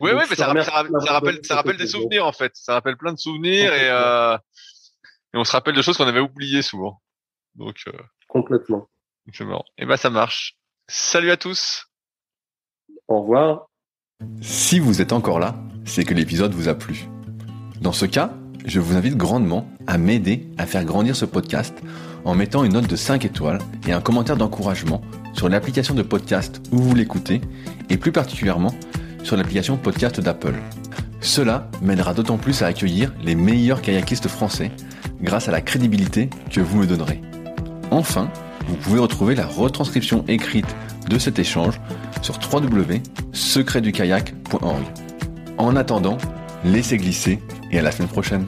[0.00, 2.52] Oui, oui, mais ça, remercie ça, rappelle, ça rappelle des souvenirs en fait.
[2.54, 4.38] Ça rappelle plein de souvenirs et, euh,
[5.34, 7.00] et on se rappelle de choses qu'on avait oubliées souvent.
[7.54, 7.92] Donc euh,
[8.28, 8.88] Complètement.
[9.32, 9.64] c'est marrant.
[9.78, 10.56] Et bah ça marche.
[10.88, 11.86] Salut à tous.
[13.08, 13.66] Au revoir.
[14.40, 17.06] Si vous êtes encore là, c'est que l'épisode vous a plu.
[17.80, 18.32] Dans ce cas,
[18.66, 21.78] je vous invite grandement à m'aider à faire grandir ce podcast
[22.24, 25.00] en mettant une note de 5 étoiles et un commentaire d'encouragement
[25.34, 27.40] sur l'application de podcast où vous l'écoutez
[27.88, 28.74] et plus particulièrement
[29.22, 30.56] sur l'application podcast d'Apple.
[31.20, 34.72] Cela m'aidera d'autant plus à accueillir les meilleurs kayakistes français
[35.20, 37.20] grâce à la crédibilité que vous me donnerez.
[37.90, 38.30] Enfin,
[38.66, 40.68] vous pouvez retrouver la retranscription écrite
[41.08, 41.80] de cet échange
[42.22, 44.82] sur www.secretdukayak.org.
[45.56, 46.18] En attendant,
[46.64, 47.38] laissez glisser
[47.70, 48.44] et à la semaine prochaine.